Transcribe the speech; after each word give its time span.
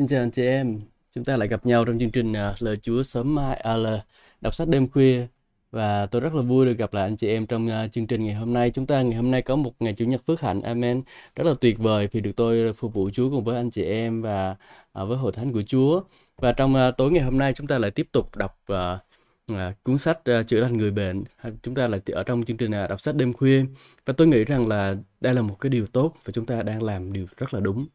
Xin 0.00 0.06
chào 0.08 0.22
anh 0.22 0.30
chị 0.30 0.46
em, 0.46 0.80
chúng 1.12 1.24
ta 1.24 1.36
lại 1.36 1.48
gặp 1.48 1.66
nhau 1.66 1.84
trong 1.84 1.98
chương 1.98 2.10
trình 2.10 2.32
uh, 2.32 2.62
Lời 2.62 2.76
Chúa 2.76 3.02
sớm 3.02 3.34
mai, 3.34 3.56
à, 3.56 3.76
là 3.76 4.04
đọc 4.40 4.54
sách 4.54 4.68
đêm 4.68 4.88
khuya. 4.88 5.26
Và 5.70 6.06
tôi 6.06 6.20
rất 6.20 6.34
là 6.34 6.42
vui 6.42 6.66
được 6.66 6.78
gặp 6.78 6.94
lại 6.94 7.04
anh 7.04 7.16
chị 7.16 7.28
em 7.28 7.46
trong 7.46 7.66
uh, 7.66 7.92
chương 7.92 8.06
trình 8.06 8.24
ngày 8.24 8.34
hôm 8.34 8.52
nay. 8.52 8.70
Chúng 8.70 8.86
ta 8.86 9.02
ngày 9.02 9.14
hôm 9.14 9.30
nay 9.30 9.42
có 9.42 9.56
một 9.56 9.72
ngày 9.80 9.94
chủ 9.96 10.04
nhật 10.04 10.22
phước 10.26 10.40
hạnh, 10.40 10.62
amen, 10.62 11.02
rất 11.36 11.46
là 11.46 11.54
tuyệt 11.60 11.78
vời 11.78 12.08
vì 12.12 12.20
được 12.20 12.32
tôi 12.36 12.72
phục 12.72 12.94
vụ 12.94 13.10
Chúa 13.10 13.30
cùng 13.30 13.44
với 13.44 13.56
anh 13.56 13.70
chị 13.70 13.82
em 13.82 14.22
và 14.22 14.56
uh, 15.02 15.08
với 15.08 15.18
hội 15.18 15.32
thánh 15.32 15.52
của 15.52 15.62
Chúa. 15.62 16.02
Và 16.36 16.52
trong 16.52 16.74
uh, 16.74 16.96
tối 16.96 17.10
ngày 17.10 17.24
hôm 17.24 17.38
nay 17.38 17.52
chúng 17.52 17.66
ta 17.66 17.78
lại 17.78 17.90
tiếp 17.90 18.08
tục 18.12 18.36
đọc 18.36 18.58
uh, 18.72 18.78
À, 19.56 19.74
cuốn 19.82 19.98
sách 19.98 20.18
uh, 20.40 20.46
chữa 20.46 20.60
lành 20.60 20.76
người 20.76 20.90
bệnh. 20.90 21.24
Chúng 21.62 21.74
ta 21.74 21.88
là 21.88 21.98
ở 22.12 22.22
trong 22.22 22.44
chương 22.44 22.56
trình 22.56 22.70
uh, 22.84 22.90
đọc 22.90 23.00
sách 23.00 23.14
đêm 23.14 23.32
khuya. 23.32 23.64
Và 24.06 24.12
tôi 24.16 24.26
nghĩ 24.26 24.44
rằng 24.44 24.68
là 24.68 24.96
đây 25.20 25.34
là 25.34 25.42
một 25.42 25.56
cái 25.60 25.70
điều 25.70 25.86
tốt 25.86 26.16
và 26.24 26.32
chúng 26.32 26.46
ta 26.46 26.62
đang 26.62 26.82
làm 26.82 27.12
điều 27.12 27.26
rất 27.36 27.54
là 27.54 27.60
đúng 27.60 27.86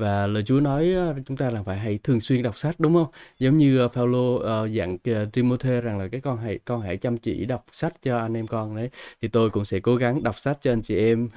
và 0.00 0.26
lời 0.26 0.42
Chúa 0.42 0.60
nói 0.60 0.94
chúng 1.26 1.36
ta 1.36 1.50
là 1.50 1.62
phải 1.62 1.78
hãy 1.78 1.98
thường 2.04 2.20
xuyên 2.20 2.42
đọc 2.42 2.58
sách 2.58 2.74
đúng 2.80 2.94
không? 2.94 3.06
Giống 3.38 3.56
như 3.56 3.78
ờ, 3.78 3.88
Phaolô 3.88 4.34
uh, 4.34 4.70
dặn 4.70 4.94
uh, 4.94 5.32
Timôthê 5.32 5.80
rằng 5.80 5.98
là 5.98 6.08
cái 6.08 6.20
con 6.20 6.38
hãy 6.38 6.58
con 6.64 6.80
hãy 6.80 6.96
chăm 6.96 7.18
chỉ 7.18 7.44
đọc 7.44 7.64
sách 7.72 8.02
cho 8.02 8.18
anh 8.18 8.36
em 8.36 8.46
con 8.46 8.76
đấy. 8.76 8.90
Thì 9.22 9.28
tôi 9.28 9.50
cũng 9.50 9.64
sẽ 9.64 9.80
cố 9.80 9.96
gắng 9.96 10.22
đọc 10.22 10.38
sách 10.38 10.58
cho 10.60 10.72
anh 10.72 10.82
chị 10.82 10.96
em. 10.96 11.28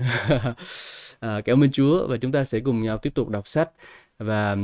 à, 1.19 1.41
cảm 1.45 1.63
ơn 1.63 1.71
Chúa 1.71 2.07
và 2.07 2.17
chúng 2.17 2.31
ta 2.31 2.43
sẽ 2.45 2.59
cùng 2.59 2.83
nhau 2.83 2.97
tiếp 2.97 3.13
tục 3.15 3.29
đọc 3.29 3.47
sách 3.47 3.69
và 4.19 4.57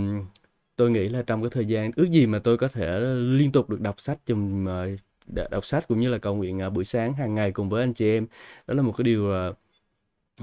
tôi 0.76 0.92
nghĩ 0.92 1.10
là 1.10 1.22
trong 1.28 1.42
cái 1.42 1.50
thời 1.54 1.66
gian 1.66 1.92
ước 1.96 2.10
gì 2.12 2.26
mà 2.26 2.40
tôi 2.40 2.58
có 2.58 2.68
thể 2.68 3.00
liên 3.16 3.52
tục 3.52 3.70
được 3.70 3.82
đọc 3.82 4.00
sách 4.00 4.18
chùm 4.26 4.66
uh, 4.66 5.50
đọc 5.52 5.66
sách 5.66 5.88
cũng 5.88 6.00
như 6.00 6.10
là 6.10 6.18
cầu 6.18 6.36
nguyện 6.36 6.68
uh, 6.68 6.74
buổi 6.74 6.86
sáng 6.86 7.14
hàng 7.14 7.36
ngày 7.36 7.52
cùng 7.52 7.70
với 7.70 7.84
anh 7.84 7.94
chị 7.94 8.10
em 8.10 8.28
đó 8.68 8.74
là 8.74 8.82
một 8.82 8.94
cái 8.98 9.04
điều 9.04 9.32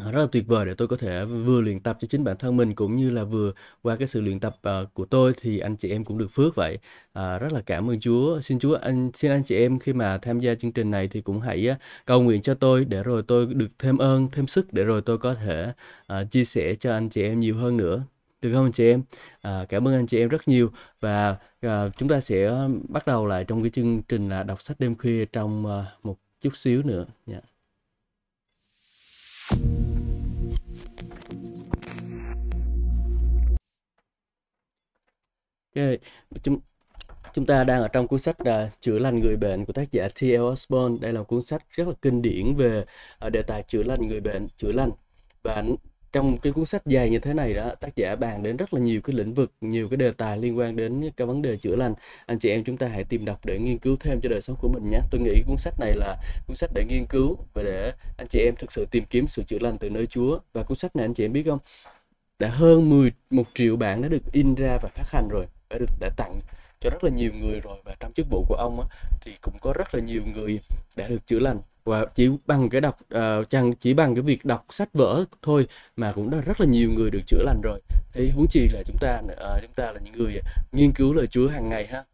Ờ, 0.05 0.11
rất 0.11 0.21
là 0.21 0.27
tuyệt 0.33 0.47
vời 0.47 0.67
để 0.67 0.75
tôi 0.75 0.89
có 0.89 0.97
thể 0.97 1.25
vừa 1.25 1.61
luyện 1.61 1.81
tập 1.81 1.97
cho 2.01 2.07
chính 2.07 2.25
bản 2.25 2.37
thân 2.37 2.57
mình 2.57 2.75
cũng 2.75 2.97
như 2.97 3.11
là 3.11 3.25
vừa 3.25 3.53
qua 3.83 3.97
cái 3.97 4.09
sự 4.09 4.21
luyện 4.21 4.41
tập 4.41 4.57
uh, 4.69 4.95
của 4.95 5.05
tôi 5.05 5.33
thì 5.41 5.59
anh 5.59 5.77
chị 5.77 5.91
em 5.91 6.05
cũng 6.05 6.19
được 6.19 6.31
phước 6.31 6.55
vậy. 6.55 6.79
Uh, 7.19 7.41
rất 7.41 7.53
là 7.53 7.61
cảm 7.67 7.91
ơn 7.91 8.01
Chúa. 8.01 8.41
Xin 8.41 8.59
Chúa 8.59 8.75
anh 8.75 9.11
xin 9.15 9.31
anh 9.31 9.43
chị 9.45 9.57
em 9.57 9.79
khi 9.79 9.93
mà 9.93 10.19
tham 10.19 10.41
gia 10.41 10.55
chương 10.55 10.73
trình 10.73 10.91
này 10.91 11.09
thì 11.09 11.21
cũng 11.21 11.41
hãy 11.41 11.69
uh, 11.71 11.77
cầu 12.07 12.23
nguyện 12.23 12.43
cho 12.43 12.55
tôi 12.55 12.85
để 12.85 13.03
rồi 13.03 13.23
tôi 13.23 13.47
được 13.47 13.69
thêm 13.79 13.99
ơn 13.99 14.29
thêm 14.33 14.47
sức 14.47 14.73
để 14.73 14.85
rồi 14.85 15.01
tôi 15.03 15.19
có 15.19 15.35
thể 15.35 15.73
uh, 16.13 16.31
chia 16.31 16.45
sẻ 16.45 16.75
cho 16.75 16.93
anh 16.93 17.09
chị 17.09 17.23
em 17.23 17.41
nhiều 17.41 17.57
hơn 17.57 17.77
nữa. 17.77 18.03
Được 18.43 18.53
không 18.55 18.65
anh 18.67 18.73
chị 18.73 18.91
em? 18.91 19.03
À, 19.41 19.67
cảm 19.69 19.89
ơn 19.89 19.95
anh 19.95 20.07
chị 20.07 20.19
em 20.19 20.29
rất 20.29 20.49
nhiều. 20.49 20.71
Và 21.01 21.37
à, 21.61 21.89
chúng 21.99 22.09
ta 22.09 22.21
sẽ 22.21 22.69
bắt 22.89 23.07
đầu 23.07 23.27
lại 23.27 23.45
trong 23.45 23.63
cái 23.63 23.71
chương 23.71 24.03
trình 24.03 24.29
là 24.29 24.43
đọc 24.43 24.63
sách 24.63 24.81
đêm 24.81 24.97
khuya 24.97 25.25
trong 25.25 25.67
à, 25.67 25.85
một 26.03 26.17
chút 26.41 26.57
xíu 26.57 26.83
nữa. 26.83 27.07
Yeah. 27.27 27.45
Okay. 35.77 35.99
Chúng, 36.43 36.59
chúng 37.35 37.47
ta 37.47 37.65
đang 37.65 37.83
ở 37.83 37.89
trong 37.89 38.09
cuốn 38.09 38.19
sách 38.19 38.41
là 38.41 38.71
chữa 38.81 38.99
lành 38.99 39.21
người 39.21 39.37
bệnh 39.37 39.65
của 39.65 39.73
tác 39.73 39.93
giả 39.93 40.09
T.L. 40.21 40.41
Osborne. 40.41 40.99
Đây 41.01 41.13
là 41.13 41.21
một 41.21 41.25
cuốn 41.29 41.43
sách 41.43 41.63
rất 41.71 41.89
là 41.89 41.95
kinh 42.03 42.23
điển 42.23 42.55
về 42.55 42.85
uh, 43.27 43.33
đề 43.33 43.43
tài 43.43 43.63
chữa 43.63 43.83
lành 43.83 44.09
người 44.09 44.21
bệnh, 44.21 44.49
chữa 44.57 44.73
lành. 44.73 44.91
Và 45.43 45.65
trong 46.17 46.39
cái 46.39 46.53
cuốn 46.53 46.67
sách 46.67 46.87
dài 46.87 47.11
như 47.11 47.19
thế 47.19 47.35
này 47.35 47.55
đó, 47.55 47.75
tác 47.81 47.97
giả 47.97 48.17
bàn 48.17 48.43
đến 48.43 48.57
rất 48.57 48.75
là 48.75 48.81
nhiều 48.81 49.01
cái 49.01 49.17
lĩnh 49.17 49.35
vực, 49.35 49.53
nhiều 49.61 49.89
cái 49.89 49.97
đề 49.97 50.11
tài 50.11 50.39
liên 50.39 50.59
quan 50.59 50.77
đến 50.77 51.11
cái 51.17 51.27
vấn 51.27 51.43
đề 51.43 51.57
chữa 51.57 51.77
lành. 51.77 51.95
Anh 52.27 52.39
chị 52.39 52.51
em 52.51 52.65
chúng 52.65 52.77
ta 52.77 52.87
hãy 52.87 53.05
tìm 53.05 53.25
đọc 53.25 53.41
để 53.45 53.59
nghiên 53.59 53.79
cứu 53.79 53.97
thêm 54.01 54.21
cho 54.21 54.29
đời 54.29 54.41
sống 54.41 54.57
của 54.61 54.69
mình 54.69 54.91
nhé. 54.91 54.99
Tôi 55.11 55.21
nghĩ 55.21 55.43
cuốn 55.47 55.57
sách 55.57 55.75
này 55.81 55.95
là 55.97 56.17
cuốn 56.47 56.57
sách 56.57 56.71
để 56.75 56.85
nghiên 56.89 57.07
cứu 57.07 57.37
và 57.55 57.63
để 57.63 57.93
anh 58.19 58.27
chị 58.31 58.39
em 58.39 58.55
thực 58.59 58.73
sự 58.73 58.87
tìm 58.91 59.05
kiếm 59.11 59.27
sự 59.29 59.43
chữa 59.43 59.59
lành 59.61 59.79
từ 59.79 59.91
nơi 59.91 60.07
Chúa. 60.07 60.39
Và 60.53 60.63
cuốn 60.63 60.79
sách 60.79 60.97
này 60.97 61.05
anh 61.05 61.15
chị 61.15 61.25
em 61.25 61.33
biết 61.33 61.43
không? 61.47 61.59
Đã 62.39 62.49
hơn 62.49 62.91
10 62.91 63.13
một 63.31 63.47
triệu 63.55 63.77
bản 63.77 64.03
đã 64.03 64.09
được 64.09 64.33
in 64.33 64.55
ra 64.55 64.79
và 64.83 64.89
phát 64.89 65.11
hành 65.13 65.29
rồi 65.29 65.47
đã 65.71 65.79
được 65.79 65.91
đã 66.01 66.11
tặng 66.17 66.41
cho 66.81 66.91
rất 66.91 67.05
là 67.05 67.11
nhiều 67.11 67.33
người 67.41 67.61
rồi 67.61 67.77
và 67.85 67.95
trong 68.01 68.13
chức 68.13 68.27
vụ 68.31 68.45
của 68.49 68.55
ông 68.55 68.81
á, 68.81 68.87
thì 69.21 69.33
cũng 69.41 69.55
có 69.61 69.73
rất 69.73 69.95
là 69.95 70.01
nhiều 70.01 70.23
người 70.35 70.61
đã 70.97 71.09
được 71.09 71.27
chữa 71.27 71.39
lành 71.39 71.59
và 71.87 72.07
chỉ 72.15 72.31
bằng 72.47 72.69
cái 72.69 72.81
đọc 72.81 72.99
uh, 73.15 73.51
chăng 73.51 73.73
chỉ 73.73 73.95
bằng 73.95 74.15
cái 74.15 74.23
việc 74.23 74.45
đọc 74.45 74.67
sách 74.71 74.89
vở 74.93 75.25
thôi 75.43 75.67
mà 75.97 76.13
cũng 76.13 76.31
đã 76.31 76.41
rất 76.41 76.61
là 76.61 76.67
nhiều 76.67 76.91
người 76.91 77.11
được 77.11 77.21
chữa 77.27 77.43
lành 77.43 77.61
rồi. 77.63 77.81
Thế 78.13 78.31
huống 78.35 78.47
chi 78.51 78.69
là 78.73 78.83
chúng 78.87 78.97
ta 79.01 79.21
uh, 79.25 79.63
chúng 79.63 79.73
ta 79.77 79.93
là 79.93 80.01
những 80.05 80.15
người 80.19 80.41
nghiên 80.73 80.93
cứu 80.93 81.13
lời 81.13 81.27
Chúa 81.27 81.49
hàng 81.49 81.69
ngày 81.69 81.87
ha. 81.87 82.05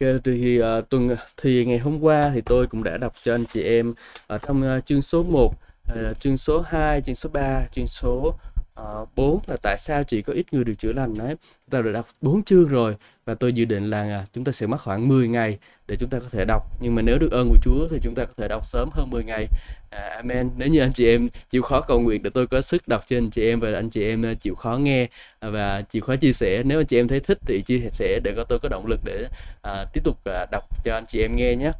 Okay, 0.00 0.18
thì 0.24 0.60
uh, 0.62 0.88
tuần 0.88 1.16
thì 1.36 1.64
ngày 1.64 1.78
hôm 1.78 2.00
qua 2.00 2.30
thì 2.34 2.40
tôi 2.40 2.66
cũng 2.66 2.84
đã 2.84 2.96
đọc 2.96 3.12
cho 3.22 3.34
anh 3.34 3.44
chị 3.46 3.62
em 3.62 3.94
ở 4.26 4.38
trong 4.38 4.76
uh, 4.76 4.86
chương 4.86 5.02
số 5.02 5.22
1, 5.22 5.44
uh, 5.44 6.20
chương 6.20 6.36
số 6.36 6.60
2, 6.66 7.02
chương 7.02 7.14
số 7.14 7.30
3, 7.32 7.66
chương 7.72 7.86
số 7.86 8.34
Ờ, 8.78 9.06
bốn 9.16 9.40
là 9.46 9.56
tại 9.62 9.76
sao 9.78 10.04
chỉ 10.04 10.22
có 10.22 10.32
ít 10.32 10.46
người 10.52 10.64
được 10.64 10.74
chữa 10.78 10.92
lành 10.92 11.18
đấy 11.18 11.34
ta 11.70 11.82
đã 11.82 11.92
đọc 11.92 12.06
bốn 12.20 12.42
chương 12.42 12.68
rồi 12.68 12.96
và 13.26 13.34
tôi 13.34 13.52
dự 13.52 13.64
định 13.64 13.90
là 13.90 14.02
à, 14.02 14.24
chúng 14.32 14.44
ta 14.44 14.52
sẽ 14.52 14.66
mất 14.66 14.76
khoảng 14.80 15.08
10 15.08 15.28
ngày 15.28 15.58
để 15.88 15.96
chúng 15.96 16.08
ta 16.10 16.18
có 16.18 16.26
thể 16.30 16.44
đọc. 16.44 16.62
Nhưng 16.80 16.94
mà 16.94 17.02
nếu 17.02 17.18
được 17.18 17.32
ơn 17.32 17.48
của 17.48 17.56
Chúa 17.62 17.88
thì 17.90 17.98
chúng 18.02 18.14
ta 18.14 18.24
có 18.24 18.32
thể 18.36 18.48
đọc 18.48 18.64
sớm 18.64 18.88
hơn 18.92 19.10
10 19.10 19.24
ngày. 19.24 19.46
À, 19.90 20.08
amen. 20.16 20.50
Nếu 20.56 20.68
như 20.68 20.80
anh 20.80 20.92
chị 20.92 21.06
em 21.08 21.28
chịu 21.50 21.62
khó 21.62 21.80
cầu 21.80 22.00
nguyện 22.00 22.22
để 22.22 22.30
tôi 22.30 22.46
có 22.46 22.60
sức 22.60 22.88
đọc 22.88 23.04
cho 23.08 23.16
anh 23.16 23.30
chị 23.30 23.48
em 23.50 23.60
và 23.60 23.68
anh 23.74 23.90
chị 23.90 24.04
em 24.04 24.26
à, 24.26 24.34
chịu 24.34 24.54
khó 24.54 24.76
nghe 24.76 25.06
và 25.40 25.82
chịu 25.82 26.02
khó 26.02 26.16
chia 26.16 26.32
sẻ. 26.32 26.62
Nếu 26.64 26.80
anh 26.80 26.86
chị 26.86 26.98
em 26.98 27.08
thấy 27.08 27.20
thích 27.20 27.38
thì 27.46 27.62
chia 27.66 27.80
sẻ 27.90 28.20
để 28.24 28.32
có 28.36 28.44
tôi 28.48 28.58
có 28.62 28.68
động 28.68 28.86
lực 28.86 29.00
để 29.04 29.28
à, 29.62 29.84
tiếp 29.92 30.00
tục 30.04 30.18
à, 30.24 30.46
đọc 30.52 30.64
cho 30.84 30.94
anh 30.94 31.04
chị 31.08 31.20
em 31.20 31.36
nghe 31.36 31.56
nhé 31.56 31.72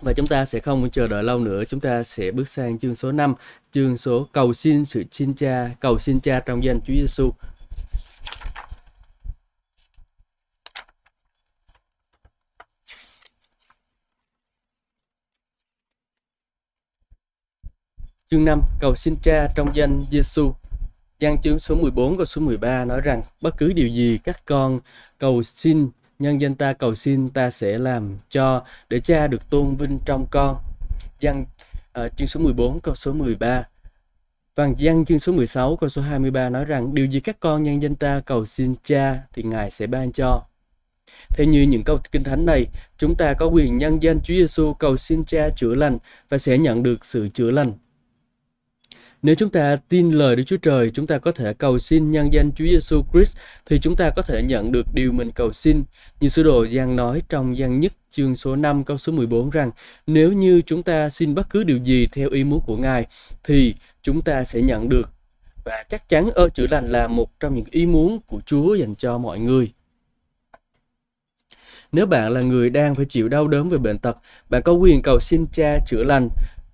và 0.00 0.12
chúng 0.12 0.26
ta 0.26 0.44
sẽ 0.44 0.60
không 0.60 0.90
chờ 0.90 1.06
đợi 1.08 1.22
lâu 1.22 1.38
nữa, 1.38 1.64
chúng 1.68 1.80
ta 1.80 2.02
sẽ 2.02 2.30
bước 2.30 2.48
sang 2.48 2.78
chương 2.78 2.94
số 2.94 3.12
5, 3.12 3.34
chương 3.72 3.96
số 3.96 4.28
cầu 4.32 4.52
xin 4.52 4.84
sự 4.84 5.04
xin 5.10 5.34
cha, 5.34 5.70
cầu 5.80 5.98
xin 5.98 6.20
cha 6.20 6.40
trong 6.40 6.64
danh 6.64 6.80
Chúa 6.80 6.94
Giêsu. 6.94 7.30
Chương 18.30 18.44
5, 18.44 18.62
cầu 18.80 18.94
xin 18.94 19.16
cha 19.22 19.48
trong 19.56 19.76
danh 19.76 20.04
Giêsu. 20.10 20.54
Giăng 21.20 21.42
chương 21.42 21.58
số 21.58 21.74
14 21.74 22.16
và 22.16 22.24
số 22.24 22.40
13 22.42 22.84
nói 22.84 23.00
rằng 23.00 23.22
bất 23.40 23.54
cứ 23.58 23.72
điều 23.72 23.88
gì 23.88 24.18
các 24.24 24.42
con 24.46 24.80
cầu 25.18 25.42
xin 25.42 25.90
nhân 26.24 26.40
danh 26.40 26.54
ta 26.54 26.72
cầu 26.72 26.94
xin 26.94 27.28
ta 27.28 27.50
sẽ 27.50 27.78
làm 27.78 28.18
cho 28.30 28.64
để 28.88 29.00
cha 29.00 29.26
được 29.26 29.50
tôn 29.50 29.76
vinh 29.76 29.98
trong 30.04 30.26
con. 30.30 30.56
Giăng 31.20 31.40
uh, 31.40 31.48
ờ, 31.92 32.08
chương 32.16 32.28
số 32.28 32.40
14 32.40 32.80
câu 32.80 32.94
số 32.94 33.12
13. 33.12 33.64
Và 34.56 34.68
Giăng 34.78 35.04
chương 35.04 35.18
số 35.18 35.32
16 35.32 35.76
câu 35.76 35.88
số 35.88 36.02
23 36.02 36.48
nói 36.48 36.64
rằng 36.64 36.94
điều 36.94 37.06
gì 37.06 37.20
các 37.20 37.36
con 37.40 37.62
nhân 37.62 37.82
danh 37.82 37.94
ta 37.94 38.20
cầu 38.20 38.44
xin 38.44 38.74
cha 38.84 39.18
thì 39.32 39.42
Ngài 39.42 39.70
sẽ 39.70 39.86
ban 39.86 40.12
cho. 40.12 40.42
Theo 41.28 41.46
như 41.46 41.62
những 41.62 41.82
câu 41.84 41.98
kinh 42.12 42.24
thánh 42.24 42.46
này, 42.46 42.66
chúng 42.98 43.14
ta 43.14 43.34
có 43.34 43.46
quyền 43.46 43.76
nhân 43.76 44.02
danh 44.02 44.20
Chúa 44.20 44.34
Giêsu 44.34 44.74
cầu 44.74 44.96
xin 44.96 45.24
cha 45.24 45.48
chữa 45.56 45.74
lành 45.74 45.98
và 46.28 46.38
sẽ 46.38 46.58
nhận 46.58 46.82
được 46.82 47.04
sự 47.04 47.28
chữa 47.28 47.50
lành. 47.50 47.72
Nếu 49.24 49.34
chúng 49.34 49.50
ta 49.50 49.76
tin 49.76 50.10
lời 50.10 50.36
Đức 50.36 50.42
Chúa 50.46 50.56
Trời, 50.56 50.90
chúng 50.90 51.06
ta 51.06 51.18
có 51.18 51.32
thể 51.32 51.52
cầu 51.52 51.78
xin 51.78 52.10
nhân 52.10 52.32
danh 52.32 52.50
Chúa 52.56 52.64
Giêsu 52.64 53.02
Christ 53.12 53.36
thì 53.66 53.78
chúng 53.78 53.96
ta 53.96 54.10
có 54.10 54.22
thể 54.22 54.42
nhận 54.42 54.72
được 54.72 54.86
điều 54.94 55.12
mình 55.12 55.30
cầu 55.30 55.52
xin. 55.52 55.82
Như 56.20 56.28
sứ 56.28 56.42
đồ 56.42 56.66
Giăng 56.66 56.96
nói 56.96 57.22
trong 57.28 57.56
Giăng 57.56 57.80
nhất 57.80 57.92
chương 58.10 58.36
số 58.36 58.56
5 58.56 58.84
câu 58.84 58.98
số 58.98 59.12
14 59.12 59.50
rằng 59.50 59.70
nếu 60.06 60.32
như 60.32 60.62
chúng 60.66 60.82
ta 60.82 61.10
xin 61.10 61.34
bất 61.34 61.50
cứ 61.50 61.64
điều 61.64 61.78
gì 61.78 62.08
theo 62.12 62.30
ý 62.30 62.44
muốn 62.44 62.60
của 62.66 62.76
Ngài 62.76 63.06
thì 63.44 63.74
chúng 64.02 64.22
ta 64.22 64.44
sẽ 64.44 64.62
nhận 64.62 64.88
được. 64.88 65.10
Và 65.64 65.84
chắc 65.88 66.08
chắn 66.08 66.30
ơn 66.34 66.50
chữa 66.50 66.66
lành 66.70 66.90
là 66.90 67.08
một 67.08 67.40
trong 67.40 67.54
những 67.54 67.66
ý 67.70 67.86
muốn 67.86 68.20
của 68.26 68.40
Chúa 68.46 68.74
dành 68.74 68.94
cho 68.94 69.18
mọi 69.18 69.38
người. 69.38 69.72
Nếu 71.92 72.06
bạn 72.06 72.32
là 72.32 72.40
người 72.40 72.70
đang 72.70 72.94
phải 72.94 73.04
chịu 73.04 73.28
đau 73.28 73.48
đớn 73.48 73.68
về 73.68 73.78
bệnh 73.78 73.98
tật, 73.98 74.16
bạn 74.50 74.62
có 74.62 74.72
quyền 74.72 75.02
cầu 75.02 75.20
xin 75.20 75.46
cha 75.52 75.78
chữa 75.86 76.04
lành 76.04 76.28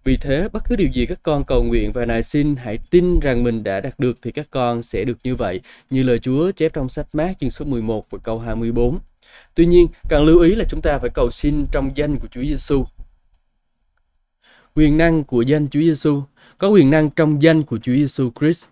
vì 0.05 0.17
thế, 0.17 0.49
bất 0.53 0.63
cứ 0.69 0.77
điều 0.77 0.89
gì 0.89 1.07
các 1.07 1.19
con 1.23 1.45
cầu 1.45 1.63
nguyện 1.63 1.93
và 1.93 2.05
nài 2.05 2.23
xin, 2.23 2.57
hãy 2.57 2.79
tin 2.91 3.21
rằng 3.21 3.45
mình 3.45 3.63
đã 3.63 3.81
đạt 3.81 3.99
được 3.99 4.19
thì 4.23 4.33
các 4.33 4.47
con 4.51 4.83
sẽ 4.83 5.05
được 5.05 5.19
như 5.25 5.37
vậy, 5.37 5.61
như 5.91 6.03
lời 6.03 6.19
Chúa 6.19 6.51
chép 6.51 6.73
trong 6.73 6.89
sách 6.89 7.07
mát 7.13 7.33
chương 7.39 7.51
số 7.51 7.65
11 7.65 8.07
và 8.11 8.19
câu 8.23 8.39
24. 8.39 8.99
Tuy 9.55 9.67
nhiên, 9.67 9.87
cần 10.09 10.25
lưu 10.25 10.39
ý 10.39 10.55
là 10.55 10.65
chúng 10.69 10.81
ta 10.83 10.99
phải 10.99 11.11
cầu 11.15 11.31
xin 11.31 11.67
trong 11.73 11.91
danh 11.95 12.17
của 12.17 12.29
Chúa 12.31 12.43
Giêsu. 12.43 12.85
Quyền 14.75 14.97
năng 14.97 15.25
của 15.25 15.43
danh 15.43 15.69
Chúa 15.69 15.81
Giêsu 15.81 16.23
có 16.59 16.69
quyền 16.69 16.91
năng 16.91 17.11
trong 17.11 17.43
danh 17.43 17.63
của 17.63 17.79
Chúa 17.79 17.93
Giêsu 17.93 18.31
Christ. 18.41 18.67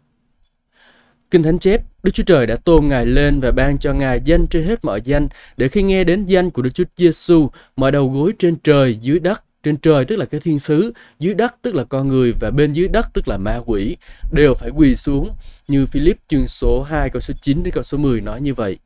Kinh 1.31 1.43
Thánh 1.43 1.59
chép, 1.59 1.83
Đức 2.03 2.11
Chúa 2.15 2.23
Trời 2.23 2.47
đã 2.47 2.57
tôn 2.57 2.89
Ngài 2.89 3.07
lên 3.07 3.41
và 3.41 3.51
ban 3.51 3.79
cho 3.79 3.93
Ngài 3.93 4.21
danh 4.25 4.47
trên 4.47 4.67
hết 4.67 4.85
mọi 4.85 5.01
danh, 5.05 5.29
để 5.57 5.69
khi 5.69 5.83
nghe 5.83 6.05
đến 6.05 6.27
danh 6.27 6.51
của 6.51 6.63
Đức 6.63 6.71
Chúa 6.75 6.85
Giêsu, 6.97 7.51
mọi 7.77 7.93
đầu 7.93 8.09
gối 8.09 8.33
trên 8.39 8.57
trời, 8.57 8.99
dưới 9.03 9.19
đất 9.19 9.45
trên 9.63 9.77
trời 9.77 10.05
tức 10.05 10.17
là 10.17 10.25
cái 10.25 10.41
thiên 10.41 10.59
sứ, 10.59 10.93
dưới 11.19 11.35
đất 11.35 11.55
tức 11.63 11.75
là 11.75 11.85
con 11.85 12.09
người 12.09 12.33
và 12.41 12.51
bên 12.51 12.73
dưới 12.73 12.89
đất 12.89 13.07
tức 13.15 13.29
là 13.29 13.39
ma 13.39 13.61
quỷ 13.67 13.97
đều 14.33 14.55
phải 14.55 14.71
quỳ 14.71 14.97
xuống 14.97 15.31
như 15.69 15.87
Philip 15.87 16.19
chương 16.29 16.47
số 16.47 16.83
2 16.83 17.11
câu 17.11 17.21
số 17.21 17.35
9 17.43 17.63
đến 17.63 17.75
câu 17.75 17.83
số 17.83 17.99
10 17.99 18.21
nói 18.21 18.41
như 18.41 18.55
vậy. 18.55 18.79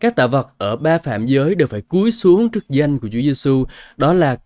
Các 0.00 0.16
tạo 0.16 0.28
vật 0.28 0.48
ở 0.58 0.76
ba 0.76 0.98
phạm 0.98 1.26
giới 1.26 1.54
đều 1.54 1.68
phải 1.68 1.80
cúi 1.80 2.12
xuống 2.12 2.50
trước 2.50 2.68
danh 2.68 2.98
của 2.98 3.08
Chúa 3.12 3.20
Giêsu, 3.20 3.64
đó 3.96 4.12
là 4.12 4.36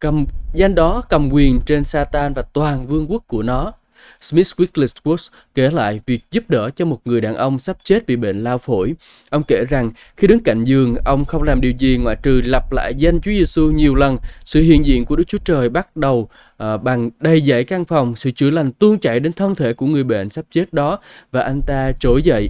cầm 0.00 0.26
danh 0.54 0.74
đó 0.74 1.02
cầm 1.08 1.28
quyền 1.32 1.60
trên 1.66 1.84
Satan 1.84 2.32
và 2.32 2.42
toàn 2.42 2.86
vương 2.86 3.10
quốc 3.10 3.24
của 3.26 3.42
nó. 3.42 3.72
Smith 4.20 4.46
Wigglesworth 4.56 5.28
kể 5.54 5.70
lại 5.70 6.00
việc 6.06 6.20
giúp 6.30 6.44
đỡ 6.48 6.70
cho 6.76 6.84
một 6.84 7.00
người 7.04 7.20
đàn 7.20 7.36
ông 7.36 7.58
sắp 7.58 7.76
chết 7.84 8.06
vì 8.06 8.16
bệnh 8.16 8.44
lao 8.44 8.58
phổi. 8.58 8.94
Ông 9.30 9.42
kể 9.42 9.64
rằng 9.68 9.90
khi 10.16 10.26
đứng 10.26 10.40
cạnh 10.40 10.64
giường, 10.64 10.96
ông 11.04 11.24
không 11.24 11.42
làm 11.42 11.60
điều 11.60 11.72
gì 11.72 11.96
ngoại 11.96 12.16
trừ 12.22 12.40
lặp 12.44 12.72
lại 12.72 12.94
danh 12.98 13.20
Chúa 13.20 13.30
Giêsu 13.30 13.70
nhiều 13.70 13.94
lần. 13.94 14.16
Sự 14.44 14.60
hiện 14.62 14.84
diện 14.84 15.04
của 15.04 15.16
Đức 15.16 15.24
Chúa 15.28 15.38
Trời 15.44 15.68
bắt 15.68 15.96
đầu 15.96 16.28
uh, 16.62 16.82
bằng 16.82 17.10
đầy 17.20 17.40
dãy 17.40 17.64
căn 17.64 17.84
phòng, 17.84 18.16
sự 18.16 18.30
chữa 18.30 18.50
lành 18.50 18.72
tuôn 18.72 18.98
chảy 18.98 19.20
đến 19.20 19.32
thân 19.32 19.54
thể 19.54 19.72
của 19.72 19.86
người 19.86 20.04
bệnh 20.04 20.30
sắp 20.30 20.44
chết 20.50 20.72
đó 20.72 20.98
và 21.32 21.40
anh 21.40 21.62
ta 21.66 21.92
trỗi 22.00 22.22
dậy 22.22 22.48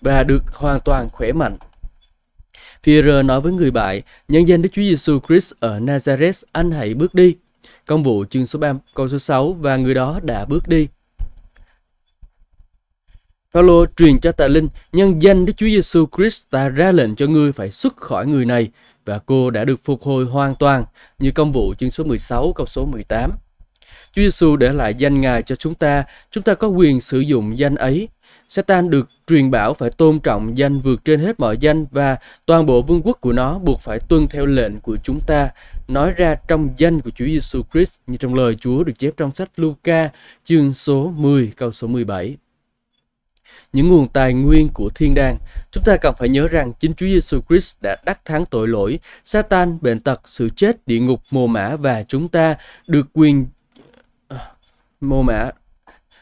và 0.00 0.22
được 0.22 0.42
hoàn 0.54 0.80
toàn 0.84 1.08
khỏe 1.12 1.32
mạnh. 1.32 1.56
Pierre 2.84 3.22
nói 3.22 3.40
với 3.40 3.52
người 3.52 3.70
bạn, 3.70 4.00
nhân 4.28 4.48
danh 4.48 4.62
Đức 4.62 4.68
Chúa 4.72 4.82
Giêsu 4.82 5.18
Christ 5.28 5.52
ở 5.60 5.80
Nazareth, 5.80 6.44
anh 6.52 6.70
hãy 6.70 6.94
bước 6.94 7.14
đi. 7.14 7.34
Công 7.86 8.02
vụ 8.02 8.24
chương 8.30 8.46
số 8.46 8.58
3 8.58 8.72
câu 8.94 9.08
số 9.08 9.18
6 9.18 9.52
và 9.52 9.76
người 9.76 9.94
đó 9.94 10.20
đã 10.22 10.44
bước 10.44 10.68
đi. 10.68 10.88
Phaolô 13.56 13.86
truyền 13.96 14.20
cho 14.20 14.32
Tà 14.32 14.46
Linh, 14.46 14.68
nhân 14.92 15.22
danh 15.22 15.46
Đức 15.46 15.52
Chúa 15.56 15.66
Giêsu 15.66 16.06
Christ 16.16 16.42
ta 16.50 16.68
ra 16.68 16.92
lệnh 16.92 17.16
cho 17.16 17.26
ngươi 17.26 17.52
phải 17.52 17.70
xuất 17.70 17.96
khỏi 17.96 18.26
người 18.26 18.44
này 18.44 18.70
và 19.04 19.18
cô 19.26 19.50
đã 19.50 19.64
được 19.64 19.80
phục 19.84 20.02
hồi 20.02 20.24
hoàn 20.24 20.54
toàn 20.54 20.84
như 21.18 21.30
công 21.30 21.52
vụ 21.52 21.74
chương 21.78 21.90
số 21.90 22.04
16 22.04 22.52
câu 22.52 22.66
số 22.66 22.84
18. 22.86 23.30
Chúa 24.12 24.22
Giêsu 24.22 24.56
để 24.56 24.72
lại 24.72 24.94
danh 24.94 25.20
Ngài 25.20 25.42
cho 25.42 25.54
chúng 25.54 25.74
ta, 25.74 26.04
chúng 26.30 26.44
ta 26.44 26.54
có 26.54 26.68
quyền 26.68 27.00
sử 27.00 27.20
dụng 27.20 27.58
danh 27.58 27.74
ấy. 27.74 28.08
Satan 28.48 28.90
được 28.90 29.08
truyền 29.26 29.50
bảo 29.50 29.74
phải 29.74 29.90
tôn 29.90 30.18
trọng 30.18 30.58
danh 30.58 30.80
vượt 30.80 31.04
trên 31.04 31.20
hết 31.20 31.40
mọi 31.40 31.58
danh 31.60 31.86
và 31.90 32.16
toàn 32.46 32.66
bộ 32.66 32.82
vương 32.82 33.02
quốc 33.04 33.20
của 33.20 33.32
nó 33.32 33.58
buộc 33.58 33.80
phải 33.80 33.98
tuân 34.08 34.28
theo 34.28 34.46
lệnh 34.46 34.80
của 34.80 34.96
chúng 35.02 35.20
ta 35.26 35.50
nói 35.88 36.12
ra 36.16 36.34
trong 36.48 36.68
danh 36.76 37.00
của 37.00 37.10
Chúa 37.10 37.26
Giêsu 37.26 37.62
Christ 37.72 38.00
như 38.06 38.16
trong 38.16 38.34
lời 38.34 38.54
Chúa 38.60 38.84
được 38.84 38.98
chép 38.98 39.10
trong 39.16 39.34
sách 39.34 39.50
Luca 39.56 40.10
chương 40.44 40.72
số 40.72 41.12
10 41.16 41.52
câu 41.56 41.72
số 41.72 41.86
17. 41.86 42.36
Những 43.72 43.88
nguồn 43.88 44.08
tài 44.08 44.34
nguyên 44.34 44.68
của 44.68 44.90
thiên 44.94 45.14
đàng, 45.14 45.38
chúng 45.70 45.84
ta 45.84 45.96
cần 45.96 46.14
phải 46.18 46.28
nhớ 46.28 46.48
rằng 46.48 46.72
chính 46.80 46.94
Chúa 46.94 47.06
Giêsu 47.06 47.40
Christ 47.48 47.76
đã 47.82 47.96
đắc 48.04 48.24
thắng 48.24 48.44
tội 48.46 48.68
lỗi, 48.68 48.98
Satan, 49.24 49.78
bệnh 49.80 50.00
tật, 50.00 50.20
sự 50.24 50.48
chết, 50.56 50.86
địa 50.86 51.00
ngục, 51.00 51.22
mồ 51.30 51.46
mã 51.46 51.76
và 51.76 52.02
chúng 52.02 52.28
ta 52.28 52.56
được 52.86 53.06
quyền 53.12 53.46
à, 54.28 54.38
mô 55.00 55.22
mã 55.22 55.50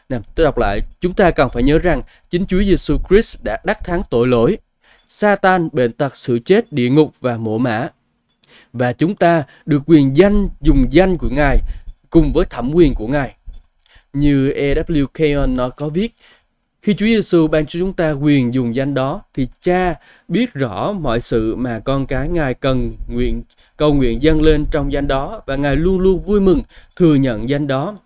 Nè, 0.09 0.19
tôi 0.35 0.43
đọc 0.43 0.57
lại, 0.57 0.81
chúng 1.01 1.13
ta 1.13 1.31
cần 1.31 1.49
phải 1.53 1.63
nhớ 1.63 1.79
rằng 1.79 2.01
chính 2.29 2.45
Chúa 2.45 2.63
Giêsu 2.63 2.97
Christ 3.09 3.43
đã 3.43 3.57
đắc 3.63 3.83
thắng 3.83 4.01
tội 4.09 4.27
lỗi, 4.27 4.57
Satan, 5.07 5.69
bệnh 5.71 5.91
tật, 5.91 6.17
sự 6.17 6.39
chết, 6.39 6.73
địa 6.73 6.89
ngục 6.89 7.13
và 7.19 7.37
mộ 7.37 7.57
mã. 7.57 7.89
Và 8.73 8.93
chúng 8.93 9.15
ta 9.15 9.43
được 9.65 9.83
quyền 9.85 10.17
danh 10.17 10.49
dùng 10.61 10.85
danh 10.89 11.17
của 11.17 11.29
Ngài 11.29 11.59
cùng 12.09 12.33
với 12.33 12.45
thẩm 12.45 12.71
quyền 12.73 12.93
của 12.93 13.07
Ngài. 13.07 13.35
Như 14.13 14.49
E.W. 14.49 15.05
Keon 15.13 15.55
nó 15.55 15.69
có 15.69 15.89
viết, 15.89 16.15
khi 16.85 16.93
Chúa 16.93 17.05
Giêsu 17.05 17.47
ban 17.47 17.65
cho 17.65 17.79
chúng 17.79 17.93
ta 17.93 18.11
quyền 18.11 18.53
dùng 18.53 18.75
danh 18.75 18.93
đó 18.93 19.21
thì 19.33 19.47
Cha 19.61 19.95
biết 20.27 20.53
rõ 20.53 20.91
mọi 20.91 21.19
sự 21.19 21.55
mà 21.55 21.79
con 21.79 22.05
cái 22.05 22.29
Ngài 22.29 22.53
cần 22.53 22.97
nguyện 23.07 23.43
cầu 23.77 23.93
nguyện 23.93 24.21
dâng 24.21 24.41
lên 24.41 24.65
trong 24.71 24.91
danh 24.91 25.07
đó 25.07 25.41
và 25.45 25.55
Ngài 25.55 25.75
luôn 25.75 25.99
luôn 25.99 26.19
vui 26.19 26.41
mừng 26.41 26.61
thừa 26.95 27.15
nhận 27.15 27.49
danh 27.49 27.67
đó 27.67 27.97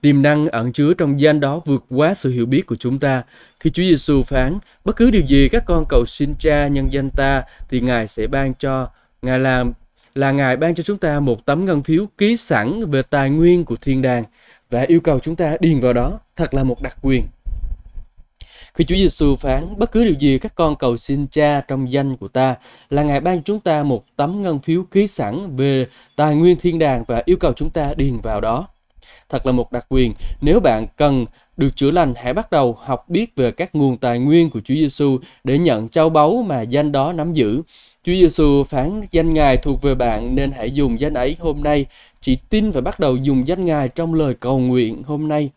Tiềm 0.00 0.22
năng 0.22 0.48
ẩn 0.48 0.72
chứa 0.72 0.94
trong 0.94 1.20
danh 1.20 1.40
đó 1.40 1.60
vượt 1.64 1.84
quá 1.90 2.14
sự 2.14 2.30
hiểu 2.30 2.46
biết 2.46 2.66
của 2.66 2.76
chúng 2.76 2.98
ta. 2.98 3.22
Khi 3.60 3.70
Chúa 3.70 3.82
Giêsu 3.82 4.22
phán, 4.22 4.58
bất 4.84 4.96
cứ 4.96 5.10
điều 5.10 5.22
gì 5.22 5.48
các 5.48 5.62
con 5.66 5.84
cầu 5.88 6.04
xin 6.06 6.34
Cha 6.38 6.68
nhân 6.68 6.92
danh 6.92 7.10
ta 7.10 7.42
thì 7.68 7.80
Ngài 7.80 8.06
sẽ 8.06 8.26
ban 8.26 8.54
cho. 8.54 8.88
Ngài 9.22 9.38
làm 9.38 9.72
là 10.14 10.32
Ngài 10.32 10.56
ban 10.56 10.74
cho 10.74 10.82
chúng 10.82 10.98
ta 10.98 11.20
một 11.20 11.46
tấm 11.46 11.64
ngân 11.64 11.82
phiếu 11.82 12.06
ký 12.18 12.36
sẵn 12.36 12.90
về 12.90 13.02
tài 13.02 13.30
nguyên 13.30 13.64
của 13.64 13.76
thiên 13.76 14.02
đàng 14.02 14.24
và 14.70 14.80
yêu 14.80 15.00
cầu 15.00 15.18
chúng 15.20 15.36
ta 15.36 15.56
điền 15.60 15.80
vào 15.80 15.92
đó. 15.92 16.20
Thật 16.36 16.54
là 16.54 16.64
một 16.64 16.82
đặc 16.82 16.96
quyền. 17.02 17.22
Khi 18.74 18.84
Chúa 18.84 18.96
Giêsu 18.96 19.36
phán, 19.36 19.78
bất 19.78 19.92
cứ 19.92 20.04
điều 20.04 20.14
gì 20.14 20.38
các 20.38 20.54
con 20.54 20.76
cầu 20.76 20.96
xin 20.96 21.26
Cha 21.26 21.60
trong 21.60 21.92
danh 21.92 22.16
của 22.16 22.28
ta 22.28 22.54
là 22.90 23.02
Ngài 23.02 23.20
ban 23.20 23.42
chúng 23.42 23.60
ta 23.60 23.82
một 23.82 24.04
tấm 24.16 24.42
ngân 24.42 24.58
phiếu 24.58 24.82
ký 24.90 25.06
sẵn 25.06 25.56
về 25.56 25.86
tài 26.16 26.36
nguyên 26.36 26.56
thiên 26.60 26.78
đàng 26.78 27.04
và 27.06 27.22
yêu 27.24 27.36
cầu 27.40 27.52
chúng 27.52 27.70
ta 27.70 27.94
điền 27.96 28.20
vào 28.20 28.40
đó 28.40 28.66
thật 29.28 29.46
là 29.46 29.52
một 29.52 29.72
đặc 29.72 29.86
quyền. 29.88 30.12
Nếu 30.40 30.60
bạn 30.60 30.86
cần 30.96 31.26
được 31.56 31.76
chữa 31.76 31.90
lành, 31.90 32.14
hãy 32.16 32.32
bắt 32.32 32.50
đầu 32.50 32.78
học 32.80 33.08
biết 33.08 33.36
về 33.36 33.50
các 33.50 33.74
nguồn 33.74 33.96
tài 33.96 34.18
nguyên 34.18 34.50
của 34.50 34.60
Chúa 34.60 34.74
Giêsu 34.74 35.18
để 35.44 35.58
nhận 35.58 35.88
châu 35.88 36.08
báu 36.08 36.42
mà 36.46 36.62
danh 36.62 36.92
đó 36.92 37.12
nắm 37.12 37.32
giữ. 37.32 37.62
Chúa 38.04 38.12
Giêsu 38.12 38.64
phán 38.64 39.02
danh 39.10 39.34
Ngài 39.34 39.56
thuộc 39.56 39.82
về 39.82 39.94
bạn 39.94 40.34
nên 40.34 40.52
hãy 40.52 40.70
dùng 40.70 41.00
danh 41.00 41.14
ấy 41.14 41.36
hôm 41.40 41.62
nay. 41.62 41.86
Chỉ 42.20 42.36
tin 42.36 42.70
và 42.70 42.80
bắt 42.80 43.00
đầu 43.00 43.16
dùng 43.16 43.46
danh 43.46 43.64
Ngài 43.64 43.88
trong 43.88 44.14
lời 44.14 44.34
cầu 44.34 44.58
nguyện 44.58 45.02
hôm 45.02 45.28
nay. 45.28 45.50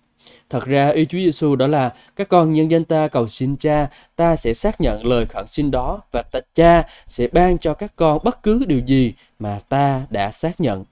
Thật 0.49 0.65
ra 0.65 0.89
ý 0.89 1.05
Chúa 1.05 1.17
Giêsu 1.17 1.55
đó 1.55 1.67
là 1.67 1.93
các 2.15 2.29
con 2.29 2.51
nhân 2.51 2.71
danh 2.71 2.85
ta 2.85 3.07
cầu 3.07 3.27
xin 3.27 3.57
Cha, 3.57 3.87
ta 4.15 4.35
sẽ 4.35 4.53
xác 4.53 4.81
nhận 4.81 5.05
lời 5.05 5.25
khẩn 5.25 5.47
xin 5.47 5.71
đó 5.71 6.01
và 6.11 6.21
ta, 6.21 6.39
Cha 6.55 6.83
sẽ 7.07 7.27
ban 7.27 7.57
cho 7.57 7.73
các 7.73 7.93
con 7.95 8.19
bất 8.23 8.43
cứ 8.43 8.65
điều 8.67 8.79
gì 8.79 9.13
mà 9.39 9.59
ta 9.69 10.01
đã 10.09 10.31
xác 10.31 10.61
nhận. 10.61 10.85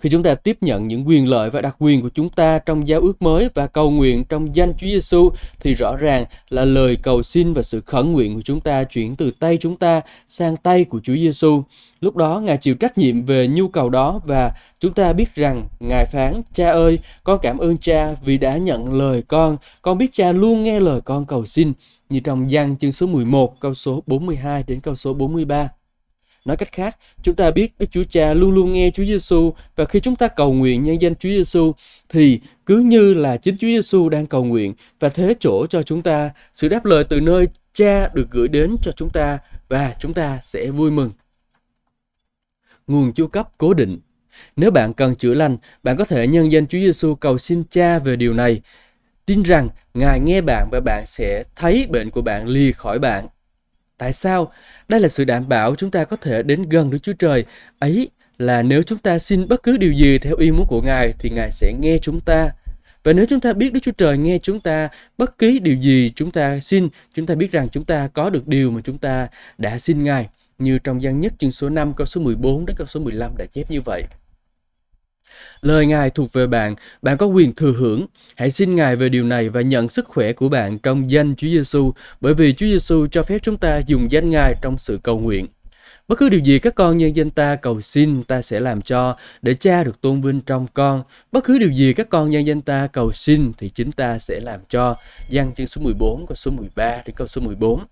Khi 0.00 0.08
chúng 0.10 0.22
ta 0.22 0.34
tiếp 0.34 0.58
nhận 0.60 0.88
những 0.88 1.08
quyền 1.08 1.30
lợi 1.30 1.50
và 1.50 1.60
đặc 1.60 1.76
quyền 1.78 2.02
của 2.02 2.08
chúng 2.08 2.28
ta 2.28 2.58
trong 2.58 2.88
giao 2.88 3.00
ước 3.00 3.22
mới 3.22 3.48
và 3.54 3.66
cầu 3.66 3.90
nguyện 3.90 4.24
trong 4.24 4.54
danh 4.54 4.72
Chúa 4.78 4.86
Giêsu 4.86 5.30
thì 5.60 5.74
rõ 5.74 5.96
ràng 5.96 6.24
là 6.48 6.64
lời 6.64 6.96
cầu 7.02 7.22
xin 7.22 7.52
và 7.52 7.62
sự 7.62 7.80
khẩn 7.80 8.12
nguyện 8.12 8.34
của 8.34 8.42
chúng 8.42 8.60
ta 8.60 8.84
chuyển 8.84 9.16
từ 9.16 9.30
tay 9.30 9.56
chúng 9.56 9.76
ta 9.76 10.00
sang 10.28 10.56
tay 10.56 10.84
của 10.84 11.00
Chúa 11.02 11.14
Giêsu. 11.14 11.62
Lúc 12.00 12.16
đó 12.16 12.40
Ngài 12.40 12.56
chịu 12.56 12.74
trách 12.74 12.98
nhiệm 12.98 13.22
về 13.22 13.48
nhu 13.48 13.68
cầu 13.68 13.90
đó 13.90 14.20
và 14.24 14.52
chúng 14.80 14.94
ta 14.94 15.12
biết 15.12 15.34
rằng 15.34 15.66
Ngài 15.80 16.06
phán, 16.06 16.42
Cha 16.54 16.70
ơi, 16.70 16.98
con 17.24 17.38
cảm 17.42 17.58
ơn 17.58 17.78
Cha 17.78 18.14
vì 18.24 18.38
đã 18.38 18.56
nhận 18.56 18.92
lời 18.92 19.22
con. 19.28 19.56
Con 19.82 19.98
biết 19.98 20.10
Cha 20.12 20.32
luôn 20.32 20.62
nghe 20.62 20.80
lời 20.80 21.00
con 21.00 21.26
cầu 21.26 21.44
xin 21.44 21.72
như 22.08 22.20
trong 22.20 22.50
Giăng 22.50 22.76
chương 22.76 22.92
số 22.92 23.06
11 23.06 23.60
câu 23.60 23.74
số 23.74 24.02
42 24.06 24.64
đến 24.66 24.80
câu 24.80 24.94
số 24.94 25.14
43. 25.14 25.68
Nói 26.44 26.56
cách 26.56 26.72
khác, 26.72 26.96
chúng 27.22 27.34
ta 27.34 27.50
biết 27.50 27.74
Đức 27.78 27.86
Chúa 27.90 28.04
Cha 28.04 28.34
luôn 28.34 28.50
luôn 28.50 28.72
nghe 28.72 28.90
Chúa 28.94 29.04
Giêsu 29.04 29.52
và 29.76 29.84
khi 29.84 30.00
chúng 30.00 30.16
ta 30.16 30.28
cầu 30.28 30.52
nguyện 30.52 30.82
nhân 30.82 31.00
danh 31.00 31.14
Chúa 31.14 31.28
Giêsu 31.28 31.72
thì 32.08 32.40
cứ 32.66 32.78
như 32.78 33.14
là 33.14 33.36
chính 33.36 33.56
Chúa 33.58 33.66
Giêsu 33.66 34.08
đang 34.08 34.26
cầu 34.26 34.44
nguyện 34.44 34.74
và 35.00 35.08
thế 35.08 35.34
chỗ 35.40 35.66
cho 35.70 35.82
chúng 35.82 36.02
ta 36.02 36.30
sự 36.52 36.68
đáp 36.68 36.84
lời 36.84 37.04
từ 37.04 37.20
nơi 37.20 37.48
Cha 37.72 38.08
được 38.14 38.30
gửi 38.30 38.48
đến 38.48 38.76
cho 38.82 38.92
chúng 38.92 39.10
ta 39.10 39.38
và 39.68 39.94
chúng 40.00 40.14
ta 40.14 40.38
sẽ 40.42 40.70
vui 40.70 40.90
mừng. 40.90 41.10
Nguồn 42.86 43.12
chu 43.12 43.26
cấp 43.26 43.48
cố 43.58 43.74
định 43.74 43.98
Nếu 44.56 44.70
bạn 44.70 44.94
cần 44.94 45.14
chữa 45.14 45.34
lành, 45.34 45.56
bạn 45.82 45.96
có 45.96 46.04
thể 46.04 46.26
nhân 46.26 46.52
danh 46.52 46.66
Chúa 46.66 46.78
Giêsu 46.78 47.14
cầu 47.14 47.38
xin 47.38 47.64
Cha 47.70 47.98
về 47.98 48.16
điều 48.16 48.34
này. 48.34 48.60
Tin 49.26 49.42
rằng 49.42 49.68
Ngài 49.94 50.20
nghe 50.20 50.40
bạn 50.40 50.68
và 50.72 50.80
bạn 50.80 51.06
sẽ 51.06 51.44
thấy 51.56 51.86
bệnh 51.90 52.10
của 52.10 52.22
bạn 52.22 52.46
lìa 52.46 52.72
khỏi 52.72 52.98
bạn. 52.98 53.26
Tại 53.98 54.12
sao? 54.12 54.52
Đây 54.88 55.00
là 55.00 55.08
sự 55.08 55.24
đảm 55.24 55.48
bảo 55.48 55.74
chúng 55.74 55.90
ta 55.90 56.04
có 56.04 56.16
thể 56.16 56.42
đến 56.42 56.62
gần 56.68 56.90
Đức 56.90 56.98
Chúa 56.98 57.12
Trời. 57.12 57.44
Ấy 57.78 58.10
là 58.38 58.62
nếu 58.62 58.82
chúng 58.82 58.98
ta 58.98 59.18
xin 59.18 59.48
bất 59.48 59.62
cứ 59.62 59.76
điều 59.76 59.92
gì 59.92 60.18
theo 60.18 60.36
ý 60.36 60.50
muốn 60.50 60.66
của 60.66 60.82
Ngài 60.82 61.12
thì 61.18 61.30
Ngài 61.30 61.50
sẽ 61.50 61.72
nghe 61.80 61.98
chúng 61.98 62.20
ta. 62.20 62.50
Và 63.04 63.12
nếu 63.12 63.26
chúng 63.26 63.40
ta 63.40 63.52
biết 63.52 63.72
Đức 63.72 63.80
Chúa 63.82 63.92
Trời 63.92 64.18
nghe 64.18 64.38
chúng 64.42 64.60
ta, 64.60 64.88
bất 65.18 65.38
kỳ 65.38 65.58
điều 65.58 65.76
gì 65.76 66.12
chúng 66.14 66.30
ta 66.30 66.60
xin, 66.60 66.88
chúng 67.14 67.26
ta 67.26 67.34
biết 67.34 67.52
rằng 67.52 67.68
chúng 67.68 67.84
ta 67.84 68.08
có 68.08 68.30
được 68.30 68.48
điều 68.48 68.70
mà 68.70 68.80
chúng 68.84 68.98
ta 68.98 69.28
đã 69.58 69.78
xin 69.78 70.02
Ngài. 70.02 70.28
Như 70.58 70.78
trong 70.78 71.02
gian 71.02 71.20
nhất 71.20 71.32
chương 71.38 71.50
số 71.50 71.68
5 71.68 71.92
câu 71.96 72.06
số 72.06 72.20
14 72.20 72.66
đến 72.66 72.76
câu 72.76 72.86
số 72.86 73.00
15 73.00 73.36
đã 73.38 73.44
chép 73.46 73.70
như 73.70 73.80
vậy. 73.80 74.04
Lời 75.60 75.86
Ngài 75.86 76.10
thuộc 76.10 76.32
về 76.32 76.46
bạn, 76.46 76.74
bạn 77.02 77.16
có 77.16 77.26
quyền 77.26 77.54
thừa 77.54 77.72
hưởng. 77.72 78.06
Hãy 78.36 78.50
xin 78.50 78.76
Ngài 78.76 78.96
về 78.96 79.08
điều 79.08 79.24
này 79.24 79.48
và 79.48 79.60
nhận 79.60 79.88
sức 79.88 80.06
khỏe 80.08 80.32
của 80.32 80.48
bạn 80.48 80.78
trong 80.78 81.10
danh 81.10 81.34
Chúa 81.36 81.48
Giêsu, 81.48 81.92
bởi 82.20 82.34
vì 82.34 82.52
Chúa 82.52 82.66
Giêsu 82.66 83.06
cho 83.10 83.22
phép 83.22 83.38
chúng 83.42 83.56
ta 83.56 83.80
dùng 83.86 84.12
danh 84.12 84.30
Ngài 84.30 84.54
trong 84.62 84.78
sự 84.78 85.00
cầu 85.02 85.18
nguyện. 85.18 85.46
Bất 86.08 86.18
cứ 86.18 86.28
điều 86.28 86.40
gì 86.40 86.58
các 86.58 86.74
con 86.74 86.96
nhân 86.96 87.16
danh 87.16 87.30
ta 87.30 87.56
cầu 87.56 87.80
xin, 87.80 88.22
ta 88.22 88.42
sẽ 88.42 88.60
làm 88.60 88.82
cho, 88.82 89.16
để 89.42 89.54
cha 89.54 89.84
được 89.84 90.00
tôn 90.00 90.20
vinh 90.20 90.40
trong 90.40 90.66
con. 90.74 91.02
Bất 91.32 91.44
cứ 91.44 91.58
điều 91.58 91.70
gì 91.70 91.92
các 91.92 92.08
con 92.10 92.30
nhân 92.30 92.46
danh 92.46 92.60
ta 92.60 92.86
cầu 92.92 93.12
xin, 93.12 93.52
thì 93.58 93.68
chính 93.68 93.92
ta 93.92 94.18
sẽ 94.18 94.40
làm 94.40 94.60
cho. 94.68 94.96
Giăng 95.28 95.54
chương 95.54 95.66
số 95.66 95.82
14, 95.82 96.26
câu 96.26 96.34
số 96.34 96.50
13 96.50 97.02
đến 97.06 97.16
câu 97.16 97.26
số 97.26 97.40
14. 97.40 97.84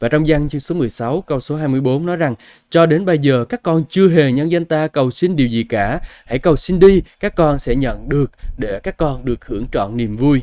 Và 0.00 0.08
trong 0.08 0.26
gian 0.26 0.48
chương 0.48 0.60
số 0.60 0.74
16 0.74 1.20
câu 1.20 1.40
số 1.40 1.56
24 1.56 2.06
nói 2.06 2.16
rằng, 2.16 2.34
Cho 2.70 2.86
đến 2.86 3.04
bây 3.04 3.18
giờ 3.18 3.44
các 3.44 3.62
con 3.62 3.84
chưa 3.88 4.08
hề 4.08 4.32
nhân 4.32 4.52
danh 4.52 4.64
ta, 4.64 4.88
cầu 4.88 5.10
xin 5.10 5.36
điều 5.36 5.48
gì 5.48 5.62
cả 5.62 6.00
Hãy 6.26 6.38
cầu 6.38 6.56
xin 6.56 6.78
đi, 6.78 7.02
các 7.20 7.34
con 7.36 7.58
sẽ 7.58 7.74
nhận 7.74 8.08
được 8.08 8.30
để 8.58 8.80
các 8.82 8.96
con 8.96 9.24
được 9.24 9.44
hưởng 9.46 9.66
trọn 9.72 9.96
niềm 9.96 10.16
vui 10.16 10.40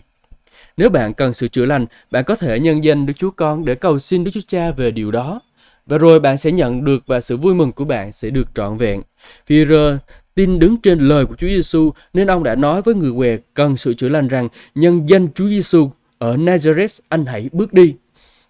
Nếu 0.78 0.90
bạn 0.90 1.14
cần 1.14 1.34
sự 1.34 1.48
chữa 1.48 1.66
lành, 1.66 1.86
bạn 2.12 2.24
có 2.24 2.36
thể 2.36 2.60
nhân 2.60 2.84
danh 2.84 3.06
Đức 3.06 3.14
Chúa 3.18 3.32
Con 3.32 3.66
để 3.66 3.76
cầu 3.76 4.00
xin 4.00 4.24
Đức 4.24 4.32
Chúa 4.34 4.42
Cha 4.48 4.72
về 4.72 4.92
điều 4.92 5.12
đó 5.12 5.42
và 5.88 5.98
rồi 5.98 6.20
bạn 6.20 6.38
sẽ 6.38 6.52
nhận 6.52 6.84
được 6.84 7.04
và 7.08 7.22
sự 7.22 7.38
vui 7.38 7.56
mừng 7.56 7.72
của 7.72 7.86
bạn 7.86 8.12
sẽ 8.12 8.30
được 8.30 8.48
trọn 8.56 8.78
vẹn. 8.78 9.02
Peter 9.50 9.96
tin 10.36 10.60
đứng 10.60 10.78
trên 10.78 11.00
lời 11.00 11.26
của 11.26 11.36
Chúa 11.36 11.48
Giêsu 11.48 11.92
nên 12.14 12.28
ông 12.28 12.44
đã 12.44 12.56
nói 12.56 12.82
với 12.82 12.96
người 12.96 13.12
què 13.16 13.38
cần 13.54 13.78
sự 13.78 13.94
chữa 13.94 14.10
lành 14.10 14.28
rằng, 14.28 14.48
nhân 14.76 15.10
danh 15.10 15.28
Chúa 15.36 15.48
Giêsu 15.48 15.92
ở 16.18 16.36
Nazareth, 16.36 17.00
anh 17.10 17.26
hãy 17.26 17.50
bước 17.52 17.74
đi. 17.74 17.96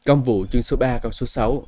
Công 0.06 0.24
vụ 0.24 0.46
chương 0.46 0.62
số 0.62 0.78
3 0.78 0.98
câu 0.98 1.12
số 1.12 1.26
6 1.26 1.64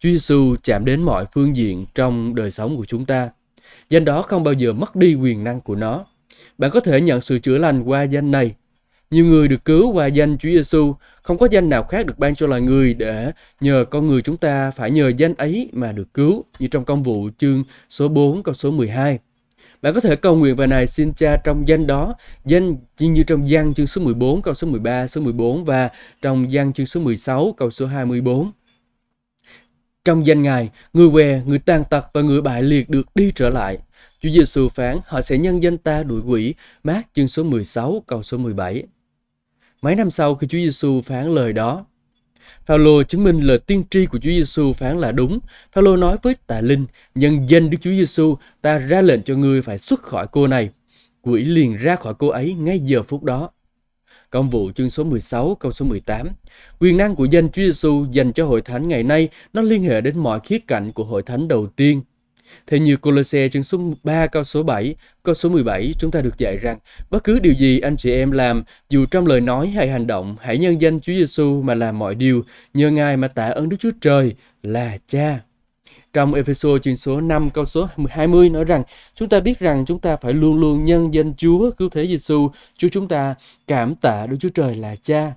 Chúa 0.00 0.08
Giêsu 0.08 0.56
chạm 0.62 0.84
đến 0.84 1.02
mọi 1.02 1.26
phương 1.32 1.56
diện 1.56 1.86
trong 1.94 2.34
đời 2.34 2.50
sống 2.50 2.76
của 2.76 2.84
chúng 2.84 3.04
ta. 3.04 3.30
Danh 3.90 4.04
đó 4.04 4.22
không 4.22 4.44
bao 4.44 4.54
giờ 4.54 4.72
mất 4.72 4.96
đi 4.96 5.14
quyền 5.14 5.44
năng 5.44 5.60
của 5.60 5.74
nó. 5.74 6.04
Bạn 6.58 6.70
có 6.70 6.80
thể 6.80 7.00
nhận 7.00 7.20
sự 7.20 7.38
chữa 7.38 7.58
lành 7.58 7.82
qua 7.82 8.02
danh 8.02 8.30
này. 8.30 8.54
Nhiều 9.10 9.26
người 9.26 9.48
được 9.48 9.64
cứu 9.64 9.92
qua 9.92 10.06
danh 10.06 10.38
Chúa 10.38 10.48
Giêsu, 10.48 10.94
không 11.22 11.38
có 11.38 11.48
danh 11.50 11.68
nào 11.68 11.82
khác 11.82 12.06
được 12.06 12.18
ban 12.18 12.34
cho 12.34 12.46
loài 12.46 12.60
người 12.60 12.94
để 12.94 13.32
nhờ 13.60 13.84
con 13.90 14.08
người 14.08 14.22
chúng 14.22 14.36
ta 14.36 14.70
phải 14.70 14.90
nhờ 14.90 15.12
danh 15.16 15.34
ấy 15.34 15.70
mà 15.72 15.92
được 15.92 16.14
cứu, 16.14 16.44
như 16.58 16.66
trong 16.66 16.84
công 16.84 17.02
vụ 17.02 17.30
chương 17.38 17.64
số 17.88 18.08
4 18.08 18.42
câu 18.42 18.54
số 18.54 18.70
12. 18.70 19.18
Bạn 19.84 19.94
có 19.94 20.00
thể 20.00 20.16
cầu 20.16 20.36
nguyện 20.36 20.56
và 20.56 20.66
này 20.66 20.86
xin 20.86 21.14
cha 21.14 21.36
trong 21.36 21.68
danh 21.68 21.86
đó, 21.86 22.14
danh 22.44 22.76
như 22.98 23.22
trong 23.22 23.48
gian 23.48 23.74
chương 23.74 23.86
số 23.86 24.02
14 24.02 24.42
câu 24.42 24.54
số 24.54 24.68
13 24.68 25.06
số 25.06 25.20
14 25.20 25.64
và 25.64 25.90
trong 26.22 26.52
gian 26.52 26.72
chương 26.72 26.86
số 26.86 27.00
16 27.00 27.54
câu 27.56 27.70
số 27.70 27.86
24. 27.86 28.52
Trong 30.04 30.26
danh 30.26 30.42
Ngài, 30.42 30.70
người 30.92 31.08
què, 31.12 31.42
người 31.46 31.58
tàn 31.58 31.84
tật 31.90 32.06
và 32.12 32.22
người 32.22 32.42
bại 32.42 32.62
liệt 32.62 32.90
được 32.90 33.06
đi 33.14 33.32
trở 33.34 33.48
lại. 33.48 33.78
Chúa 34.20 34.28
Giêsu 34.30 34.68
phán, 34.68 34.98
họ 35.06 35.20
sẽ 35.20 35.38
nhân 35.38 35.62
danh 35.62 35.78
ta 35.78 36.02
đuổi 36.02 36.20
quỷ, 36.20 36.54
mát 36.84 37.02
chương 37.14 37.28
số 37.28 37.42
16 37.42 38.02
câu 38.06 38.22
số 38.22 38.38
17. 38.38 38.82
Mấy 39.82 39.96
năm 39.96 40.10
sau 40.10 40.34
khi 40.34 40.46
Chúa 40.46 40.58
Giêsu 40.58 41.00
phán 41.00 41.28
lời 41.28 41.52
đó, 41.52 41.86
Phaolô 42.66 43.02
chứng 43.02 43.24
minh 43.24 43.40
lời 43.40 43.58
tiên 43.58 43.84
tri 43.90 44.06
của 44.06 44.18
Chúa 44.18 44.30
Giêsu 44.30 44.72
phán 44.72 44.98
là 44.98 45.12
đúng. 45.12 45.38
Phaolô 45.72 45.96
nói 45.96 46.16
với 46.22 46.36
Tà 46.46 46.60
Linh, 46.60 46.86
nhân 47.14 47.46
danh 47.48 47.70
Đức 47.70 47.78
Chúa 47.80 47.90
Giêsu, 47.90 48.36
ta 48.62 48.78
ra 48.78 49.00
lệnh 49.00 49.22
cho 49.22 49.34
ngươi 49.34 49.62
phải 49.62 49.78
xuất 49.78 50.02
khỏi 50.02 50.26
cô 50.32 50.46
này. 50.46 50.70
Quỷ 51.22 51.44
liền 51.44 51.76
ra 51.76 51.96
khỏi 51.96 52.14
cô 52.18 52.28
ấy 52.28 52.54
ngay 52.54 52.78
giờ 52.78 53.02
phút 53.02 53.22
đó. 53.22 53.50
Công 54.30 54.50
vụ 54.50 54.70
chương 54.74 54.90
số 54.90 55.04
16 55.04 55.54
câu 55.54 55.72
số 55.72 55.84
18. 55.84 56.28
Quyền 56.80 56.96
năng 56.96 57.16
của 57.16 57.24
danh 57.24 57.48
Chúa 57.48 57.62
Giêsu 57.62 58.06
dành 58.10 58.32
cho 58.32 58.46
hội 58.46 58.62
thánh 58.62 58.88
ngày 58.88 59.02
nay 59.02 59.28
nó 59.52 59.62
liên 59.62 59.82
hệ 59.82 60.00
đến 60.00 60.18
mọi 60.18 60.40
khía 60.40 60.58
cạnh 60.58 60.92
của 60.92 61.04
hội 61.04 61.22
thánh 61.22 61.48
đầu 61.48 61.66
tiên. 61.66 62.02
Theo 62.66 62.80
như 62.80 62.96
Colosse 62.96 63.48
chương 63.48 63.62
số 63.62 63.78
3 64.02 64.26
câu 64.26 64.44
số 64.44 64.62
7, 64.62 64.94
câu 65.22 65.34
số 65.34 65.48
17 65.48 65.92
chúng 65.98 66.10
ta 66.10 66.20
được 66.20 66.38
dạy 66.38 66.56
rằng 66.56 66.78
bất 67.10 67.24
cứ 67.24 67.38
điều 67.38 67.54
gì 67.54 67.80
anh 67.80 67.96
chị 67.96 68.12
em 68.12 68.30
làm, 68.30 68.64
dù 68.88 69.06
trong 69.06 69.26
lời 69.26 69.40
nói 69.40 69.68
hay 69.68 69.88
hành 69.88 70.06
động, 70.06 70.36
hãy 70.40 70.58
nhân 70.58 70.80
danh 70.80 71.00
Chúa 71.00 71.12
Giêsu 71.12 71.62
mà 71.62 71.74
làm 71.74 71.98
mọi 71.98 72.14
điều, 72.14 72.42
nhờ 72.74 72.90
Ngài 72.90 73.16
mà 73.16 73.28
tạ 73.28 73.46
ơn 73.46 73.68
Đức 73.68 73.76
Chúa 73.80 73.90
Trời 74.00 74.34
là 74.62 74.98
Cha. 75.08 75.40
Trong 76.12 76.34
Ephesos 76.34 76.82
chương 76.82 76.96
số 76.96 77.20
5 77.20 77.50
câu 77.50 77.64
số 77.64 77.88
20 78.08 78.48
nói 78.48 78.64
rằng 78.64 78.82
chúng 79.14 79.28
ta 79.28 79.40
biết 79.40 79.58
rằng 79.58 79.84
chúng 79.86 79.98
ta 79.98 80.16
phải 80.16 80.32
luôn 80.32 80.60
luôn 80.60 80.84
nhân 80.84 81.14
danh 81.14 81.34
Chúa 81.36 81.70
cứu 81.70 81.88
thế 81.88 82.06
Giêsu, 82.06 82.50
Chúa 82.78 82.88
chúng 82.88 83.08
ta 83.08 83.34
cảm 83.66 83.94
tạ 83.94 84.26
Đức 84.26 84.36
Chúa 84.40 84.48
Trời 84.48 84.74
là 84.74 84.96
Cha. 85.02 85.32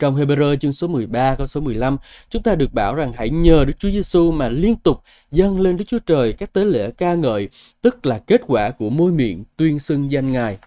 Trong 0.00 0.16
Hebrew 0.16 0.56
chương 0.56 0.72
số 0.72 0.88
13 0.88 1.34
câu 1.34 1.46
số 1.46 1.60
15, 1.60 1.96
chúng 2.30 2.42
ta 2.42 2.54
được 2.54 2.72
bảo 2.72 2.94
rằng 2.94 3.12
hãy 3.12 3.30
nhờ 3.30 3.64
Đức 3.64 3.72
Chúa 3.78 3.90
Giêsu 3.90 4.32
mà 4.32 4.48
liên 4.48 4.76
tục 4.76 5.02
dâng 5.30 5.60
lên 5.60 5.76
Đức 5.76 5.84
Chúa 5.88 5.98
Trời 6.06 6.32
các 6.32 6.52
tế 6.52 6.64
lễ 6.64 6.90
ca 6.90 7.14
ngợi, 7.14 7.48
tức 7.82 8.06
là 8.06 8.18
kết 8.18 8.40
quả 8.46 8.70
của 8.70 8.90
môi 8.90 9.12
miệng 9.12 9.44
tuyên 9.56 9.78
xưng 9.78 10.12
danh 10.12 10.32
Ngài. 10.32 10.58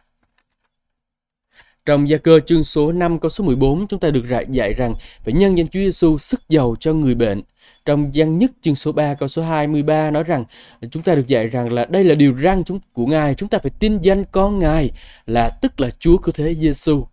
Trong 1.85 2.09
gia 2.09 2.17
cơ 2.17 2.39
chương 2.39 2.63
số 2.63 2.91
5 2.91 3.19
câu 3.19 3.29
số 3.29 3.43
14 3.43 3.87
chúng 3.87 3.99
ta 3.99 4.09
được 4.09 4.25
dạy 4.49 4.73
rằng 4.73 4.95
phải 5.23 5.33
nhân 5.33 5.57
danh 5.57 5.67
Chúa 5.67 5.79
Giêsu 5.79 6.17
sức 6.17 6.41
giàu 6.49 6.75
cho 6.79 6.93
người 6.93 7.15
bệnh. 7.15 7.41
Trong 7.85 8.13
gian 8.13 8.37
nhất 8.37 8.51
chương 8.61 8.75
số 8.75 8.91
3 8.91 9.13
câu 9.13 9.27
số 9.27 9.41
23 9.41 10.11
nói 10.11 10.23
rằng 10.23 10.45
chúng 10.91 11.03
ta 11.03 11.15
được 11.15 11.27
dạy 11.27 11.47
rằng 11.47 11.73
là 11.73 11.85
đây 11.85 12.03
là 12.03 12.15
điều 12.15 12.37
răn 12.43 12.63
chúng 12.63 12.79
của 12.93 13.05
Ngài, 13.05 13.35
chúng 13.35 13.49
ta 13.49 13.57
phải 13.57 13.71
tin 13.79 13.97
danh 14.01 14.23
con 14.31 14.59
Ngài 14.59 14.91
là 15.25 15.49
tức 15.49 15.79
là 15.79 15.89
Chúa 15.99 16.17
của 16.17 16.31
thế 16.31 16.55
Giêsu. 16.55 17.05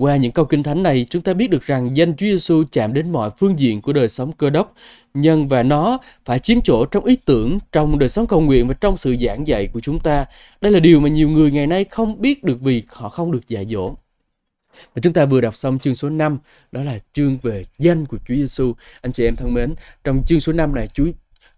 Qua 0.00 0.16
những 0.16 0.32
câu 0.32 0.44
kinh 0.44 0.62
thánh 0.62 0.82
này, 0.82 1.06
chúng 1.10 1.22
ta 1.22 1.34
biết 1.34 1.50
được 1.50 1.62
rằng 1.62 1.96
danh 1.96 2.16
Chúa 2.16 2.26
Giêsu 2.26 2.64
chạm 2.72 2.92
đến 2.92 3.12
mọi 3.12 3.30
phương 3.38 3.58
diện 3.58 3.82
của 3.82 3.92
đời 3.92 4.08
sống 4.08 4.32
cơ 4.32 4.50
đốc, 4.50 4.74
nhân 5.14 5.48
và 5.48 5.62
nó 5.62 5.98
phải 6.24 6.38
chiếm 6.38 6.60
chỗ 6.64 6.84
trong 6.84 7.04
ý 7.04 7.16
tưởng, 7.16 7.58
trong 7.72 7.98
đời 7.98 8.08
sống 8.08 8.26
cầu 8.26 8.40
nguyện 8.40 8.68
và 8.68 8.74
trong 8.74 8.96
sự 8.96 9.16
giảng 9.20 9.46
dạy 9.46 9.66
của 9.66 9.80
chúng 9.80 10.00
ta. 10.00 10.26
Đây 10.60 10.72
là 10.72 10.80
điều 10.80 11.00
mà 11.00 11.08
nhiều 11.08 11.28
người 11.28 11.50
ngày 11.50 11.66
nay 11.66 11.84
không 11.84 12.20
biết 12.20 12.44
được 12.44 12.60
vì 12.60 12.82
họ 12.88 13.08
không 13.08 13.32
được 13.32 13.48
dạy 13.48 13.66
dỗ. 13.70 13.94
Và 14.94 15.00
chúng 15.02 15.12
ta 15.12 15.24
vừa 15.26 15.40
đọc 15.40 15.56
xong 15.56 15.78
chương 15.78 15.94
số 15.94 16.10
5, 16.10 16.38
đó 16.72 16.82
là 16.82 16.98
chương 17.12 17.38
về 17.42 17.64
danh 17.78 18.06
của 18.06 18.18
Chúa 18.28 18.34
Giêsu. 18.34 18.72
Anh 19.00 19.12
chị 19.12 19.24
em 19.24 19.36
thân 19.36 19.54
mến, 19.54 19.74
trong 20.04 20.22
chương 20.26 20.40
số 20.40 20.52
5 20.52 20.74
này 20.74 20.88
Chúa 20.94 21.06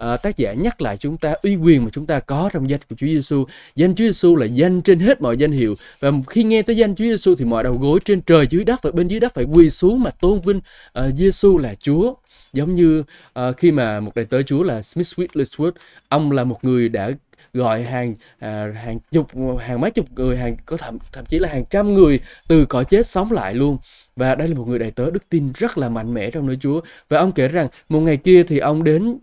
à, 0.02 0.16
tác 0.16 0.36
giả 0.36 0.52
nhắc 0.52 0.80
lại 0.80 0.96
chúng 0.96 1.16
ta 1.16 1.34
uy 1.42 1.56
quyền 1.56 1.84
mà 1.84 1.90
chúng 1.92 2.06
ta 2.06 2.20
có 2.20 2.50
trong 2.52 2.70
danh 2.70 2.80
của 2.90 2.96
Chúa 2.96 3.06
Giêsu. 3.06 3.44
Danh 3.76 3.94
Chúa 3.94 4.04
Giêsu 4.04 4.36
là 4.36 4.46
danh 4.46 4.82
trên 4.82 4.98
hết 4.98 5.20
mọi 5.20 5.36
danh 5.36 5.52
hiệu 5.52 5.74
và 6.00 6.10
khi 6.28 6.42
nghe 6.42 6.62
tới 6.62 6.76
danh 6.76 6.94
Chúa 6.94 7.04
Giêsu 7.04 7.34
thì 7.34 7.44
mọi 7.44 7.64
đầu 7.64 7.74
gối 7.76 8.00
trên 8.04 8.20
trời 8.22 8.46
dưới 8.50 8.64
đất 8.64 8.82
và 8.82 8.90
bên 8.90 9.08
dưới 9.08 9.20
đất 9.20 9.34
phải 9.34 9.44
quỳ 9.44 9.70
xuống 9.70 10.02
mà 10.02 10.10
tôn 10.10 10.40
vinh 10.40 10.60
ờ, 10.92 11.06
uh, 11.08 11.14
Giêsu 11.14 11.58
là 11.58 11.74
Chúa. 11.74 12.14
Giống 12.52 12.74
như 12.74 13.00
uh, 13.00 13.56
khi 13.56 13.72
mà 13.72 14.00
một 14.00 14.12
đại 14.14 14.24
tớ 14.24 14.42
Chúa 14.42 14.62
là 14.62 14.82
Smith 14.82 15.06
Wigglesworth, 15.18 15.72
ông 16.08 16.32
là 16.32 16.44
một 16.44 16.64
người 16.64 16.88
đã 16.88 17.10
gọi 17.54 17.82
hàng 17.82 18.14
à, 18.38 18.72
hàng 18.74 18.98
chục 19.12 19.26
hàng 19.60 19.80
mấy 19.80 19.90
chục 19.90 20.06
người 20.16 20.36
hàng 20.36 20.56
có 20.66 20.76
thậm 20.76 20.98
thậm 21.12 21.24
chí 21.24 21.38
là 21.38 21.48
hàng 21.48 21.64
trăm 21.70 21.94
người 21.94 22.20
từ 22.48 22.64
cõi 22.64 22.84
chết 22.84 23.06
sống 23.06 23.32
lại 23.32 23.54
luôn 23.54 23.78
và 24.16 24.34
đây 24.34 24.48
là 24.48 24.54
một 24.54 24.68
người 24.68 24.78
đại 24.78 24.90
tớ 24.90 25.10
đức 25.10 25.28
tin 25.28 25.52
rất 25.52 25.78
là 25.78 25.88
mạnh 25.88 26.14
mẽ 26.14 26.30
trong 26.30 26.46
nơi 26.46 26.56
Chúa 26.60 26.80
và 27.08 27.18
ông 27.18 27.32
kể 27.32 27.48
rằng 27.48 27.68
một 27.88 28.00
ngày 28.00 28.16
kia 28.16 28.42
thì 28.42 28.58
ông 28.58 28.84
đến 28.84 29.18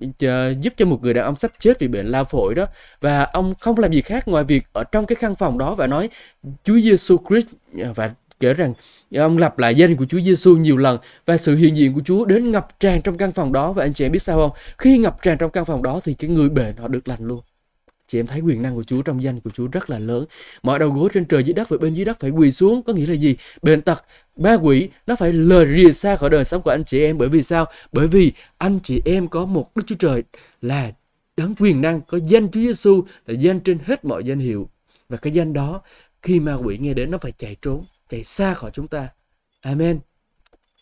giúp 0.61 0.73
cho 0.77 0.85
một 0.85 1.03
người 1.03 1.13
đàn 1.13 1.25
ông 1.25 1.35
sắp 1.35 1.51
chết 1.59 1.79
vì 1.79 1.87
bệnh 1.87 2.07
lao 2.07 2.23
phổi 2.23 2.55
đó 2.55 2.65
và 3.01 3.23
ông 3.23 3.53
không 3.59 3.77
làm 3.77 3.91
gì 3.91 4.01
khác 4.01 4.27
ngoài 4.27 4.43
việc 4.43 4.63
ở 4.73 4.83
trong 4.83 5.05
cái 5.05 5.15
căn 5.15 5.35
phòng 5.35 5.57
đó 5.57 5.75
và 5.75 5.87
nói 5.87 6.09
Chúa 6.63 6.79
Giêsu 6.79 7.17
Christ 7.29 7.47
và 7.95 8.13
kể 8.39 8.53
rằng 8.53 8.73
ông 9.15 9.37
lặp 9.37 9.59
lại 9.59 9.75
danh 9.75 9.95
của 9.95 10.05
Chúa 10.05 10.19
Giêsu 10.19 10.57
nhiều 10.57 10.77
lần 10.77 10.97
và 11.25 11.37
sự 11.37 11.55
hiện 11.55 11.77
diện 11.77 11.93
của 11.93 12.01
Chúa 12.05 12.25
đến 12.25 12.51
ngập 12.51 12.79
tràn 12.79 13.01
trong 13.01 13.17
căn 13.17 13.31
phòng 13.31 13.53
đó 13.53 13.71
và 13.71 13.83
anh 13.83 13.93
chị 13.93 14.05
em 14.05 14.11
biết 14.11 14.21
sao 14.21 14.37
không? 14.37 14.51
Khi 14.77 14.97
ngập 14.97 15.21
tràn 15.21 15.37
trong 15.37 15.51
căn 15.51 15.65
phòng 15.65 15.83
đó 15.83 15.99
thì 16.03 16.13
cái 16.13 16.29
người 16.29 16.49
bệnh 16.49 16.77
họ 16.77 16.87
được 16.87 17.07
lành 17.07 17.27
luôn. 17.27 17.41
Chị 18.09 18.19
em 18.19 18.27
thấy 18.27 18.39
quyền 18.39 18.61
năng 18.61 18.75
của 18.75 18.83
Chúa 18.83 19.01
trong 19.01 19.23
danh 19.23 19.41
của 19.41 19.49
Chúa 19.49 19.67
rất 19.67 19.89
là 19.89 19.99
lớn. 19.99 20.25
Mọi 20.63 20.79
đầu 20.79 20.89
gối 20.89 21.09
trên 21.13 21.25
trời 21.25 21.43
dưới 21.43 21.53
đất 21.53 21.69
và 21.69 21.77
bên 21.77 21.93
dưới 21.93 22.05
đất 22.05 22.19
phải 22.19 22.29
quỳ 22.29 22.51
xuống. 22.51 22.83
Có 22.83 22.93
nghĩa 22.93 23.05
là 23.05 23.13
gì? 23.13 23.35
Bệnh 23.61 23.81
tật, 23.81 24.05
ma 24.37 24.53
quỷ 24.53 24.89
nó 25.07 25.15
phải 25.15 25.33
lờ 25.33 25.65
rìa 25.65 25.91
xa 25.91 26.15
khỏi 26.15 26.29
đời 26.29 26.45
sống 26.45 26.61
của 26.61 26.71
anh 26.71 26.83
chị 26.83 27.03
em. 27.03 27.17
Bởi 27.17 27.29
vì 27.29 27.43
sao? 27.43 27.65
Bởi 27.91 28.07
vì 28.07 28.31
anh 28.57 28.79
chị 28.83 29.01
em 29.05 29.27
có 29.27 29.45
một 29.45 29.75
Đức 29.75 29.83
Chúa 29.87 29.95
Trời 29.99 30.23
là 30.61 30.91
đấng 31.37 31.55
quyền 31.59 31.81
năng, 31.81 32.01
có 32.01 32.19
danh 32.27 32.51
Chúa 32.51 32.59
Giêsu 32.59 33.03
là 33.25 33.33
danh 33.39 33.59
trên 33.59 33.79
hết 33.85 34.05
mọi 34.05 34.23
danh 34.23 34.39
hiệu. 34.39 34.69
Và 35.09 35.17
cái 35.17 35.33
danh 35.33 35.53
đó 35.53 35.81
khi 36.21 36.39
ma 36.39 36.53
quỷ 36.53 36.77
nghe 36.77 36.93
đến 36.93 37.11
nó 37.11 37.17
phải 37.17 37.31
chạy 37.31 37.55
trốn, 37.61 37.85
chạy 38.09 38.23
xa 38.23 38.53
khỏi 38.53 38.71
chúng 38.73 38.87
ta. 38.87 39.09
Amen. 39.61 39.99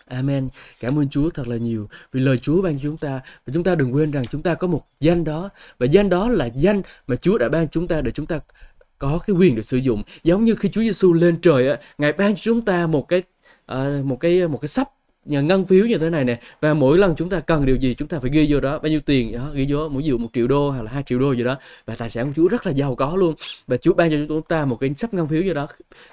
Amen. 0.07 0.49
Cảm 0.79 0.99
ơn 0.99 1.09
Chúa 1.09 1.29
thật 1.29 1.47
là 1.47 1.57
nhiều 1.57 1.89
vì 2.11 2.19
lời 2.19 2.37
Chúa 2.37 2.61
ban 2.61 2.79
chúng 2.79 2.97
ta 2.97 3.21
và 3.45 3.53
chúng 3.53 3.63
ta 3.63 3.75
đừng 3.75 3.95
quên 3.95 4.11
rằng 4.11 4.25
chúng 4.31 4.41
ta 4.41 4.53
có 4.53 4.67
một 4.67 4.87
danh 4.99 5.23
đó 5.23 5.49
và 5.79 5.85
danh 5.85 6.09
đó 6.09 6.29
là 6.29 6.45
danh 6.45 6.81
mà 7.07 7.15
Chúa 7.15 7.37
đã 7.37 7.49
ban 7.49 7.67
chúng 7.67 7.87
ta 7.87 8.01
để 8.01 8.11
chúng 8.11 8.25
ta 8.25 8.39
có 8.99 9.19
cái 9.27 9.35
quyền 9.35 9.55
được 9.55 9.65
sử 9.65 9.77
dụng. 9.77 10.03
Giống 10.23 10.43
như 10.43 10.55
khi 10.55 10.69
Chúa 10.69 10.81
Giêsu 10.81 11.13
lên 11.13 11.41
trời 11.41 11.69
á, 11.69 11.77
Ngài 11.97 12.13
ban 12.13 12.35
cho 12.35 12.41
chúng 12.43 12.65
ta 12.65 12.87
một 12.87 13.07
cái 13.07 13.23
uh, 13.71 14.05
một 14.05 14.19
cái 14.19 14.47
một 14.47 14.57
cái 14.61 14.67
sắp 14.67 14.89
ngân 15.27 15.65
phiếu 15.65 15.85
như 15.85 15.97
thế 15.97 16.09
này 16.09 16.23
nè 16.23 16.39
và 16.61 16.73
mỗi 16.73 16.97
lần 16.97 17.15
chúng 17.17 17.29
ta 17.29 17.39
cần 17.39 17.65
điều 17.65 17.75
gì 17.75 17.93
chúng 17.93 18.07
ta 18.07 18.19
phải 18.19 18.31
ghi 18.31 18.47
vô 18.49 18.59
đó 18.59 18.79
bao 18.79 18.89
nhiêu 18.89 18.99
tiền 19.05 19.31
đó 19.31 19.49
ghi 19.53 19.65
vô 19.69 19.89
mỗi 19.89 20.03
dụ 20.03 20.17
một 20.17 20.29
triệu 20.33 20.47
đô 20.47 20.69
hoặc 20.71 20.81
là 20.81 20.91
hai 20.91 21.03
triệu 21.03 21.19
đô 21.19 21.31
gì 21.31 21.43
đó 21.43 21.57
và 21.85 21.95
tài 21.95 22.09
sản 22.09 22.27
của 22.27 22.33
Chúa 22.35 22.47
rất 22.47 22.65
là 22.65 22.71
giàu 22.71 22.95
có 22.95 23.15
luôn. 23.15 23.35
Và 23.67 23.77
Chúa 23.77 23.93
ban 23.93 24.11
cho 24.11 24.17
chúng 24.27 24.41
ta 24.41 24.65
một 24.65 24.77
cái 24.79 24.93
sắp 24.97 25.13
ngân 25.13 25.27
phiếu 25.27 25.41
như 25.43 25.53
đó 25.53 25.67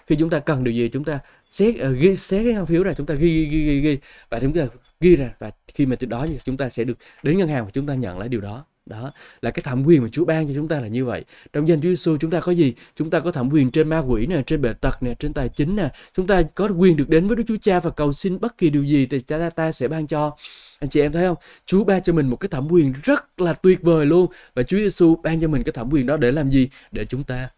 khi 0.06 0.16
chúng 0.16 0.30
ta 0.30 0.38
cần 0.38 0.64
điều 0.64 0.75
gì 0.75 0.88
chúng 0.88 1.04
ta 1.04 1.18
xét 1.50 1.75
uh, 1.75 1.99
ghi 1.99 2.16
xét 2.16 2.44
cái 2.44 2.52
ngân 2.52 2.66
phiếu 2.66 2.85
này 2.85 2.94
chúng 2.94 3.06
ta 3.06 3.14
ghi 3.14 3.44
ghi 3.44 3.64
ghi 3.64 3.80
ghi, 3.80 3.99
và 4.30 4.40
chúng 4.40 4.52
ta 4.52 4.66
ghi 5.00 5.16
ra 5.16 5.30
và 5.38 5.50
khi 5.75 5.87
mà 5.87 5.97
từ 5.97 6.06
đó 6.06 6.26
thì 6.26 6.38
chúng 6.44 6.56
ta 6.56 6.68
sẽ 6.68 6.85
được 6.85 6.99
đến 7.23 7.38
ngân 7.38 7.49
hàng 7.49 7.64
và 7.64 7.71
chúng 7.71 7.87
ta 7.87 7.94
nhận 7.94 8.18
lại 8.18 8.28
điều 8.28 8.40
đó 8.40 8.64
đó 8.87 9.12
là 9.43 9.50
cái 9.50 9.62
thẩm 9.62 9.85
quyền 9.85 10.03
mà 10.03 10.09
Chúa 10.12 10.25
ban 10.25 10.49
cho 10.49 10.55
chúng 10.55 10.69
ta 10.69 10.81
là 10.81 10.88
như 10.88 11.05
vậy. 11.05 11.25
Trong 11.53 11.69
danh 11.69 11.81
Chúa 11.81 11.88
Giêsu 11.88 12.17
chúng 12.17 12.31
ta 12.31 12.41
có 12.41 12.53
gì? 12.53 12.75
Chúng 12.97 13.11
ta 13.11 13.21
có 13.21 13.31
thẩm 13.31 13.50
quyền 13.50 13.71
trên 13.71 13.88
ma 13.88 13.99
quỷ 13.99 14.26
nè 14.26 14.43
trên 14.47 14.62
bệnh 14.62 14.76
tật 14.76 15.03
nè 15.03 15.14
trên 15.19 15.33
tài 15.33 15.49
chính 15.49 15.76
nè. 15.76 15.88
Chúng 16.17 16.26
ta 16.26 16.43
có 16.43 16.69
quyền 16.79 16.97
được 16.97 17.09
đến 17.09 17.26
với 17.26 17.37
Đức 17.37 17.45
Chúa 17.49 17.57
Cha 17.62 17.81
và 17.81 17.91
cầu 17.91 18.12
xin 18.12 18.41
bất 18.41 18.59
kỳ 18.59 18.71
điều 18.71 18.85
gì 18.85 19.07
thì 19.07 19.21
Cha 19.21 19.38
ta, 19.38 19.50
ta 19.50 19.73
sẽ 19.73 19.88
ban 19.88 20.07
cho. 20.07 20.37
Anh 20.79 20.91
chị 20.91 21.00
em 21.00 21.12
thấy 21.12 21.26
không? 21.26 21.37
Chúa 21.67 21.85
ban 21.85 22.03
cho 22.03 22.12
mình 22.12 22.29
một 22.29 22.37
cái 22.37 22.49
thẩm 22.49 22.69
quyền 22.69 22.93
rất 23.03 23.41
là 23.41 23.53
tuyệt 23.53 23.83
vời 23.83 24.07
luôn 24.07 24.26
và 24.55 24.62
Chúa 24.62 24.76
Giêsu 24.76 25.17
ban 25.23 25.41
cho 25.41 25.49
mình 25.49 25.62
cái 25.62 25.73
thẩm 25.73 25.91
quyền 25.91 26.07
đó 26.07 26.17
để 26.17 26.33
làm 26.33 26.50
gì? 26.50 26.69
Để 26.93 27.05
chúng 27.05 27.25
ta 27.25 27.49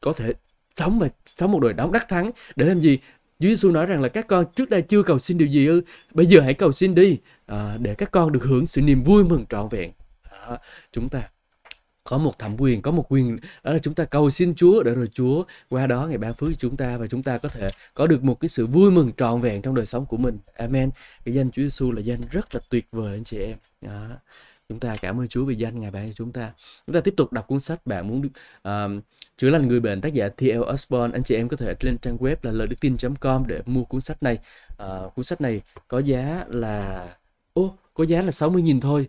có 0.00 0.12
thể 0.12 0.32
sống 0.74 0.98
và 0.98 1.08
sống 1.26 1.52
một 1.52 1.60
đời 1.62 1.72
đóng 1.72 1.92
đắc 1.92 2.08
thắng. 2.08 2.30
Để 2.56 2.66
làm 2.66 2.80
gì? 2.80 2.98
Chúa 3.40 3.48
Giêsu 3.48 3.70
nói 3.70 3.86
rằng 3.86 4.00
là 4.00 4.08
các 4.08 4.26
con 4.26 4.44
trước 4.56 4.70
đây 4.70 4.82
chưa 4.82 5.02
cầu 5.02 5.18
xin 5.18 5.38
điều 5.38 5.48
gì 5.48 5.66
ư? 5.66 5.82
Bây 6.14 6.26
giờ 6.26 6.40
hãy 6.40 6.54
cầu 6.54 6.72
xin 6.72 6.94
đi. 6.94 7.18
À, 7.46 7.76
để 7.80 7.94
các 7.94 8.10
con 8.10 8.32
được 8.32 8.44
hưởng 8.44 8.66
sự 8.66 8.80
niềm 8.80 9.02
vui 9.02 9.24
mừng 9.24 9.44
trọn 9.48 9.68
vẹn 9.68 9.90
chúng 10.92 11.08
ta 11.08 11.28
có 12.04 12.18
một 12.18 12.38
thẩm 12.38 12.56
quyền 12.60 12.82
có 12.82 12.90
một 12.90 13.12
quyền 13.12 13.38
đó 13.62 13.72
là 13.72 13.78
chúng 13.78 13.94
ta 13.94 14.04
cầu 14.04 14.30
xin 14.30 14.54
Chúa 14.54 14.82
để 14.82 14.94
rồi 14.94 15.08
Chúa 15.12 15.44
qua 15.70 15.86
đó 15.86 16.06
ngày 16.06 16.18
ban 16.18 16.34
phước 16.34 16.48
cho 16.50 16.56
chúng 16.58 16.76
ta 16.76 16.96
và 16.96 17.06
chúng 17.06 17.22
ta 17.22 17.38
có 17.38 17.48
thể 17.48 17.68
có 17.94 18.06
được 18.06 18.24
một 18.24 18.40
cái 18.40 18.48
sự 18.48 18.66
vui 18.66 18.90
mừng 18.90 19.12
trọn 19.16 19.40
vẹn 19.40 19.62
trong 19.62 19.74
đời 19.74 19.86
sống 19.86 20.06
của 20.06 20.16
mình. 20.16 20.38
Amen. 20.56 20.90
Cái 21.24 21.34
danh 21.34 21.50
Chúa 21.50 21.62
Giêsu 21.62 21.92
là 21.92 22.00
danh 22.00 22.20
rất 22.30 22.54
là 22.54 22.60
tuyệt 22.70 22.86
vời 22.92 23.12
anh 23.12 23.24
chị 23.24 23.38
em. 23.38 23.56
Đó. 23.80 24.06
chúng 24.68 24.80
ta 24.80 24.96
cảm 25.02 25.20
ơn 25.20 25.28
Chúa 25.28 25.44
vì 25.44 25.54
danh 25.54 25.80
ngài 25.80 25.90
ban 25.90 26.08
cho 26.08 26.14
chúng 26.16 26.32
ta. 26.32 26.52
Chúng 26.86 26.94
ta 26.94 27.00
tiếp 27.00 27.14
tục 27.16 27.32
đọc 27.32 27.46
cuốn 27.46 27.60
sách 27.60 27.86
bạn 27.86 28.08
muốn 28.08 28.22
được 28.22 28.28
uh, 28.68 29.02
chữa 29.36 29.50
lành 29.50 29.68
người 29.68 29.80
bệnh 29.80 30.00
tác 30.00 30.12
giả 30.12 30.28
T.L. 30.28 30.60
Osborne. 30.72 31.16
Anh 31.16 31.22
chị 31.22 31.34
em 31.36 31.48
có 31.48 31.56
thể 31.56 31.74
lên 31.80 31.98
trang 31.98 32.16
web 32.16 32.36
là 32.42 32.52
lời 32.52 32.66
đức 32.66 32.76
tin.com 32.80 33.46
để 33.46 33.62
mua 33.66 33.84
cuốn 33.84 34.00
sách 34.00 34.22
này. 34.22 34.38
Uh, 34.72 35.14
cuốn 35.14 35.24
sách 35.24 35.40
này 35.40 35.60
có 35.88 35.98
giá 35.98 36.44
là 36.48 37.08
ô 37.52 37.76
có 37.94 38.04
giá 38.04 38.22
là 38.22 38.30
60.000 38.30 38.80
thôi 38.80 39.08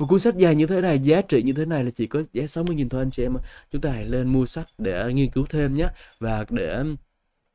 một 0.00 0.06
cuốn 0.06 0.18
sách 0.18 0.36
dài 0.36 0.54
như 0.54 0.66
thế 0.66 0.80
này 0.80 0.98
giá 0.98 1.22
trị 1.22 1.42
như 1.42 1.52
thế 1.52 1.64
này 1.64 1.84
là 1.84 1.90
chỉ 1.90 2.06
có 2.06 2.22
giá 2.32 2.44
60.000 2.44 2.88
thôi 2.88 3.02
anh 3.02 3.10
chị 3.10 3.22
em 3.22 3.36
chúng 3.72 3.80
ta 3.80 3.90
hãy 3.90 4.04
lên 4.04 4.28
mua 4.28 4.46
sách 4.46 4.66
để 4.78 5.12
nghiên 5.12 5.30
cứu 5.30 5.46
thêm 5.48 5.76
nhé. 5.76 5.88
Và 6.20 6.44
để 6.50 6.84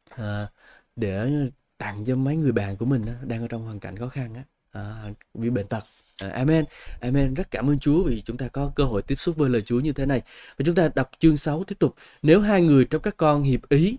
à, 0.10 0.48
để 0.96 1.30
tặng 1.78 2.06
cho 2.06 2.16
mấy 2.16 2.36
người 2.36 2.52
bạn 2.52 2.78
của 2.78 2.86
mình 2.86 3.06
đang 3.24 3.42
ở 3.42 3.48
trong 3.48 3.64
hoàn 3.64 3.80
cảnh 3.80 3.98
khó 3.98 4.10
khăn 4.10 4.34
á. 4.34 4.44
À, 4.72 5.10
bị 5.34 5.50
bệnh 5.50 5.68
tật. 5.68 5.84
À, 6.22 6.30
amen. 6.30 6.66
Amen. 7.02 7.34
Rất 7.34 7.52
cảm 7.52 7.70
ơn 7.70 7.80
Chúa 7.80 8.04
vì 8.04 8.22
chúng 8.22 8.38
ta 8.38 8.48
có 8.48 8.72
cơ 8.76 8.84
hội 8.84 9.02
tiếp 9.02 9.16
xúc 9.16 9.38
với 9.38 9.50
lời 9.50 9.62
Chúa 9.62 9.80
như 9.80 9.94
thế 9.94 10.06
này. 10.06 10.22
Và 10.58 10.64
chúng 10.66 10.76
ta 10.76 10.90
đọc 10.96 11.12
chương 11.20 11.38
6 11.38 11.64
tiếp 11.64 11.76
tục. 11.80 11.96
Nếu 12.22 12.42
hai 12.42 12.62
người 12.62 12.86
trong 12.86 13.02
các 13.02 13.18
con 13.18 13.44
hiệp 13.44 13.70
ý 13.70 13.98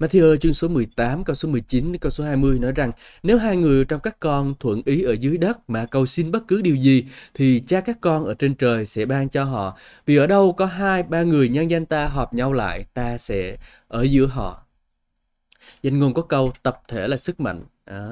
Matthew 0.00 0.36
chương 0.36 0.54
số 0.54 0.68
18 0.68 1.24
câu 1.24 1.34
số 1.34 1.48
19 1.48 1.96
câu 1.96 2.10
số 2.10 2.24
20 2.24 2.58
nói 2.58 2.72
rằng, 2.72 2.92
nếu 3.22 3.38
hai 3.38 3.56
người 3.56 3.84
trong 3.84 4.00
các 4.00 4.20
con 4.20 4.54
thuận 4.60 4.82
ý 4.84 5.02
ở 5.02 5.12
dưới 5.12 5.38
đất 5.38 5.70
mà 5.70 5.86
cầu 5.86 6.06
xin 6.06 6.30
bất 6.30 6.48
cứ 6.48 6.62
điều 6.62 6.76
gì, 6.76 7.04
thì 7.34 7.62
cha 7.66 7.80
các 7.80 7.98
con 8.00 8.24
ở 8.24 8.34
trên 8.34 8.54
trời 8.54 8.86
sẽ 8.86 9.06
ban 9.06 9.28
cho 9.28 9.44
họ. 9.44 9.78
Vì 10.06 10.16
ở 10.16 10.26
đâu 10.26 10.52
có 10.52 10.66
hai, 10.66 11.02
ba 11.02 11.22
người 11.22 11.48
nhân 11.48 11.70
danh 11.70 11.86
ta 11.86 12.06
họp 12.06 12.34
nhau 12.34 12.52
lại, 12.52 12.84
ta 12.94 13.18
sẽ 13.18 13.56
ở 13.88 14.02
giữa 14.02 14.26
họ. 14.26 14.62
Danh 15.82 15.98
ngôn 15.98 16.14
có 16.14 16.22
câu, 16.22 16.52
tập 16.62 16.82
thể 16.88 17.08
là 17.08 17.16
sức 17.16 17.40
mạnh. 17.40 17.62
À. 17.84 18.08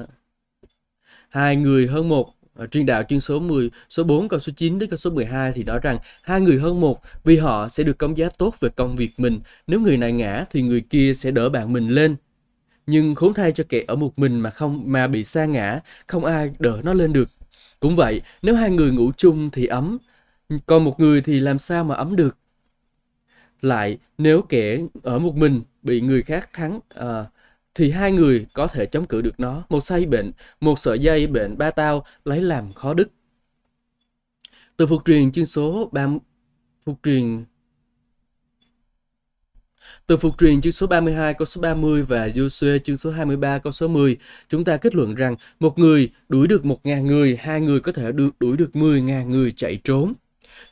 Hai 1.29 1.55
người 1.55 1.87
hơn 1.87 2.09
một 2.09 2.33
Ờ, 2.59 2.67
truyền 2.67 2.85
đạo 2.85 3.03
chương 3.09 3.21
số 3.21 3.39
10, 3.39 3.69
số 3.89 4.03
4 4.03 4.27
câu 4.27 4.39
số 4.39 4.53
9 4.55 4.79
đến 4.79 4.89
câu 4.89 4.97
số 4.97 5.09
12 5.11 5.51
thì 5.53 5.63
nói 5.63 5.79
rằng 5.83 5.97
hai 6.21 6.41
người 6.41 6.57
hơn 6.59 6.81
một 6.81 7.01
vì 7.23 7.37
họ 7.37 7.69
sẽ 7.69 7.83
được 7.83 7.97
công 7.97 8.17
giá 8.17 8.29
tốt 8.37 8.59
về 8.59 8.69
công 8.69 8.95
việc 8.95 9.19
mình. 9.19 9.39
Nếu 9.67 9.79
người 9.79 9.97
này 9.97 10.11
ngã 10.11 10.45
thì 10.51 10.61
người 10.61 10.81
kia 10.81 11.13
sẽ 11.13 11.31
đỡ 11.31 11.49
bạn 11.49 11.73
mình 11.73 11.89
lên. 11.89 12.15
Nhưng 12.87 13.15
khốn 13.15 13.33
thay 13.33 13.51
cho 13.51 13.63
kẻ 13.69 13.83
ở 13.87 13.95
một 13.95 14.19
mình 14.19 14.39
mà 14.39 14.49
không 14.49 14.83
mà 14.85 15.07
bị 15.07 15.23
sa 15.23 15.45
ngã, 15.45 15.79
không 16.07 16.25
ai 16.25 16.51
đỡ 16.59 16.81
nó 16.83 16.93
lên 16.93 17.13
được. 17.13 17.29
Cũng 17.79 17.95
vậy, 17.95 18.21
nếu 18.41 18.55
hai 18.55 18.69
người 18.69 18.91
ngủ 18.91 19.11
chung 19.17 19.49
thì 19.51 19.65
ấm, 19.65 19.97
còn 20.65 20.83
một 20.85 20.99
người 20.99 21.21
thì 21.21 21.39
làm 21.39 21.59
sao 21.59 21.83
mà 21.83 21.95
ấm 21.95 22.15
được? 22.15 22.37
Lại, 23.61 23.97
nếu 24.17 24.41
kẻ 24.41 24.77
ở 25.03 25.19
một 25.19 25.35
mình 25.35 25.61
bị 25.83 26.01
người 26.01 26.21
khác 26.21 26.49
thắng, 26.53 26.79
uh, 26.99 27.27
thì 27.75 27.91
hai 27.91 28.11
người 28.11 28.45
có 28.53 28.67
thể 28.67 28.85
chống 28.85 29.05
cự 29.05 29.21
được 29.21 29.39
nó. 29.39 29.63
Một 29.69 29.85
say 29.85 30.05
bệnh, 30.05 30.31
một 30.61 30.79
sợi 30.79 30.99
dây 30.99 31.27
bệnh 31.27 31.57
ba 31.57 31.71
tao 31.71 32.05
lấy 32.25 32.41
làm 32.41 32.73
khó 32.73 32.93
đứt. 32.93 33.11
Từ 34.77 34.87
phục 34.87 35.01
truyền 35.05 35.31
chương 35.31 35.45
số 35.45 35.89
3 35.91 36.07
phục 36.85 36.99
truyền 37.03 37.45
từ 40.07 40.17
phục 40.17 40.37
truyền 40.37 40.61
chương 40.61 40.73
số 40.73 40.87
32 40.87 41.33
câu 41.33 41.45
số 41.45 41.61
30 41.61 42.03
và 42.03 42.27
Joshua 42.27 42.79
chương 42.79 42.97
số 42.97 43.11
23 43.11 43.57
câu 43.57 43.73
số 43.73 43.87
10, 43.87 44.17
chúng 44.49 44.63
ta 44.63 44.77
kết 44.77 44.95
luận 44.95 45.15
rằng 45.15 45.35
một 45.59 45.79
người 45.79 46.09
đuổi 46.29 46.47
được 46.47 46.65
một 46.65 46.85
ngàn 46.85 47.07
người, 47.07 47.37
hai 47.39 47.61
người 47.61 47.79
có 47.79 47.91
thể 47.91 48.11
được 48.11 48.29
đuổi 48.39 48.57
được 48.57 48.75
10 48.75 49.01
ngàn 49.01 49.29
người 49.29 49.51
chạy 49.51 49.79
trốn. 49.83 50.13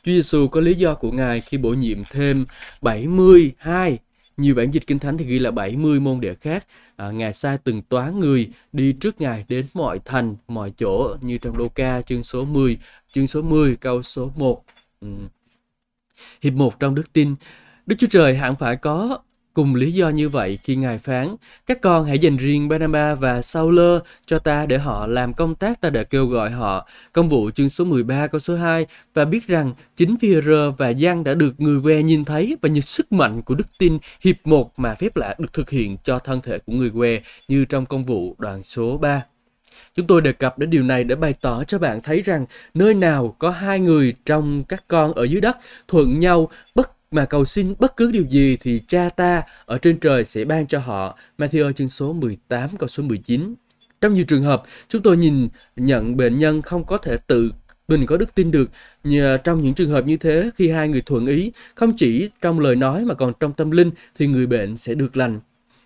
Chúa 0.02 0.12
Giêsu 0.12 0.48
có 0.48 0.60
lý 0.60 0.74
do 0.74 0.94
của 0.94 1.12
Ngài 1.12 1.40
khi 1.40 1.58
bổ 1.58 1.70
nhiệm 1.70 1.98
thêm 2.10 2.46
72 2.82 3.98
nhiều 4.38 4.54
bản 4.54 4.70
dịch 4.70 4.86
Kinh 4.86 4.98
Thánh 4.98 5.18
thì 5.18 5.24
ghi 5.24 5.38
là 5.38 5.50
70 5.50 6.00
môn 6.00 6.20
đệ 6.20 6.34
khác. 6.34 6.66
À, 6.96 7.10
Ngài 7.10 7.32
sai 7.32 7.58
từng 7.64 7.82
toán 7.82 8.20
người 8.20 8.50
đi 8.72 8.92
trước 8.92 9.20
Ngài 9.20 9.44
đến 9.48 9.66
mọi 9.74 10.00
thành, 10.04 10.36
mọi 10.48 10.72
chỗ 10.76 11.16
như 11.20 11.38
trong 11.38 11.56
Luca 11.56 12.02
chương 12.02 12.24
số 12.24 12.44
10, 12.44 12.78
chương 13.12 13.26
số 13.26 13.42
10 13.42 13.76
câu 13.76 14.02
số 14.02 14.32
1. 14.36 14.64
Ừ. 15.00 15.08
Hiệp 16.42 16.52
1 16.52 16.80
trong 16.80 16.94
đức 16.94 17.12
tin, 17.12 17.34
Đức 17.86 17.96
Chúa 17.98 18.06
Trời 18.10 18.36
hẳn 18.36 18.56
phải 18.56 18.76
có 18.76 19.18
Cùng 19.58 19.74
lý 19.74 19.92
do 19.92 20.08
như 20.08 20.28
vậy 20.28 20.58
khi 20.62 20.76
Ngài 20.76 20.98
phán, 20.98 21.36
các 21.66 21.80
con 21.80 22.04
hãy 22.04 22.18
dành 22.18 22.36
riêng 22.36 22.68
Barnaba 22.68 23.14
và 23.14 23.42
Sauler 23.42 24.00
cho 24.26 24.38
ta 24.38 24.66
để 24.66 24.78
họ 24.78 25.06
làm 25.06 25.34
công 25.34 25.54
tác 25.54 25.80
ta 25.80 25.90
đã 25.90 26.02
kêu 26.02 26.26
gọi 26.26 26.50
họ. 26.50 26.88
Công 27.12 27.28
vụ 27.28 27.50
chương 27.50 27.68
số 27.68 27.84
13 27.84 28.26
câu 28.26 28.38
số 28.38 28.56
2 28.56 28.86
và 29.14 29.24
biết 29.24 29.46
rằng 29.46 29.74
chính 29.96 30.16
phi 30.16 30.34
và 30.78 30.88
Giăng 30.88 31.24
đã 31.24 31.34
được 31.34 31.60
người 31.60 31.80
que 31.84 32.02
nhìn 32.02 32.24
thấy 32.24 32.56
và 32.62 32.68
như 32.68 32.80
sức 32.80 33.12
mạnh 33.12 33.42
của 33.42 33.54
đức 33.54 33.68
tin 33.78 33.98
hiệp 34.20 34.36
một 34.44 34.78
mà 34.78 34.94
phép 34.94 35.16
lạ 35.16 35.34
được 35.38 35.52
thực 35.52 35.70
hiện 35.70 35.96
cho 36.04 36.18
thân 36.18 36.40
thể 36.40 36.58
của 36.58 36.72
người 36.72 36.90
que 36.90 37.20
như 37.48 37.64
trong 37.64 37.86
công 37.86 38.04
vụ 38.04 38.34
đoạn 38.38 38.62
số 38.62 38.98
3. 38.98 39.22
Chúng 39.94 40.06
tôi 40.06 40.20
đề 40.20 40.32
cập 40.32 40.58
đến 40.58 40.70
điều 40.70 40.82
này 40.82 41.04
để 41.04 41.14
bày 41.14 41.34
tỏ 41.40 41.64
cho 41.64 41.78
bạn 41.78 42.00
thấy 42.00 42.22
rằng 42.22 42.46
nơi 42.74 42.94
nào 42.94 43.36
có 43.38 43.50
hai 43.50 43.80
người 43.80 44.14
trong 44.24 44.64
các 44.64 44.84
con 44.88 45.12
ở 45.12 45.24
dưới 45.24 45.40
đất 45.40 45.56
thuận 45.88 46.18
nhau 46.18 46.50
bất 46.74 46.97
mà 47.10 47.24
cầu 47.24 47.44
xin 47.44 47.74
bất 47.78 47.96
cứ 47.96 48.10
điều 48.12 48.24
gì 48.24 48.56
thì 48.60 48.80
cha 48.88 49.08
ta 49.08 49.42
ở 49.66 49.78
trên 49.78 50.00
trời 50.00 50.24
sẽ 50.24 50.44
ban 50.44 50.66
cho 50.66 50.78
họ. 50.78 51.18
Matthew 51.38 51.72
chương 51.72 51.88
số 51.88 52.12
18 52.12 52.70
câu 52.78 52.88
số 52.88 53.02
19. 53.02 53.54
Trong 54.00 54.12
nhiều 54.12 54.24
trường 54.28 54.42
hợp, 54.42 54.62
chúng 54.88 55.02
tôi 55.02 55.16
nhìn 55.16 55.48
nhận 55.76 56.16
bệnh 56.16 56.38
nhân 56.38 56.62
không 56.62 56.84
có 56.84 56.98
thể 56.98 57.16
tự 57.26 57.50
mình 57.88 58.06
có 58.06 58.16
đức 58.16 58.34
tin 58.34 58.50
được 58.50 58.70
nhờ 59.04 59.38
trong 59.44 59.62
những 59.64 59.74
trường 59.74 59.90
hợp 59.90 60.06
như 60.06 60.16
thế 60.16 60.50
khi 60.54 60.68
hai 60.70 60.88
người 60.88 61.00
thuận 61.00 61.26
ý 61.26 61.52
không 61.74 61.96
chỉ 61.96 62.30
trong 62.40 62.60
lời 62.60 62.76
nói 62.76 63.04
mà 63.04 63.14
còn 63.14 63.32
trong 63.40 63.52
tâm 63.52 63.70
linh 63.70 63.90
thì 64.18 64.26
người 64.26 64.46
bệnh 64.46 64.76
sẽ 64.76 64.94
được 64.94 65.16
lành 65.16 65.40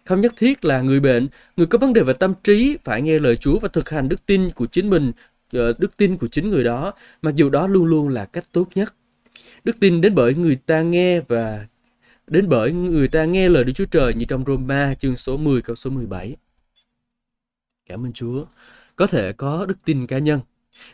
không 0.05 0.21
nhất 0.21 0.33
thiết 0.37 0.65
là 0.65 0.81
người 0.81 1.01
bệnh 1.01 1.29
người 1.57 1.67
có 1.67 1.79
vấn 1.79 1.93
đề 1.93 2.03
về 2.03 2.13
tâm 2.13 2.35
trí 2.45 2.77
phải 2.85 3.03
nghe 3.03 3.19
lời 3.19 3.37
Chúa 3.37 3.59
và 3.59 3.69
thực 3.69 3.91
hành 3.91 4.09
đức 4.09 4.27
tin 4.27 4.51
của 4.51 4.67
chính 4.67 4.91
mình 4.91 5.13
ờ, 5.53 5.73
đức 5.79 5.97
tin 5.97 6.17
của 6.17 6.29
chính 6.29 6.51
người 6.51 6.65
đó 6.65 6.93
mặc 7.23 7.35
dù 7.35 7.51
đó 7.51 7.67
luôn 7.67 7.85
luôn 7.85 8.09
là 8.09 8.25
cách 8.25 8.45
tốt 8.53 8.69
nhất 8.75 8.95
Đức 9.64 9.81
tin 9.81 10.01
đến 10.01 10.14
bởi 10.14 10.35
người 10.35 10.57
ta 10.57 10.83
nghe 10.83 11.20
và 11.20 11.66
đến 12.27 12.48
bởi 12.48 12.72
người 12.72 13.09
ta 13.09 13.25
nghe 13.25 13.48
lời 13.48 13.64
Đức 13.64 13.72
Chúa 13.72 13.85
Trời 13.85 14.14
như 14.14 14.25
trong 14.25 14.44
Roma 14.46 14.94
chương 14.94 15.16
số 15.16 15.37
10 15.37 15.62
câu 15.62 15.77
số 15.77 15.90
17. 15.90 16.37
Cảm 17.87 18.07
ơn 18.07 18.12
Chúa. 18.12 18.44
Có 18.96 19.07
thể 19.07 19.33
có 19.33 19.66
đức 19.66 19.79
tin 19.85 20.07
cá 20.07 20.18
nhân. 20.18 20.40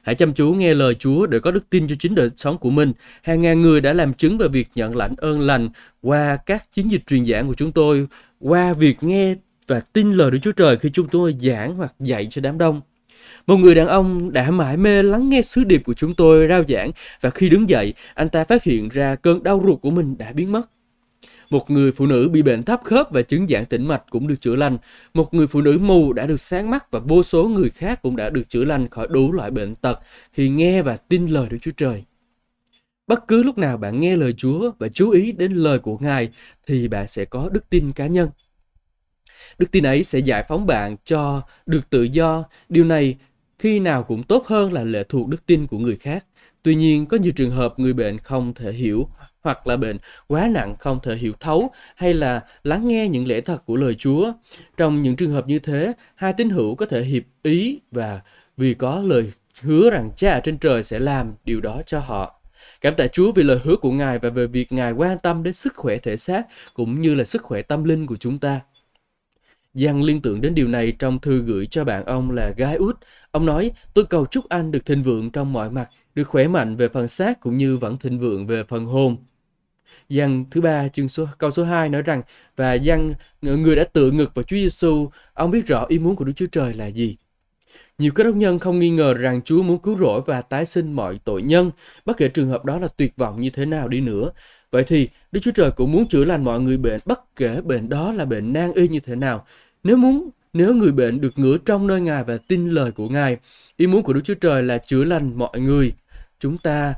Hãy 0.02 0.14
chăm 0.14 0.34
chú 0.34 0.52
nghe 0.52 0.74
lời 0.74 0.94
Chúa 0.94 1.26
để 1.26 1.40
có 1.40 1.50
đức 1.50 1.70
tin 1.70 1.88
cho 1.88 1.96
chính 1.98 2.14
đời 2.14 2.28
sống 2.36 2.58
của 2.58 2.70
mình. 2.70 2.92
Hàng 3.22 3.40
ngàn 3.40 3.62
người 3.62 3.80
đã 3.80 3.92
làm 3.92 4.14
chứng 4.14 4.38
về 4.38 4.48
việc 4.48 4.68
nhận 4.74 4.96
lãnh 4.96 5.14
ơn 5.16 5.40
lành 5.40 5.68
qua 6.02 6.36
các 6.36 6.72
chiến 6.72 6.90
dịch 6.90 7.06
truyền 7.06 7.24
giảng 7.24 7.48
của 7.48 7.54
chúng 7.54 7.72
tôi, 7.72 8.06
qua 8.40 8.72
việc 8.72 9.02
nghe 9.02 9.34
và 9.66 9.80
tin 9.80 10.12
lời 10.12 10.30
Đức 10.30 10.38
Chúa 10.42 10.52
Trời 10.52 10.76
khi 10.76 10.90
chúng 10.92 11.08
tôi 11.08 11.36
giảng 11.40 11.74
hoặc 11.74 11.94
dạy 12.00 12.26
cho 12.30 12.40
đám 12.42 12.58
đông. 12.58 12.80
Một 13.48 13.56
người 13.56 13.74
đàn 13.74 13.86
ông 13.86 14.32
đã 14.32 14.50
mãi 14.50 14.76
mê 14.76 15.02
lắng 15.02 15.28
nghe 15.28 15.42
sứ 15.42 15.64
điệp 15.64 15.82
của 15.84 15.94
chúng 15.94 16.14
tôi 16.14 16.48
rao 16.48 16.64
giảng 16.68 16.90
và 17.20 17.30
khi 17.30 17.48
đứng 17.48 17.68
dậy, 17.68 17.94
anh 18.14 18.28
ta 18.28 18.44
phát 18.44 18.62
hiện 18.62 18.88
ra 18.88 19.14
cơn 19.14 19.42
đau 19.42 19.62
ruột 19.64 19.80
của 19.80 19.90
mình 19.90 20.18
đã 20.18 20.32
biến 20.32 20.52
mất. 20.52 20.70
Một 21.50 21.70
người 21.70 21.92
phụ 21.92 22.06
nữ 22.06 22.28
bị 22.28 22.42
bệnh 22.42 22.62
thấp 22.62 22.80
khớp 22.84 23.10
và 23.10 23.22
chứng 23.22 23.46
giãn 23.48 23.64
tĩnh 23.64 23.86
mạch 23.86 24.02
cũng 24.10 24.28
được 24.28 24.40
chữa 24.40 24.54
lành. 24.54 24.78
Một 25.14 25.34
người 25.34 25.46
phụ 25.46 25.60
nữ 25.60 25.78
mù 25.82 26.12
đã 26.12 26.26
được 26.26 26.40
sáng 26.40 26.70
mắt 26.70 26.90
và 26.90 26.98
vô 26.98 27.22
số 27.22 27.48
người 27.48 27.70
khác 27.70 28.02
cũng 28.02 28.16
đã 28.16 28.30
được 28.30 28.48
chữa 28.48 28.64
lành 28.64 28.88
khỏi 28.88 29.06
đủ 29.10 29.32
loại 29.32 29.50
bệnh 29.50 29.74
tật 29.74 29.98
khi 30.32 30.48
nghe 30.48 30.82
và 30.82 30.96
tin 30.96 31.26
lời 31.26 31.48
Đức 31.50 31.58
Chúa 31.62 31.72
Trời. 31.76 32.04
Bất 33.06 33.28
cứ 33.28 33.42
lúc 33.42 33.58
nào 33.58 33.76
bạn 33.76 34.00
nghe 34.00 34.16
lời 34.16 34.34
Chúa 34.36 34.70
và 34.78 34.88
chú 34.88 35.10
ý 35.10 35.32
đến 35.32 35.52
lời 35.52 35.78
của 35.78 35.98
Ngài 35.98 36.28
thì 36.66 36.88
bạn 36.88 37.06
sẽ 37.06 37.24
có 37.24 37.48
đức 37.52 37.70
tin 37.70 37.92
cá 37.92 38.06
nhân. 38.06 38.28
Đức 39.58 39.70
tin 39.70 39.86
ấy 39.86 40.04
sẽ 40.04 40.18
giải 40.18 40.44
phóng 40.48 40.66
bạn 40.66 40.96
cho 41.04 41.42
được 41.66 41.90
tự 41.90 42.02
do. 42.02 42.44
Điều 42.68 42.84
này 42.84 43.16
khi 43.58 43.80
nào 43.80 44.02
cũng 44.02 44.22
tốt 44.22 44.46
hơn 44.46 44.72
là 44.72 44.84
lệ 44.84 45.04
thuộc 45.08 45.28
đức 45.28 45.46
tin 45.46 45.66
của 45.66 45.78
người 45.78 45.96
khác. 45.96 46.24
Tuy 46.62 46.74
nhiên, 46.74 47.06
có 47.06 47.16
nhiều 47.16 47.32
trường 47.36 47.50
hợp 47.50 47.78
người 47.78 47.92
bệnh 47.92 48.18
không 48.18 48.54
thể 48.54 48.72
hiểu 48.72 49.08
hoặc 49.40 49.66
là 49.66 49.76
bệnh 49.76 49.98
quá 50.26 50.48
nặng 50.48 50.76
không 50.80 50.98
thể 51.02 51.16
hiểu 51.16 51.32
thấu 51.40 51.70
hay 51.96 52.14
là 52.14 52.40
lắng 52.64 52.88
nghe 52.88 53.08
những 53.08 53.28
lẽ 53.28 53.40
thật 53.40 53.62
của 53.66 53.76
lời 53.76 53.94
Chúa. 53.94 54.32
Trong 54.76 55.02
những 55.02 55.16
trường 55.16 55.32
hợp 55.32 55.48
như 55.48 55.58
thế, 55.58 55.92
hai 56.14 56.32
tín 56.32 56.50
hữu 56.50 56.74
có 56.74 56.86
thể 56.86 57.02
hiệp 57.02 57.22
ý 57.42 57.80
và 57.90 58.20
vì 58.56 58.74
có 58.74 59.00
lời 59.00 59.32
hứa 59.60 59.90
rằng 59.90 60.10
cha 60.16 60.32
ở 60.32 60.40
trên 60.40 60.58
trời 60.58 60.82
sẽ 60.82 60.98
làm 60.98 61.34
điều 61.44 61.60
đó 61.60 61.82
cho 61.86 61.98
họ. 61.98 62.40
Cảm 62.80 62.94
tạ 62.94 63.06
Chúa 63.06 63.32
vì 63.32 63.42
lời 63.42 63.58
hứa 63.64 63.76
của 63.76 63.92
Ngài 63.92 64.18
và 64.18 64.30
về 64.30 64.46
việc 64.46 64.72
Ngài 64.72 64.92
quan 64.92 65.18
tâm 65.18 65.42
đến 65.42 65.54
sức 65.54 65.74
khỏe 65.76 65.98
thể 65.98 66.16
xác 66.16 66.42
cũng 66.74 67.00
như 67.00 67.14
là 67.14 67.24
sức 67.24 67.42
khỏe 67.42 67.62
tâm 67.62 67.84
linh 67.84 68.06
của 68.06 68.16
chúng 68.16 68.38
ta. 68.38 68.60
Giang 69.78 70.02
liên 70.02 70.20
tưởng 70.20 70.40
đến 70.40 70.54
điều 70.54 70.68
này 70.68 70.92
trong 70.92 71.18
thư 71.18 71.42
gửi 71.42 71.66
cho 71.66 71.84
bạn 71.84 72.04
ông 72.04 72.30
là 72.30 72.50
gái 72.56 72.76
út. 72.76 72.96
Ông 73.30 73.46
nói, 73.46 73.70
tôi 73.94 74.04
cầu 74.04 74.26
chúc 74.26 74.48
anh 74.48 74.70
được 74.70 74.86
thịnh 74.86 75.02
vượng 75.02 75.30
trong 75.30 75.52
mọi 75.52 75.70
mặt, 75.70 75.90
được 76.14 76.24
khỏe 76.24 76.48
mạnh 76.48 76.76
về 76.76 76.88
phần 76.88 77.08
xác 77.08 77.40
cũng 77.40 77.56
như 77.56 77.76
vẫn 77.76 77.98
thịnh 77.98 78.18
vượng 78.18 78.46
về 78.46 78.62
phần 78.68 78.86
hồn. 78.86 79.16
Giăng 80.08 80.44
thứ 80.50 80.60
ba 80.60 80.88
chương 80.88 81.08
số 81.08 81.26
câu 81.38 81.50
số 81.50 81.64
2 81.64 81.88
nói 81.88 82.02
rằng 82.02 82.22
và 82.56 82.74
Giăng 82.74 83.14
người 83.42 83.76
đã 83.76 83.84
tự 83.84 84.10
ngực 84.10 84.34
vào 84.34 84.42
Chúa 84.42 84.56
Giêsu, 84.56 85.10
ông 85.34 85.50
biết 85.50 85.66
rõ 85.66 85.86
ý 85.88 85.98
muốn 85.98 86.16
của 86.16 86.24
Đức 86.24 86.32
Chúa 86.36 86.46
Trời 86.52 86.74
là 86.74 86.86
gì. 86.86 87.16
Nhiều 87.98 88.12
cơ 88.14 88.24
đốc 88.24 88.34
nhân 88.34 88.58
không 88.58 88.78
nghi 88.78 88.90
ngờ 88.90 89.14
rằng 89.14 89.42
Chúa 89.42 89.62
muốn 89.62 89.78
cứu 89.78 89.98
rỗi 89.98 90.20
và 90.26 90.42
tái 90.42 90.66
sinh 90.66 90.92
mọi 90.92 91.20
tội 91.24 91.42
nhân, 91.42 91.70
bất 92.04 92.16
kể 92.16 92.28
trường 92.28 92.48
hợp 92.48 92.64
đó 92.64 92.78
là 92.78 92.88
tuyệt 92.96 93.16
vọng 93.16 93.40
như 93.40 93.50
thế 93.50 93.66
nào 93.66 93.88
đi 93.88 94.00
nữa. 94.00 94.30
Vậy 94.70 94.84
thì 94.84 95.08
Đức 95.32 95.40
Chúa 95.42 95.50
Trời 95.50 95.70
cũng 95.70 95.92
muốn 95.92 96.08
chữa 96.08 96.24
lành 96.24 96.44
mọi 96.44 96.60
người 96.60 96.76
bệnh 96.76 97.00
bất 97.04 97.36
kể 97.36 97.60
bệnh 97.60 97.88
đó 97.88 98.12
là 98.12 98.24
bệnh 98.24 98.52
nan 98.52 98.72
y 98.72 98.88
như 98.88 99.00
thế 99.00 99.14
nào. 99.14 99.46
Nếu 99.84 99.96
muốn 99.96 100.30
nếu 100.52 100.74
người 100.74 100.92
bệnh 100.92 101.20
được 101.20 101.38
ngửa 101.38 101.56
trong 101.56 101.86
nơi 101.86 102.00
Ngài 102.00 102.24
và 102.24 102.38
tin 102.48 102.68
lời 102.68 102.92
của 102.92 103.08
Ngài, 103.08 103.36
ý 103.76 103.86
muốn 103.86 104.02
của 104.02 104.12
Đức 104.12 104.20
Chúa 104.24 104.34
Trời 104.34 104.62
là 104.62 104.78
chữa 104.78 105.04
lành 105.04 105.38
mọi 105.38 105.60
người. 105.60 105.92
Chúng 106.40 106.58
ta 106.58 106.94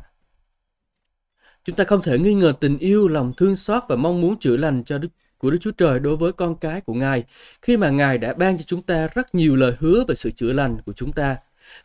chúng 1.64 1.76
ta 1.76 1.84
không 1.84 2.02
thể 2.02 2.18
nghi 2.18 2.34
ngờ 2.34 2.52
tình 2.60 2.78
yêu, 2.78 3.08
lòng 3.08 3.32
thương 3.36 3.56
xót 3.56 3.82
và 3.88 3.96
mong 3.96 4.20
muốn 4.20 4.38
chữa 4.38 4.56
lành 4.56 4.84
cho 4.84 4.98
Đức 4.98 5.08
của 5.38 5.50
Đức 5.50 5.58
Chúa 5.60 5.70
Trời 5.70 6.00
đối 6.00 6.16
với 6.16 6.32
con 6.32 6.56
cái 6.56 6.80
của 6.80 6.94
Ngài, 6.94 7.24
khi 7.62 7.76
mà 7.76 7.90
Ngài 7.90 8.18
đã 8.18 8.34
ban 8.34 8.58
cho 8.58 8.64
chúng 8.66 8.82
ta 8.82 9.08
rất 9.14 9.34
nhiều 9.34 9.56
lời 9.56 9.74
hứa 9.78 10.04
về 10.08 10.14
sự 10.14 10.30
chữa 10.30 10.52
lành 10.52 10.78
của 10.86 10.92
chúng 10.92 11.12
ta. 11.12 11.36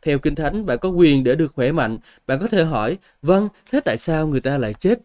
Theo 0.02 0.20
Kinh 0.20 0.36
Thánh, 0.36 0.66
bạn 0.66 0.78
có 0.82 0.90
quyền 0.90 1.24
để 1.24 1.36
được 1.36 1.54
khỏe 1.54 1.72
mạnh. 1.72 1.98
Bạn 2.28 2.40
có 2.42 2.48
thể 2.48 2.66
hỏi, 2.66 2.98
vâng, 3.22 3.50
thế 3.72 3.80
tại 3.80 3.98
sao 3.98 4.28
người 4.28 4.42
ta 4.42 4.58
lại 4.58 4.74
chết? 4.74 5.00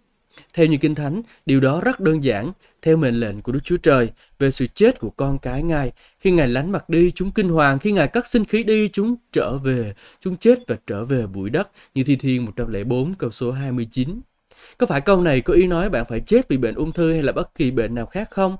Theo 0.55 0.67
như 0.67 0.77
Kinh 0.81 0.95
Thánh, 0.95 1.23
điều 1.47 1.61
đó 1.61 1.81
rất 1.81 2.01
đơn 2.01 2.23
giản, 2.23 2.53
theo 2.83 2.97
mệnh 2.97 3.21
lệnh 3.21 3.43
của 3.43 3.53
Đức 3.53 3.61
Chúa 3.65 3.77
Trời 3.77 4.11
về 4.39 4.51
sự 4.51 4.67
chết 4.67 5.01
của 5.01 5.11
con 5.11 5.39
cái 5.39 5.63
Ngài. 5.63 5.93
Khi 6.21 6.31
Ngài 6.31 6.49
lánh 6.49 6.73
mặt 6.73 6.89
đi, 6.89 7.11
chúng 7.11 7.31
kinh 7.31 7.49
hoàng. 7.49 7.79
Khi 7.79 7.93
Ngài 7.93 8.09
cắt 8.09 8.27
sinh 8.27 8.45
khí 8.45 8.63
đi, 8.63 8.89
chúng 8.89 9.17
trở 9.33 9.57
về. 9.57 9.95
Chúng 10.21 10.37
chết 10.37 10.59
và 10.67 10.77
trở 10.87 11.05
về 11.05 11.27
bụi 11.27 11.51
đất, 11.51 11.69
như 11.95 12.05
Thi 12.05 12.17
Thiên 12.17 12.45
104 12.45 13.15
câu 13.15 13.31
số 13.31 13.53
29. 13.53 14.21
Có 14.79 14.87
phải 14.87 15.01
câu 15.01 15.21
này 15.21 15.41
có 15.41 15.55
ý 15.55 15.67
nói 15.67 15.91
bạn 15.91 16.05
phải 16.09 16.21
chết 16.21 16.49
vì 16.49 16.57
bệnh 16.57 16.75
ung 16.75 16.93
thư 16.93 17.13
hay 17.13 17.23
là 17.23 17.33
bất 17.33 17.55
kỳ 17.55 17.71
bệnh 17.71 17.95
nào 17.95 18.07
khác 18.07 18.31
không? 18.31 18.57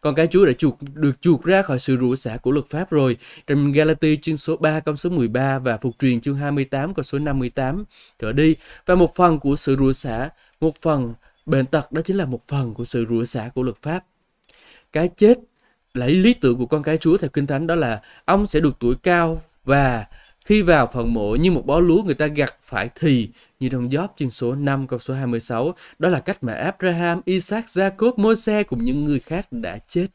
Con 0.00 0.14
cái 0.14 0.26
Chúa 0.26 0.46
đã 0.46 0.52
chuột 0.52 0.74
được 0.94 1.20
chuộc 1.20 1.44
ra 1.44 1.62
khỏi 1.62 1.78
sự 1.78 1.96
rủa 2.00 2.14
xả 2.14 2.36
của 2.36 2.50
luật 2.50 2.66
pháp 2.66 2.90
rồi. 2.90 3.16
Trong 3.46 3.72
Galati 3.72 4.16
chương 4.16 4.36
số 4.36 4.56
3 4.56 4.80
câu 4.80 4.96
số 4.96 5.10
13 5.10 5.58
và 5.58 5.76
Phục 5.76 5.94
truyền 5.98 6.20
chương 6.20 6.36
28 6.36 6.94
câu 6.94 7.02
số 7.02 7.18
58 7.18 7.84
trở 8.18 8.32
đi. 8.32 8.56
Và 8.86 8.94
một 8.94 9.14
phần 9.14 9.38
của 9.38 9.56
sự 9.56 9.76
rủa 9.76 9.92
xả, 9.92 10.30
một 10.60 10.82
phần 10.82 11.14
bệnh 11.46 11.66
tật 11.66 11.92
đó 11.92 12.02
chính 12.04 12.16
là 12.16 12.24
một 12.24 12.48
phần 12.48 12.74
của 12.74 12.84
sự 12.84 13.06
rủa 13.10 13.24
xả 13.24 13.50
của 13.54 13.62
luật 13.62 13.76
pháp. 13.82 14.04
Cái 14.92 15.08
chết 15.16 15.38
lấy 15.94 16.10
lý 16.10 16.34
tưởng 16.34 16.58
của 16.58 16.66
con 16.66 16.82
cái 16.82 16.98
Chúa 16.98 17.16
theo 17.16 17.30
Kinh 17.32 17.46
Thánh 17.46 17.66
đó 17.66 17.74
là 17.74 18.02
ông 18.24 18.46
sẽ 18.46 18.60
được 18.60 18.76
tuổi 18.80 18.94
cao 19.02 19.42
và 19.64 20.06
khi 20.44 20.62
vào 20.62 20.86
phần 20.92 21.14
mộ 21.14 21.34
như 21.34 21.52
một 21.52 21.66
bó 21.66 21.80
lúa 21.80 22.02
người 22.02 22.14
ta 22.14 22.26
gặt 22.26 22.54
phải 22.62 22.90
thì 22.94 23.30
như 23.60 23.68
trong 23.68 23.88
Job 23.88 24.08
chương 24.16 24.30
số 24.30 24.54
5 24.54 24.86
câu 24.86 24.98
số 24.98 25.14
26. 25.14 25.74
Đó 25.98 26.08
là 26.08 26.20
cách 26.20 26.44
mà 26.44 26.52
Abraham, 26.52 27.20
Isaac, 27.24 27.64
Jacob, 27.64 28.12
Môi-se 28.16 28.62
cùng 28.62 28.84
những 28.84 29.04
người 29.04 29.20
khác 29.20 29.46
đã 29.50 29.78
chết. 29.78 30.06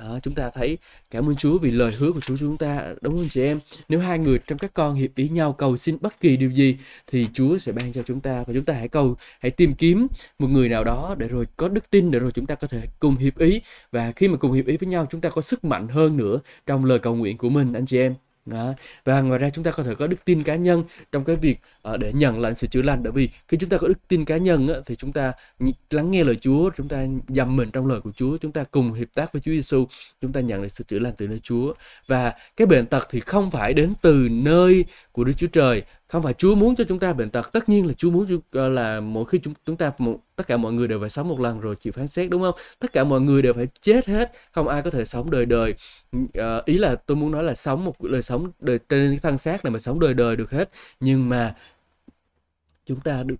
Đó, 0.00 0.18
chúng 0.22 0.34
ta 0.34 0.50
thấy 0.50 0.78
cảm 1.10 1.28
ơn 1.28 1.36
Chúa 1.36 1.58
vì 1.58 1.70
lời 1.70 1.92
hứa 1.98 2.12
của 2.12 2.20
Chúa 2.20 2.36
chúng 2.36 2.56
ta 2.56 2.94
đúng 3.00 3.16
không 3.16 3.28
chị 3.28 3.42
em. 3.42 3.58
Nếu 3.88 4.00
hai 4.00 4.18
người 4.18 4.38
trong 4.46 4.58
các 4.58 4.74
con 4.74 4.94
hiệp 4.94 5.10
ý 5.14 5.28
nhau 5.28 5.52
cầu 5.52 5.76
xin 5.76 5.96
bất 6.00 6.20
kỳ 6.20 6.36
điều 6.36 6.50
gì 6.50 6.76
thì 7.06 7.26
Chúa 7.32 7.58
sẽ 7.58 7.72
ban 7.72 7.92
cho 7.92 8.02
chúng 8.06 8.20
ta. 8.20 8.44
Và 8.46 8.54
chúng 8.54 8.64
ta 8.64 8.74
hãy 8.74 8.88
cầu 8.88 9.16
hãy 9.40 9.50
tìm 9.50 9.74
kiếm 9.74 10.06
một 10.38 10.48
người 10.48 10.68
nào 10.68 10.84
đó 10.84 11.14
để 11.18 11.28
rồi 11.28 11.46
có 11.56 11.68
đức 11.68 11.90
tin 11.90 12.10
để 12.10 12.18
rồi 12.18 12.32
chúng 12.32 12.46
ta 12.46 12.54
có 12.54 12.66
thể 12.68 12.82
cùng 13.00 13.16
hiệp 13.16 13.38
ý. 13.38 13.60
Và 13.92 14.12
khi 14.12 14.28
mà 14.28 14.36
cùng 14.36 14.52
hiệp 14.52 14.66
ý 14.66 14.76
với 14.76 14.88
nhau 14.88 15.06
chúng 15.10 15.20
ta 15.20 15.28
có 15.28 15.42
sức 15.42 15.64
mạnh 15.64 15.88
hơn 15.88 16.16
nữa 16.16 16.40
trong 16.66 16.84
lời 16.84 16.98
cầu 16.98 17.14
nguyện 17.14 17.38
của 17.38 17.48
mình 17.48 17.72
anh 17.72 17.86
chị 17.86 17.98
em 17.98 18.14
đó. 18.46 18.74
Và 19.04 19.20
ngoài 19.20 19.38
ra 19.38 19.50
chúng 19.50 19.64
ta 19.64 19.70
có 19.70 19.82
thể 19.82 19.94
có 19.94 20.06
đức 20.06 20.24
tin 20.24 20.42
cá 20.42 20.56
nhân 20.56 20.84
trong 21.12 21.24
cái 21.24 21.36
việc 21.36 21.58
uh, 21.92 21.98
để 22.00 22.12
nhận 22.12 22.40
lại 22.40 22.52
sự 22.56 22.66
chữa 22.66 22.82
lành 22.82 23.02
bởi 23.02 23.12
vì 23.12 23.28
khi 23.48 23.56
chúng 23.56 23.70
ta 23.70 23.78
có 23.78 23.88
đức 23.88 24.08
tin 24.08 24.24
cá 24.24 24.36
nhân 24.36 24.68
á, 24.68 24.74
thì 24.86 24.96
chúng 24.96 25.12
ta 25.12 25.32
lắng 25.90 26.10
nghe 26.10 26.24
lời 26.24 26.36
Chúa, 26.36 26.70
chúng 26.76 26.88
ta 26.88 27.06
dầm 27.28 27.56
mình 27.56 27.70
trong 27.70 27.86
lời 27.86 28.00
của 28.00 28.12
Chúa, 28.12 28.36
chúng 28.38 28.52
ta 28.52 28.64
cùng 28.64 28.92
hiệp 28.92 29.08
tác 29.14 29.32
với 29.32 29.42
Chúa 29.42 29.52
Giêsu, 29.52 29.86
chúng 30.20 30.32
ta 30.32 30.40
nhận 30.40 30.62
được 30.62 30.68
sự 30.68 30.84
chữa 30.84 30.98
lành 30.98 31.12
từ 31.18 31.26
nơi 31.26 31.38
Chúa. 31.42 31.74
Và 32.06 32.34
cái 32.56 32.66
bệnh 32.66 32.86
tật 32.86 33.08
thì 33.10 33.20
không 33.20 33.50
phải 33.50 33.74
đến 33.74 33.92
từ 34.02 34.28
nơi 34.30 34.84
của 35.12 35.24
Đức 35.24 35.32
Chúa 35.36 35.46
Trời 35.46 35.82
không 36.10 36.22
phải 36.22 36.34
Chúa 36.34 36.54
muốn 36.54 36.76
cho 36.76 36.84
chúng 36.84 36.98
ta 36.98 37.12
bệnh 37.12 37.30
tật. 37.30 37.52
Tất 37.52 37.68
nhiên 37.68 37.86
là 37.86 37.92
Chúa 37.92 38.10
muốn 38.10 38.40
ờ, 38.52 38.68
là 38.68 39.00
mỗi 39.00 39.24
khi 39.24 39.38
chúng 39.42 39.54
chúng 39.66 39.76
ta 39.76 39.92
một, 39.98 40.18
tất 40.36 40.46
cả 40.46 40.56
mọi 40.56 40.72
người 40.72 40.88
đều 40.88 41.00
phải 41.00 41.10
sống 41.10 41.28
một 41.28 41.40
lần 41.40 41.60
rồi 41.60 41.76
chịu 41.76 41.92
phán 41.92 42.08
xét 42.08 42.30
đúng 42.30 42.42
không? 42.42 42.54
Tất 42.78 42.92
cả 42.92 43.04
mọi 43.04 43.20
người 43.20 43.42
đều 43.42 43.52
phải 43.52 43.66
chết 43.80 44.06
hết. 44.06 44.32
Không 44.52 44.68
ai 44.68 44.82
có 44.82 44.90
thể 44.90 45.04
sống 45.04 45.30
đời 45.30 45.46
đời. 45.46 45.74
À, 46.34 46.62
ý 46.64 46.78
là 46.78 46.94
tôi 46.94 47.16
muốn 47.16 47.30
nói 47.30 47.44
là 47.44 47.54
sống 47.54 47.84
một 47.84 48.02
đời 48.02 48.22
sống 48.22 48.50
đời 48.60 48.78
trên 48.78 49.10
cái 49.10 49.18
thân 49.22 49.38
xác 49.38 49.64
này 49.64 49.70
mà 49.70 49.78
sống 49.78 50.00
đời 50.00 50.14
đời 50.14 50.36
được 50.36 50.50
hết. 50.50 50.70
Nhưng 51.00 51.28
mà 51.28 51.54
chúng 52.86 53.00
ta 53.00 53.22
được 53.22 53.36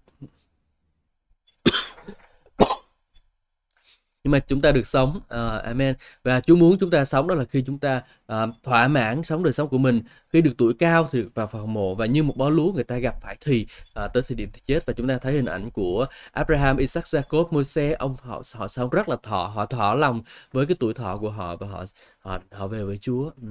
nhưng 4.25 4.33
mà 4.33 4.39
chúng 4.39 4.61
ta 4.61 4.73
được 4.73 4.87
sống 4.87 5.17
uh, 5.17 5.63
amen. 5.63 5.95
Và 6.25 6.41
Chúa 6.41 6.57
muốn 6.57 6.79
chúng 6.79 6.91
ta 6.91 7.05
sống 7.05 7.29
đó 7.29 7.35
là 7.35 7.45
khi 7.45 7.63
chúng 7.67 7.79
ta 7.79 8.03
uh, 8.33 8.37
thỏa 8.63 8.89
mãn 8.89 9.23
sống 9.23 9.43
đời 9.43 9.53
sống 9.53 9.69
của 9.69 9.79
mình. 9.79 10.03
Khi 10.33 10.41
được 10.41 10.53
tuổi 10.59 10.75
cao 10.75 11.09
thì 11.13 11.23
vào 11.35 11.47
phòng 11.47 11.73
mộ 11.73 11.95
và 11.95 12.07
như 12.07 12.23
một 12.23 12.37
bó 12.37 12.49
lúa 12.49 12.73
người 12.73 12.85
ta 12.85 12.99
gặp 12.99 13.15
phải 13.23 13.37
thì 13.41 13.67
uh, 14.05 14.13
tới 14.15 14.23
thời 14.29 14.37
điểm 14.37 14.51
thì 14.53 14.61
chết. 14.65 14.87
Và 14.87 14.93
chúng 14.93 15.09
ta 15.09 15.19
thấy 15.19 15.33
hình 15.33 15.45
ảnh 15.45 15.71
của 15.71 16.07
Abraham, 16.33 16.77
Isaac, 16.77 17.05
Jacob, 17.05 17.47
Moses, 17.51 17.97
ông 17.99 18.17
họ 18.23 18.43
họ 18.55 18.69
sống 18.69 18.91
rất 18.91 19.09
là 19.09 19.17
thọ 19.23 19.47
họ 19.47 19.67
thọ 19.67 19.95
lòng 19.95 20.23
với 20.53 20.67
cái 20.67 20.77
tuổi 20.81 20.95
thọ 20.95 21.19
của 21.19 21.31
họ 21.31 21.57
và 21.57 21.67
họ 21.67 21.85
họ 22.19 22.39
họ 22.53 22.67
về 22.67 22.85
với 22.85 22.99
Chúa. 22.99 23.31
Ừ. 23.43 23.49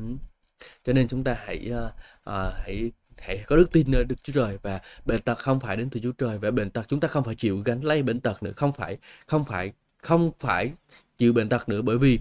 cho 0.83 0.93
nên 0.93 1.07
chúng 1.07 1.23
ta 1.23 1.37
hãy 1.45 1.71
uh, 1.71 1.91
uh, 2.29 2.53
hãy 2.65 2.91
hãy 3.17 3.43
có 3.47 3.55
đức 3.55 3.71
tin 3.71 3.91
nơi 3.91 4.03
Đức 4.03 4.23
Chúa 4.23 4.33
Trời 4.33 4.57
và 4.63 4.79
bệnh 5.05 5.21
tật 5.21 5.37
không 5.37 5.59
phải 5.59 5.77
đến 5.77 5.89
từ 5.89 5.99
Chúa 6.03 6.11
Trời. 6.11 6.37
Và 6.37 6.51
bệnh 6.51 6.69
tật 6.69 6.87
chúng 6.87 6.99
ta 6.99 7.07
không 7.07 7.23
phải 7.23 7.35
chịu 7.35 7.61
gánh 7.65 7.81
lấy 7.83 8.03
bệnh 8.03 8.19
tật 8.19 8.43
nữa 8.43 8.51
không 8.55 8.73
phải 8.73 8.97
không 9.27 9.45
phải 9.45 9.73
không 10.01 10.31
phải 10.39 10.71
chịu 11.17 11.33
bệnh 11.33 11.49
tật 11.49 11.69
nữa 11.69 11.81
bởi 11.81 11.97
vì 11.97 12.19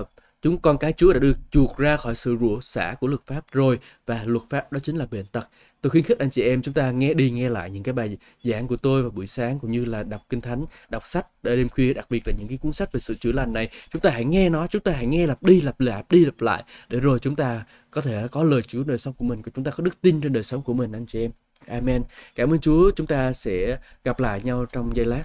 uh, 0.00 0.08
chúng 0.42 0.58
con 0.58 0.78
cái 0.78 0.92
Chúa 0.92 1.12
đã 1.12 1.18
được 1.18 1.36
chuộc 1.50 1.76
ra 1.76 1.96
khỏi 1.96 2.14
sự 2.14 2.36
rủa 2.40 2.60
xả 2.60 2.96
của 3.00 3.06
luật 3.06 3.20
pháp 3.26 3.44
rồi 3.52 3.78
và 4.06 4.22
luật 4.26 4.42
pháp 4.50 4.72
đó 4.72 4.78
chính 4.82 4.96
là 4.96 5.06
bệnh 5.06 5.26
tật. 5.26 5.48
Tôi 5.80 5.90
khuyến 5.90 6.04
khích 6.04 6.18
anh 6.18 6.30
chị 6.30 6.42
em 6.42 6.62
chúng 6.62 6.74
ta 6.74 6.90
nghe 6.90 7.14
đi 7.14 7.30
nghe 7.30 7.48
lại 7.48 7.70
những 7.70 7.82
cái 7.82 7.92
bài 7.92 8.16
giảng 8.44 8.68
của 8.68 8.76
tôi 8.76 9.02
vào 9.02 9.10
buổi 9.10 9.26
sáng 9.26 9.58
cũng 9.58 9.70
như 9.70 9.84
là 9.84 10.02
đọc 10.02 10.22
kinh 10.28 10.40
thánh, 10.40 10.64
đọc 10.90 11.06
sách 11.06 11.26
ở 11.42 11.56
đêm 11.56 11.68
khuya, 11.68 11.94
đặc 11.94 12.06
biệt 12.10 12.22
là 12.26 12.32
những 12.38 12.48
cái 12.48 12.58
cuốn 12.58 12.72
sách 12.72 12.92
về 12.92 13.00
sự 13.00 13.14
chữa 13.14 13.32
lành 13.32 13.52
này. 13.52 13.68
Chúng 13.90 14.02
ta 14.02 14.10
hãy 14.10 14.24
nghe 14.24 14.48
nó, 14.48 14.66
chúng 14.66 14.82
ta 14.82 14.92
hãy 14.92 15.06
nghe 15.06 15.26
lặp 15.26 15.42
đi 15.42 15.60
lặp 15.60 15.80
lại, 15.80 15.96
lặp 15.96 16.10
đi 16.10 16.24
lặp 16.24 16.40
lại 16.40 16.64
để 16.88 17.00
rồi 17.00 17.18
chúng 17.18 17.36
ta 17.36 17.64
có 17.90 18.00
thể 18.00 18.28
có 18.30 18.44
lời 18.44 18.62
Chúa 18.62 18.84
đời 18.84 18.98
sống 18.98 19.14
của 19.14 19.24
mình, 19.24 19.42
chúng 19.54 19.64
ta 19.64 19.70
có 19.70 19.84
đức 19.84 20.00
tin 20.00 20.20
trên 20.20 20.32
đời 20.32 20.42
sống 20.42 20.62
của 20.62 20.74
mình 20.74 20.92
anh 20.92 21.06
chị 21.06 21.20
em. 21.20 21.30
Amen. 21.66 22.02
Cảm 22.34 22.52
ơn 22.52 22.60
Chúa, 22.60 22.90
chúng 22.96 23.06
ta 23.06 23.32
sẽ 23.32 23.78
gặp 24.04 24.20
lại 24.20 24.40
nhau 24.44 24.66
trong 24.72 24.96
giây 24.96 25.06
lát. 25.06 25.22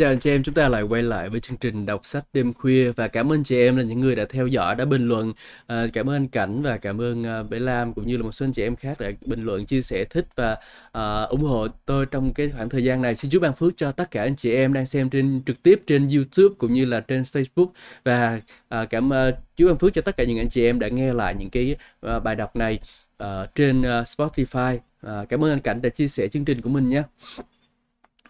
Chào 0.00 0.10
anh 0.10 0.18
chị 0.18 0.30
em, 0.30 0.42
chúng 0.42 0.54
ta 0.54 0.68
lại 0.68 0.82
quay 0.82 1.02
lại 1.02 1.28
với 1.28 1.40
chương 1.40 1.56
trình 1.56 1.86
đọc 1.86 2.00
sách 2.04 2.24
đêm 2.32 2.52
khuya 2.52 2.92
và 2.92 3.08
cảm 3.08 3.32
ơn 3.32 3.44
chị 3.44 3.58
em 3.60 3.76
là 3.76 3.82
những 3.82 4.00
người 4.00 4.16
đã 4.16 4.24
theo 4.30 4.46
dõi, 4.46 4.74
đã 4.74 4.84
bình 4.84 5.08
luận. 5.08 5.32
À, 5.66 5.86
cảm 5.92 6.10
ơn 6.10 6.16
anh 6.16 6.28
Cảnh 6.28 6.62
và 6.62 6.76
cảm 6.76 7.00
ơn 7.00 7.26
à, 7.26 7.42
Bé 7.42 7.58
Lam 7.58 7.94
cũng 7.94 8.06
như 8.06 8.16
là 8.16 8.22
một 8.22 8.32
số 8.32 8.46
anh 8.46 8.52
chị 8.52 8.62
em 8.62 8.76
khác 8.76 9.00
đã 9.00 9.10
bình 9.26 9.40
luận, 9.40 9.66
chia 9.66 9.82
sẻ, 9.82 10.04
thích 10.04 10.26
và 10.36 10.56
à, 10.92 11.22
ủng 11.22 11.42
hộ 11.42 11.66
tôi 11.86 12.06
trong 12.06 12.34
cái 12.34 12.48
khoảng 12.48 12.68
thời 12.68 12.84
gian 12.84 13.02
này. 13.02 13.14
Xin 13.14 13.30
Chúa 13.30 13.40
ban 13.40 13.54
phước 13.54 13.76
cho 13.76 13.92
tất 13.92 14.10
cả 14.10 14.22
anh 14.22 14.36
chị 14.36 14.54
em 14.54 14.72
đang 14.72 14.86
xem 14.86 15.10
trên 15.10 15.42
trực 15.46 15.62
tiếp 15.62 15.80
trên 15.86 16.08
YouTube 16.08 16.54
cũng 16.58 16.72
như 16.72 16.84
là 16.84 17.00
trên 17.00 17.22
Facebook 17.22 17.68
và 18.04 18.40
à, 18.68 18.84
cảm 18.84 19.12
à, 19.12 19.30
Chúa 19.56 19.66
ban 19.66 19.78
phước 19.78 19.94
cho 19.94 20.02
tất 20.02 20.16
cả 20.16 20.24
những 20.24 20.38
anh 20.38 20.48
chị 20.48 20.64
em 20.64 20.78
đã 20.78 20.88
nghe 20.88 21.12
lại 21.12 21.34
những 21.38 21.50
cái 21.50 21.76
à, 22.00 22.18
bài 22.18 22.36
đọc 22.36 22.56
này 22.56 22.78
à, 23.18 23.46
trên 23.54 23.82
à, 23.82 24.02
Spotify. 24.02 24.78
À, 25.02 25.24
cảm 25.28 25.44
ơn 25.44 25.50
anh 25.50 25.60
Cảnh 25.60 25.82
đã 25.82 25.88
chia 25.88 26.08
sẻ 26.08 26.28
chương 26.28 26.44
trình 26.44 26.60
của 26.60 26.70
mình 26.70 26.88
nhé. 26.88 27.02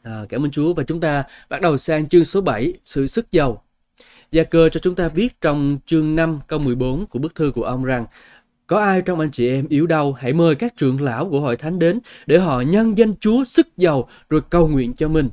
À, 0.02 0.24
cảm 0.28 0.44
ơn 0.44 0.50
Chúa 0.50 0.74
và 0.74 0.82
chúng 0.82 1.00
ta 1.00 1.24
bắt 1.48 1.60
đầu 1.60 1.76
sang 1.76 2.08
chương 2.08 2.24
số 2.24 2.40
7, 2.40 2.72
sự 2.84 3.06
sức 3.06 3.30
giàu. 3.30 3.64
Gia 4.32 4.42
cơ 4.42 4.68
cho 4.68 4.80
chúng 4.80 4.94
ta 4.94 5.08
biết 5.14 5.40
trong 5.40 5.78
chương 5.86 6.16
5 6.16 6.40
câu 6.46 6.58
14 6.58 7.06
của 7.06 7.18
bức 7.18 7.34
thư 7.34 7.52
của 7.54 7.62
ông 7.62 7.84
rằng 7.84 8.06
có 8.66 8.78
ai 8.78 9.02
trong 9.02 9.20
anh 9.20 9.30
chị 9.30 9.48
em 9.48 9.66
yếu 9.68 9.86
đau 9.86 10.12
hãy 10.12 10.32
mời 10.32 10.54
các 10.54 10.76
trưởng 10.76 11.00
lão 11.00 11.28
của 11.30 11.40
hội 11.40 11.56
thánh 11.56 11.78
đến 11.78 12.00
để 12.26 12.38
họ 12.38 12.60
nhân 12.60 12.98
danh 12.98 13.14
Chúa 13.20 13.44
sức 13.44 13.66
giàu 13.76 14.08
rồi 14.30 14.40
cầu 14.50 14.68
nguyện 14.68 14.94
cho 14.94 15.08
mình. 15.08 15.28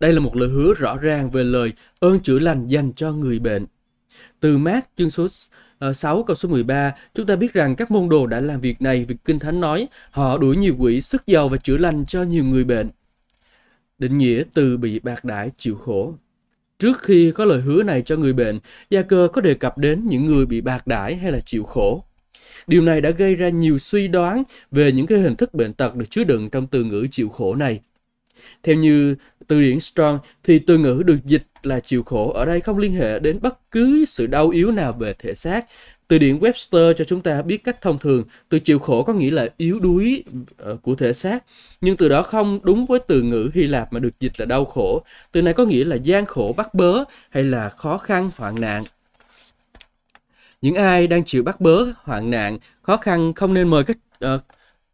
Đây 0.00 0.12
là 0.12 0.20
một 0.20 0.36
lời 0.36 0.48
hứa 0.48 0.74
rõ 0.74 0.96
ràng 0.96 1.30
về 1.30 1.44
lời 1.44 1.72
ơn 2.00 2.20
chữa 2.20 2.38
lành 2.38 2.66
dành 2.66 2.92
cho 2.92 3.12
người 3.12 3.38
bệnh. 3.38 3.66
Từ 4.40 4.58
mát 4.58 4.88
chương 4.96 5.10
số 5.10 5.26
ờ, 5.78 5.92
6 5.92 6.22
câu 6.22 6.36
số 6.36 6.48
13, 6.48 6.92
chúng 7.14 7.26
ta 7.26 7.36
biết 7.36 7.52
rằng 7.52 7.76
các 7.76 7.90
môn 7.90 8.08
đồ 8.08 8.26
đã 8.26 8.40
làm 8.40 8.60
việc 8.60 8.82
này 8.82 9.04
vì 9.04 9.16
Kinh 9.24 9.38
Thánh 9.38 9.60
nói 9.60 9.88
họ 10.10 10.38
đuổi 10.38 10.56
nhiều 10.56 10.74
quỷ 10.78 11.00
sức 11.00 11.26
giàu 11.26 11.48
và 11.48 11.56
chữa 11.56 11.76
lành 11.78 12.06
cho 12.06 12.22
nhiều 12.22 12.44
người 12.44 12.64
bệnh. 12.64 12.90
Định 14.02 14.18
nghĩa 14.18 14.42
từ 14.54 14.76
bị 14.76 14.98
bạc 14.98 15.24
đãi 15.24 15.50
chịu 15.58 15.76
khổ. 15.76 16.14
Trước 16.78 17.02
khi 17.02 17.32
có 17.34 17.44
lời 17.44 17.60
hứa 17.60 17.82
này 17.82 18.02
cho 18.02 18.16
người 18.16 18.32
bệnh, 18.32 18.58
Gia 18.90 19.02
cơ 19.02 19.28
có 19.32 19.40
đề 19.40 19.54
cập 19.54 19.78
đến 19.78 20.06
những 20.08 20.26
người 20.26 20.46
bị 20.46 20.60
bạc 20.60 20.86
đãi 20.86 21.16
hay 21.16 21.32
là 21.32 21.40
chịu 21.40 21.64
khổ. 21.64 22.04
Điều 22.66 22.82
này 22.82 23.00
đã 23.00 23.10
gây 23.10 23.34
ra 23.34 23.48
nhiều 23.48 23.78
suy 23.78 24.08
đoán 24.08 24.42
về 24.70 24.92
những 24.92 25.06
cái 25.06 25.18
hình 25.18 25.36
thức 25.36 25.54
bệnh 25.54 25.72
tật 25.72 25.94
được 25.94 26.10
chứa 26.10 26.24
đựng 26.24 26.50
trong 26.50 26.66
từ 26.66 26.84
ngữ 26.84 27.06
chịu 27.10 27.28
khổ 27.28 27.54
này. 27.54 27.80
Theo 28.62 28.76
như 28.76 29.14
từ 29.46 29.60
điển 29.60 29.80
Strong 29.80 30.18
thì 30.44 30.58
từ 30.58 30.78
ngữ 30.78 31.02
được 31.06 31.18
dịch 31.24 31.46
là 31.62 31.80
chịu 31.80 32.02
khổ 32.02 32.32
ở 32.32 32.44
đây 32.44 32.60
không 32.60 32.78
liên 32.78 32.92
hệ 32.92 33.18
đến 33.18 33.38
bất 33.42 33.70
cứ 33.70 34.04
sự 34.04 34.26
đau 34.26 34.48
yếu 34.48 34.72
nào 34.72 34.92
về 34.92 35.14
thể 35.18 35.34
xác. 35.34 35.66
Từ 36.12 36.18
điển 36.18 36.38
Webster 36.38 36.92
cho 36.92 37.04
chúng 37.04 37.20
ta 37.20 37.42
biết 37.42 37.64
cách 37.64 37.80
thông 37.80 37.98
thường, 37.98 38.24
từ 38.48 38.58
chịu 38.58 38.78
khổ 38.78 39.02
có 39.02 39.12
nghĩa 39.12 39.30
là 39.30 39.48
yếu 39.56 39.80
đuối 39.80 40.24
ờ, 40.56 40.76
của 40.82 40.94
thể 40.94 41.12
xác, 41.12 41.44
nhưng 41.80 41.96
từ 41.96 42.08
đó 42.08 42.22
không 42.22 42.58
đúng 42.62 42.86
với 42.86 43.00
từ 43.08 43.22
ngữ 43.22 43.50
Hy 43.54 43.62
Lạp 43.62 43.92
mà 43.92 44.00
được 44.00 44.20
dịch 44.20 44.32
là 44.40 44.46
đau 44.46 44.64
khổ. 44.64 45.04
Từ 45.32 45.42
này 45.42 45.54
có 45.54 45.64
nghĩa 45.64 45.84
là 45.84 45.96
gian 45.96 46.26
khổ 46.26 46.54
bắt 46.56 46.74
bớ 46.74 47.04
hay 47.30 47.44
là 47.44 47.68
khó 47.68 47.98
khăn 47.98 48.30
hoạn 48.36 48.60
nạn. 48.60 48.82
Những 50.62 50.74
ai 50.74 51.06
đang 51.06 51.24
chịu 51.24 51.42
bắt 51.42 51.60
bớ, 51.60 51.84
hoạn 51.96 52.30
nạn, 52.30 52.58
khó 52.82 52.96
khăn 52.96 53.32
không 53.34 53.54
nên 53.54 53.68
mời 53.68 53.84
các 53.84 53.96
uh, 54.34 54.40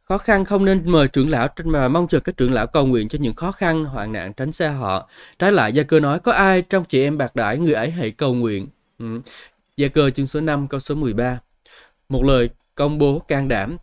khó 0.05 0.19
khăn 0.19 0.45
không 0.45 0.65
nên 0.65 0.83
mời 0.85 1.09
trưởng 1.09 1.31
lão 1.31 1.49
mà 1.65 1.89
mong 1.89 2.09
chờ 2.09 2.21
các 2.21 2.37
trưởng 2.37 2.53
lão 2.53 2.67
cầu 2.67 2.87
nguyện 2.87 3.09
cho 3.09 3.19
những 3.21 3.35
khó 3.35 3.53
khăn 3.53 3.85
hoạn 3.85 4.13
nạn 4.13 4.33
tránh 4.33 4.53
xa 4.53 4.71
họ 4.71 5.09
trái 5.39 5.53
lại 5.53 5.73
gia 5.73 5.83
cơ 5.83 6.01
nói 6.01 6.21
có 6.21 6.33
ai 6.33 6.63
trong 6.63 6.85
chị 6.85 7.03
em 7.03 7.19
bạc 7.19 7.37
đãi 7.37 7.59
người 7.59 7.75
ấy 7.75 7.91
hãy 7.91 8.11
cầu 8.11 8.35
nguyện 8.35 8.67
ừ 8.99 9.21
gia 9.79 9.89
cơ 9.89 10.11
chương 10.11 10.27
số 10.27 10.41
5 10.41 10.69
câu 10.69 10.81
số 10.81 10.95
13 10.95 11.39
một 12.09 12.25
lời 12.25 12.51
công 12.75 12.99
bố 12.99 13.19
can 13.19 13.49
đảm. 13.49 13.77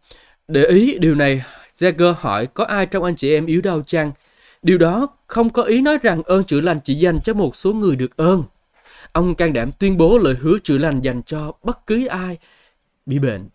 Để 0.47 0.65
ý 0.65 0.97
điều 0.99 1.15
này 1.15 1.43
gia 1.75 1.91
cơ 1.91 2.15
hỏi 2.17 2.47
có 2.47 2.63
ai 2.63 2.85
trong 2.85 3.03
anh 3.03 3.15
chị 3.15 3.33
em 3.33 3.45
yếu 3.45 3.61
đau 3.61 3.81
chăng? 3.81 4.11
Điều 4.61 4.77
đó 4.77 5.07
không 5.27 5.49
có 5.49 5.63
ý 5.63 5.81
nói 5.81 5.97
rằng 5.97 6.23
ơn 6.23 6.43
chữa 6.43 6.61
lành 6.61 6.79
chỉ 6.83 6.93
dành 6.93 7.19
cho 7.23 7.33
một 7.33 7.55
số 7.55 7.73
người 7.73 7.95
được 7.95 8.17
ơn. 8.17 8.43
Ông 9.11 9.35
can 9.35 9.53
đảm 9.53 9.71
tuyên 9.71 9.97
bố 9.97 10.17
lời 10.17 10.35
hứa 10.39 10.57
chữa 10.63 10.77
lành 10.77 11.01
dành 11.01 11.23
cho 11.23 11.51
bất 11.63 11.87
cứ 11.87 12.07
ai 12.07 12.37
bị 13.05 13.19
bệnh. 13.19 13.49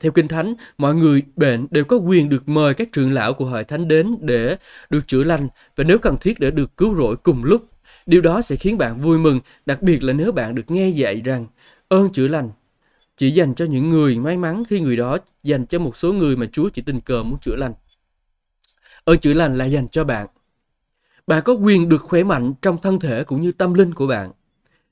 Theo 0.00 0.12
Kinh 0.12 0.28
Thánh, 0.28 0.54
mọi 0.78 0.94
người 0.94 1.22
bệnh 1.36 1.66
đều 1.70 1.84
có 1.84 1.96
quyền 1.96 2.28
được 2.28 2.48
mời 2.48 2.74
các 2.74 2.88
trưởng 2.92 3.12
lão 3.12 3.32
của 3.34 3.44
hội 3.44 3.64
thánh 3.64 3.88
đến 3.88 4.16
để 4.20 4.56
được 4.90 5.06
chữa 5.06 5.24
lành 5.24 5.48
và 5.76 5.84
nếu 5.84 5.98
cần 5.98 6.16
thiết 6.20 6.40
để 6.40 6.50
được 6.50 6.76
cứu 6.76 6.96
rỗi 6.96 7.16
cùng 7.16 7.44
lúc. 7.44 7.68
Điều 8.08 8.20
đó 8.20 8.42
sẽ 8.42 8.56
khiến 8.56 8.78
bạn 8.78 9.00
vui 9.00 9.18
mừng, 9.18 9.40
đặc 9.66 9.82
biệt 9.82 10.04
là 10.04 10.12
nếu 10.12 10.32
bạn 10.32 10.54
được 10.54 10.70
nghe 10.70 10.88
dạy 10.88 11.20
rằng 11.20 11.46
ơn 11.88 12.12
chữa 12.12 12.28
lành 12.28 12.50
chỉ 13.16 13.30
dành 13.30 13.54
cho 13.54 13.64
những 13.64 13.90
người 13.90 14.18
may 14.18 14.36
mắn 14.36 14.62
khi 14.68 14.80
người 14.80 14.96
đó 14.96 15.18
dành 15.42 15.66
cho 15.66 15.78
một 15.78 15.96
số 15.96 16.12
người 16.12 16.36
mà 16.36 16.46
Chúa 16.52 16.68
chỉ 16.68 16.82
tình 16.82 17.00
cờ 17.00 17.22
muốn 17.22 17.38
chữa 17.40 17.56
lành. 17.56 17.74
Ơn 19.04 19.18
chữa 19.18 19.32
lành 19.34 19.58
là 19.58 19.64
dành 19.64 19.88
cho 19.88 20.04
bạn. 20.04 20.26
Bạn 21.26 21.42
có 21.44 21.52
quyền 21.52 21.88
được 21.88 22.02
khỏe 22.02 22.24
mạnh 22.24 22.54
trong 22.62 22.78
thân 22.78 22.98
thể 22.98 23.24
cũng 23.24 23.40
như 23.40 23.52
tâm 23.52 23.74
linh 23.74 23.94
của 23.94 24.06
bạn. 24.06 24.30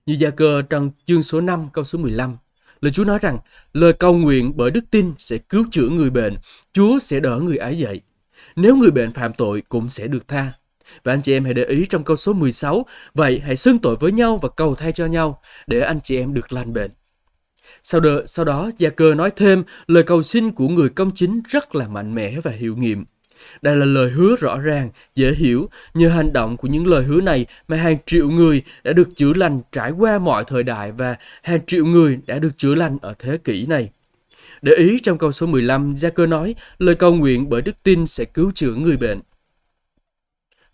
Như 0.07 0.17
Gia 0.19 0.31
cơ 0.31 0.63
trong 0.63 0.91
chương 1.05 1.23
số 1.23 1.41
5 1.41 1.69
câu 1.73 1.85
số 1.85 1.99
15. 1.99 2.37
Lời 2.81 2.93
Chúa 2.93 3.05
nói 3.05 3.19
rằng, 3.19 3.39
lời 3.73 3.93
cầu 3.93 4.17
nguyện 4.17 4.53
bởi 4.57 4.71
đức 4.71 4.85
tin 4.91 5.13
sẽ 5.19 5.39
cứu 5.39 5.65
chữa 5.71 5.89
người 5.89 6.11
bệnh, 6.11 6.37
Chúa 6.73 6.99
sẽ 6.99 7.21
đỡ 7.21 7.41
người 7.41 7.57
ấy 7.57 7.79
dậy. 7.79 8.01
Nếu 8.57 8.77
người 8.77 8.91
bệnh 8.91 9.13
phạm 9.13 9.33
tội 9.33 9.63
cũng 9.69 9.89
sẽ 9.89 10.07
được 10.07 10.29
tha. 10.29 10.53
Và 11.05 11.13
anh 11.13 11.23
chị 11.23 11.33
em 11.33 11.45
hãy 11.45 11.55
để 11.55 11.65
ý 11.65 11.87
trong 11.87 12.05
câu 12.05 12.17
số 12.17 12.33
16, 12.33 12.87
vậy 13.15 13.41
hãy 13.45 13.57
xưng 13.57 13.79
tội 13.79 13.97
với 14.01 14.13
nhau 14.13 14.39
và 14.43 14.49
cầu 14.49 14.75
thay 14.75 14.93
cho 14.93 15.07
nhau 15.07 15.41
để 15.67 15.81
anh 15.81 16.01
chị 16.01 16.19
em 16.19 16.35
được 16.35 16.53
lành 16.53 16.73
bệnh. 16.73 16.91
Sau 17.83 18.01
đó, 18.01 18.21
sau 18.27 18.45
đó 18.45 18.71
Gia 18.79 18.91
Cơ 18.91 19.15
nói 19.15 19.31
thêm 19.37 19.65
lời 19.87 20.03
cầu 20.03 20.23
xin 20.23 20.51
của 20.51 20.69
người 20.69 20.89
công 20.89 21.11
chính 21.15 21.43
rất 21.49 21.75
là 21.75 21.89
mạnh 21.89 22.15
mẽ 22.15 22.41
và 22.41 22.51
hiệu 22.51 22.77
nghiệm. 22.77 23.05
Đây 23.63 23.77
là 23.77 23.87
lời 23.87 24.11
hứa 24.11 24.37
rõ 24.37 24.59
ràng, 24.59 24.91
dễ 25.15 25.35
hiểu. 25.35 25.69
Nhờ 25.95 26.09
hành 26.09 26.33
động 26.33 26.57
của 26.57 26.69
những 26.69 26.87
lời 26.87 27.05
hứa 27.05 27.21
này 27.21 27.47
mà 27.69 27.77
hàng 27.77 27.97
triệu 28.07 28.31
người 28.31 28.63
đã 28.85 28.93
được 28.93 29.09
chữa 29.17 29.33
lành 29.35 29.61
trải 29.73 29.91
qua 29.91 30.19
mọi 30.19 30.45
thời 30.45 30.63
đại 30.63 30.93
và 30.93 31.17
hàng 31.43 31.67
triệu 31.67 31.85
người 31.85 32.19
đã 32.27 32.39
được 32.39 32.59
chữa 32.59 32.75
lành 32.75 32.99
ở 33.03 33.15
thế 33.19 33.39
kỷ 33.45 33.67
này. 33.67 33.91
Để 34.63 34.73
ý 34.73 34.99
trong 35.03 35.19
câu 35.19 35.33
số 35.33 35.47
15, 35.47 35.95
Gia 35.97 36.11
Cơ 36.11 36.27
nói, 36.27 36.55
lời 36.79 36.95
cầu 36.95 37.15
nguyện 37.15 37.49
bởi 37.49 37.63
đức 37.63 37.77
tin 37.83 38.07
sẽ 38.07 38.25
cứu 38.25 38.53
chữa 38.55 38.75
người 38.75 38.97
bệnh. 38.97 39.21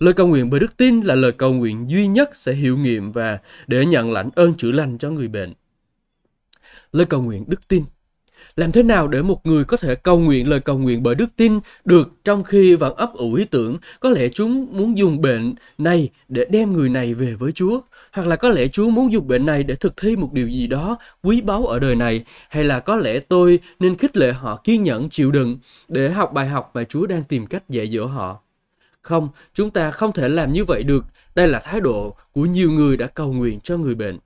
Lời 0.02 0.14
cầu 0.14 0.26
nguyện 0.26 0.50
bởi 0.50 0.60
đức 0.60 0.76
tin 0.76 1.00
là 1.00 1.14
lời 1.14 1.32
cầu 1.32 1.52
nguyện 1.52 1.90
duy 1.90 2.06
nhất 2.06 2.36
sẽ 2.36 2.52
hiệu 2.52 2.76
nghiệm 2.76 3.12
và 3.12 3.38
để 3.66 3.86
nhận 3.86 4.12
lãnh 4.12 4.30
ơn 4.34 4.54
chữa 4.54 4.72
lành 4.72 4.98
cho 4.98 5.10
người 5.10 5.28
bệnh. 5.28 5.52
Lời 6.92 7.06
cầu 7.06 7.22
nguyện 7.22 7.44
đức 7.46 7.68
tin 7.68 7.84
làm 8.56 8.72
thế 8.72 8.82
nào 8.82 9.08
để 9.08 9.22
một 9.22 9.46
người 9.46 9.64
có 9.64 9.76
thể 9.76 9.94
cầu 9.94 10.18
nguyện 10.18 10.48
lời 10.48 10.60
cầu 10.60 10.78
nguyện 10.78 11.02
bởi 11.02 11.14
đức 11.14 11.30
tin 11.36 11.60
được 11.84 12.08
trong 12.24 12.44
khi 12.44 12.74
vẫn 12.74 12.96
ấp 12.96 13.14
ủ 13.14 13.34
ý 13.34 13.44
tưởng, 13.44 13.78
có 14.00 14.10
lẽ 14.10 14.28
chúng 14.28 14.66
muốn 14.70 14.98
dùng 14.98 15.20
bệnh 15.20 15.54
này 15.78 16.10
để 16.28 16.44
đem 16.50 16.72
người 16.72 16.88
này 16.88 17.14
về 17.14 17.34
với 17.34 17.52
Chúa, 17.52 17.80
hoặc 18.12 18.26
là 18.26 18.36
có 18.36 18.48
lẽ 18.48 18.68
Chúa 18.68 18.90
muốn 18.90 19.12
dùng 19.12 19.28
bệnh 19.28 19.46
này 19.46 19.62
để 19.62 19.74
thực 19.74 19.96
thi 19.96 20.16
một 20.16 20.32
điều 20.32 20.48
gì 20.48 20.66
đó 20.66 20.98
quý 21.22 21.40
báu 21.40 21.66
ở 21.66 21.78
đời 21.78 21.94
này, 21.94 22.24
hay 22.48 22.64
là 22.64 22.80
có 22.80 22.96
lẽ 22.96 23.20
tôi 23.20 23.58
nên 23.80 23.96
khích 23.96 24.16
lệ 24.16 24.32
họ 24.32 24.60
kiên 24.64 24.82
nhẫn, 24.82 25.10
chịu 25.10 25.30
đựng 25.30 25.58
để 25.88 26.10
học 26.10 26.32
bài 26.32 26.48
học 26.48 26.70
mà 26.74 26.84
Chúa 26.84 27.06
đang 27.06 27.24
tìm 27.24 27.46
cách 27.46 27.68
dạy 27.68 27.86
dỗ 27.86 28.06
họ. 28.06 28.42
Không, 29.02 29.28
chúng 29.54 29.70
ta 29.70 29.90
không 29.90 30.12
thể 30.12 30.28
làm 30.28 30.52
như 30.52 30.64
vậy 30.64 30.82
được. 30.82 31.04
Đây 31.34 31.48
là 31.48 31.60
thái 31.60 31.80
độ 31.80 32.16
của 32.32 32.44
nhiều 32.44 32.70
người 32.70 32.96
đã 32.96 33.06
cầu 33.06 33.32
nguyện 33.32 33.60
cho 33.60 33.76
người 33.76 33.94
bệnh. 33.94 34.18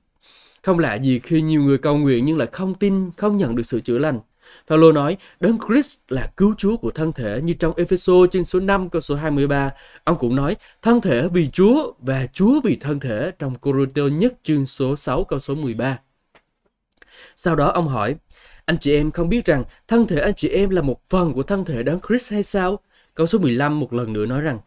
Không 0.63 0.79
lạ 0.79 0.95
gì 0.95 1.19
khi 1.19 1.41
nhiều 1.41 1.63
người 1.63 1.79
cầu 1.79 1.97
nguyện 1.97 2.25
nhưng 2.25 2.37
lại 2.37 2.49
không 2.53 2.75
tin, 2.75 3.11
không 3.17 3.37
nhận 3.37 3.57
được 3.57 3.67
sự 3.67 3.81
chữa 3.81 3.99
lành. 3.99 4.21
Phaolô 4.67 4.93
nói, 4.93 5.17
Đấng 5.41 5.59
Christ 5.69 5.99
là 6.09 6.31
cứu 6.37 6.55
Chúa 6.59 6.77
của 6.77 6.91
thân 6.91 7.13
thể 7.13 7.41
như 7.45 7.53
trong 7.53 7.75
Epheso 7.77 8.13
trên 8.31 8.45
số 8.45 8.61
5 8.61 8.89
câu 8.89 9.01
số 9.01 9.15
23. 9.15 9.71
Ông 10.05 10.17
cũng 10.19 10.37
nói, 10.37 10.57
thân 10.83 11.01
thể 11.01 11.29
vì 11.29 11.51
Chúa 11.51 11.93
và 11.99 12.27
Chúa 12.33 12.61
vì 12.65 12.77
thân 12.77 13.01
thể 13.01 13.31
trong 13.39 13.55
Corinto 13.55 14.03
nhất 14.03 14.35
chương 14.43 14.67
số 14.67 14.97
6 14.97 15.25
câu 15.25 15.39
số 15.39 15.55
13. 15.55 15.99
Sau 17.37 17.57
đó 17.57 17.67
ông 17.67 17.89
hỏi, 17.89 18.15
anh 18.65 18.79
chị 18.79 18.95
em 18.95 19.11
không 19.11 19.29
biết 19.29 19.45
rằng 19.45 19.65
thân 19.89 20.07
thể 20.07 20.21
anh 20.21 20.35
chị 20.35 20.49
em 20.49 20.71
là 20.71 20.83
một 20.83 21.01
phần 21.11 21.33
của 21.33 21.43
thân 21.43 21.65
thể 21.65 21.83
Đấng 21.83 22.01
Christ 22.09 22.33
hay 22.33 22.43
sao? 22.43 22.79
Câu 23.17 23.27
số 23.27 23.39
15 23.39 23.81
một 23.81 23.93
lần 23.93 24.13
nữa 24.13 24.27
nói 24.27 24.41
rằng, 24.41 24.59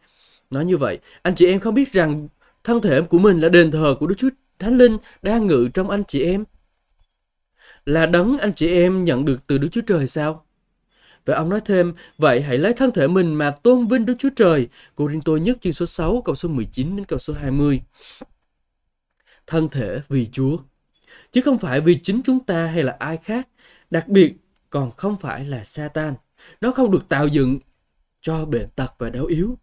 nói 0.49 0.65
như 0.65 0.77
vậy, 0.77 0.99
anh 1.21 1.35
chị 1.35 1.45
em 1.45 1.59
không 1.59 1.73
biết 1.73 1.93
rằng 1.93 2.27
thân 2.63 2.81
thể 2.81 3.01
của 3.01 3.19
mình 3.19 3.39
là 3.39 3.49
đền 3.49 3.71
thờ 3.71 3.95
của 3.99 4.07
Đức 4.07 4.15
Chúa 4.17 4.29
Thánh 4.59 4.77
Linh 4.77 4.97
đang 5.21 5.47
ngự 5.47 5.69
trong 5.73 5.89
anh 5.89 6.03
chị 6.07 6.23
em. 6.23 6.43
Là 7.85 8.05
đấng 8.05 8.38
anh 8.38 8.53
chị 8.53 8.73
em 8.73 9.03
nhận 9.03 9.25
được 9.25 9.47
từ 9.47 9.57
Đức 9.57 9.67
Chúa 9.71 9.81
Trời 9.81 10.07
sao? 10.07 10.45
Và 11.25 11.35
ông 11.35 11.49
nói 11.49 11.62
thêm, 11.65 11.93
vậy 12.17 12.41
hãy 12.41 12.57
lấy 12.57 12.73
thân 12.73 12.91
thể 12.91 13.07
mình 13.07 13.33
mà 13.33 13.51
tôn 13.51 13.88
vinh 13.88 14.05
Đức 14.05 14.15
Chúa 14.19 14.29
Trời. 14.35 14.67
Cô 14.95 15.09
Rinh 15.09 15.21
tôi 15.21 15.39
nhất 15.39 15.57
chương 15.62 15.73
số 15.73 15.85
6, 15.85 16.21
câu 16.25 16.35
số 16.35 16.49
19 16.49 16.95
đến 16.95 17.05
câu 17.05 17.19
số 17.19 17.33
20. 17.33 17.81
Thân 19.47 19.69
thể 19.69 20.01
vì 20.09 20.29
Chúa, 20.31 20.57
chứ 21.31 21.41
không 21.41 21.57
phải 21.57 21.81
vì 21.81 21.99
chính 22.03 22.21
chúng 22.23 22.39
ta 22.39 22.65
hay 22.65 22.83
là 22.83 22.95
ai 22.99 23.17
khác. 23.17 23.47
Đặc 23.89 24.07
biệt, 24.07 24.33
còn 24.69 24.91
không 24.91 25.17
phải 25.17 25.45
là 25.45 25.63
Satan. 25.63 26.13
Nó 26.62 26.71
không 26.71 26.91
được 26.91 27.09
tạo 27.09 27.27
dựng 27.27 27.59
cho 28.21 28.45
bệnh 28.45 28.67
tật 28.75 28.93
và 28.97 29.10
đau 29.10 29.25
yếu. 29.25 29.58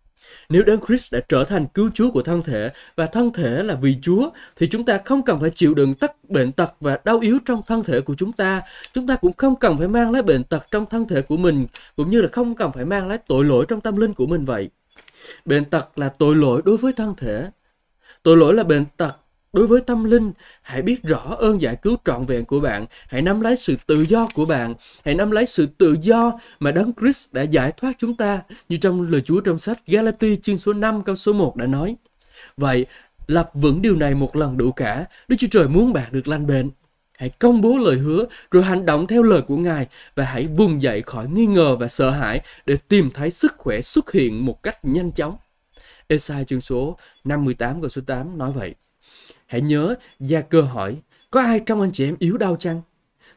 Nếu 0.49 0.63
Đấng 0.63 0.81
Christ 0.87 1.15
đã 1.15 1.21
trở 1.29 1.45
thành 1.45 1.67
cứu 1.75 1.91
Chúa 1.95 2.11
của 2.11 2.23
thân 2.23 2.43
thể 2.43 2.73
và 2.97 3.07
thân 3.07 3.33
thể 3.33 3.63
là 3.63 3.75
vì 3.75 3.97
Chúa, 4.03 4.31
thì 4.57 4.69
chúng 4.69 4.85
ta 4.85 4.99
không 5.05 5.23
cần 5.23 5.41
phải 5.41 5.51
chịu 5.51 5.75
đựng 5.75 5.95
tất 5.95 6.31
bệnh 6.31 6.53
tật 6.53 6.75
và 6.81 6.99
đau 7.05 7.19
yếu 7.19 7.39
trong 7.45 7.63
thân 7.67 7.83
thể 7.83 8.01
của 8.01 8.15
chúng 8.15 8.33
ta. 8.33 8.63
Chúng 8.93 9.07
ta 9.07 9.17
cũng 9.17 9.33
không 9.33 9.57
cần 9.57 9.77
phải 9.79 9.89
mang 9.89 10.11
lấy 10.11 10.23
bệnh 10.23 10.45
tật 10.45 10.67
trong 10.71 10.87
thân 10.87 11.09
thể 11.09 11.23
của 11.23 11.37
mình, 11.37 11.67
cũng 11.97 12.11
như 12.11 12.21
là 12.21 12.29
không 12.33 12.55
cần 12.55 12.73
phải 12.73 12.85
mang 12.85 13.09
lấy 13.09 13.19
tội 13.19 13.45
lỗi 13.45 13.65
trong 13.69 13.81
tâm 13.81 13.97
linh 13.97 14.15
của 14.15 14.27
mình 14.27 14.45
vậy. 14.45 14.71
Bệnh 15.45 15.65
tật 15.65 15.99
là 15.99 16.09
tội 16.09 16.37
lỗi 16.37 16.63
đối 16.65 16.77
với 16.77 16.93
thân 16.93 17.15
thể. 17.17 17.51
Tội 18.23 18.37
lỗi 18.37 18.55
là 18.55 18.63
bệnh 18.63 18.85
tật 18.97 19.17
Đối 19.57 19.67
với 19.67 19.81
tâm 19.81 20.05
linh, 20.05 20.33
hãy 20.63 20.83
biết 20.83 21.03
rõ 21.03 21.37
ơn 21.39 21.61
giải 21.61 21.77
cứu 21.77 21.97
trọn 22.05 22.27
vẹn 22.27 22.45
của 22.45 22.61
bạn. 22.61 22.87
Hãy 23.09 23.23
nắm 23.23 23.41
lấy 23.41 23.57
sự 23.57 23.77
tự 23.87 24.03
do 24.09 24.29
của 24.35 24.45
bạn. 24.45 24.75
Hãy 25.05 25.15
nắm 25.15 25.31
lấy 25.31 25.47
sự 25.47 25.67
tự 25.67 25.97
do 26.01 26.33
mà 26.61 26.73
Đấng 26.73 26.93
Christ 27.01 27.33
đã 27.33 27.43
giải 27.43 27.73
thoát 27.77 27.93
chúng 27.99 28.17
ta. 28.17 28.43
Như 28.69 28.77
trong 28.77 29.11
lời 29.11 29.21
Chúa 29.21 29.41
trong 29.41 29.59
sách 29.59 29.87
Galati 29.87 30.37
chương 30.37 30.59
số 30.59 30.73
5 30.73 31.03
câu 31.03 31.15
số 31.15 31.33
1 31.33 31.57
đã 31.57 31.67
nói. 31.67 31.97
Vậy, 32.57 32.87
lập 33.27 33.51
vững 33.55 33.83
điều 33.83 33.97
này 33.97 34.15
một 34.15 34.37
lần 34.37 34.57
đủ 34.57 34.73
cả. 34.73 35.05
Đức 35.29 35.37
Chúa 35.39 35.47
Trời 35.51 35.69
muốn 35.69 35.93
bạn 35.93 36.13
được 36.13 36.29
lành 36.29 36.47
bệnh. 36.47 36.71
Hãy 37.13 37.29
công 37.29 37.61
bố 37.61 37.79
lời 37.79 37.97
hứa 37.97 38.25
rồi 38.51 38.63
hành 38.63 38.87
động 38.87 39.07
theo 39.07 39.23
lời 39.23 39.43
của 39.43 39.57
Ngài 39.57 39.87
và 40.15 40.25
hãy 40.25 40.47
vùng 40.57 40.83
dậy 40.83 41.03
khỏi 41.03 41.29
nghi 41.29 41.47
ngờ 41.47 41.77
và 41.77 41.89
sợ 41.89 42.11
hãi 42.11 42.41
để 42.67 42.77
tìm 42.89 43.11
thấy 43.15 43.31
sức 43.31 43.55
khỏe 43.59 43.81
xuất 43.81 44.13
hiện 44.13 44.47
một 44.47 44.63
cách 44.63 44.85
nhanh 44.85 45.13
chóng. 45.13 45.37
Esai 46.09 46.45
chương 46.45 46.61
số 46.61 46.99
58 47.25 47.81
câu 47.81 47.89
số 47.89 48.03
8 48.07 48.39
nói 48.39 48.53
vậy. 48.53 48.75
Hãy 49.47 49.61
nhớ, 49.61 49.95
Gia 50.21 50.41
Cơ 50.41 50.61
hỏi, 50.61 50.97
có 51.31 51.41
ai 51.41 51.61
trong 51.61 51.81
anh 51.81 51.93
chị 51.93 52.05
em 52.05 52.17
yếu 52.19 52.37
đau 52.37 52.57
chăng? 52.57 52.83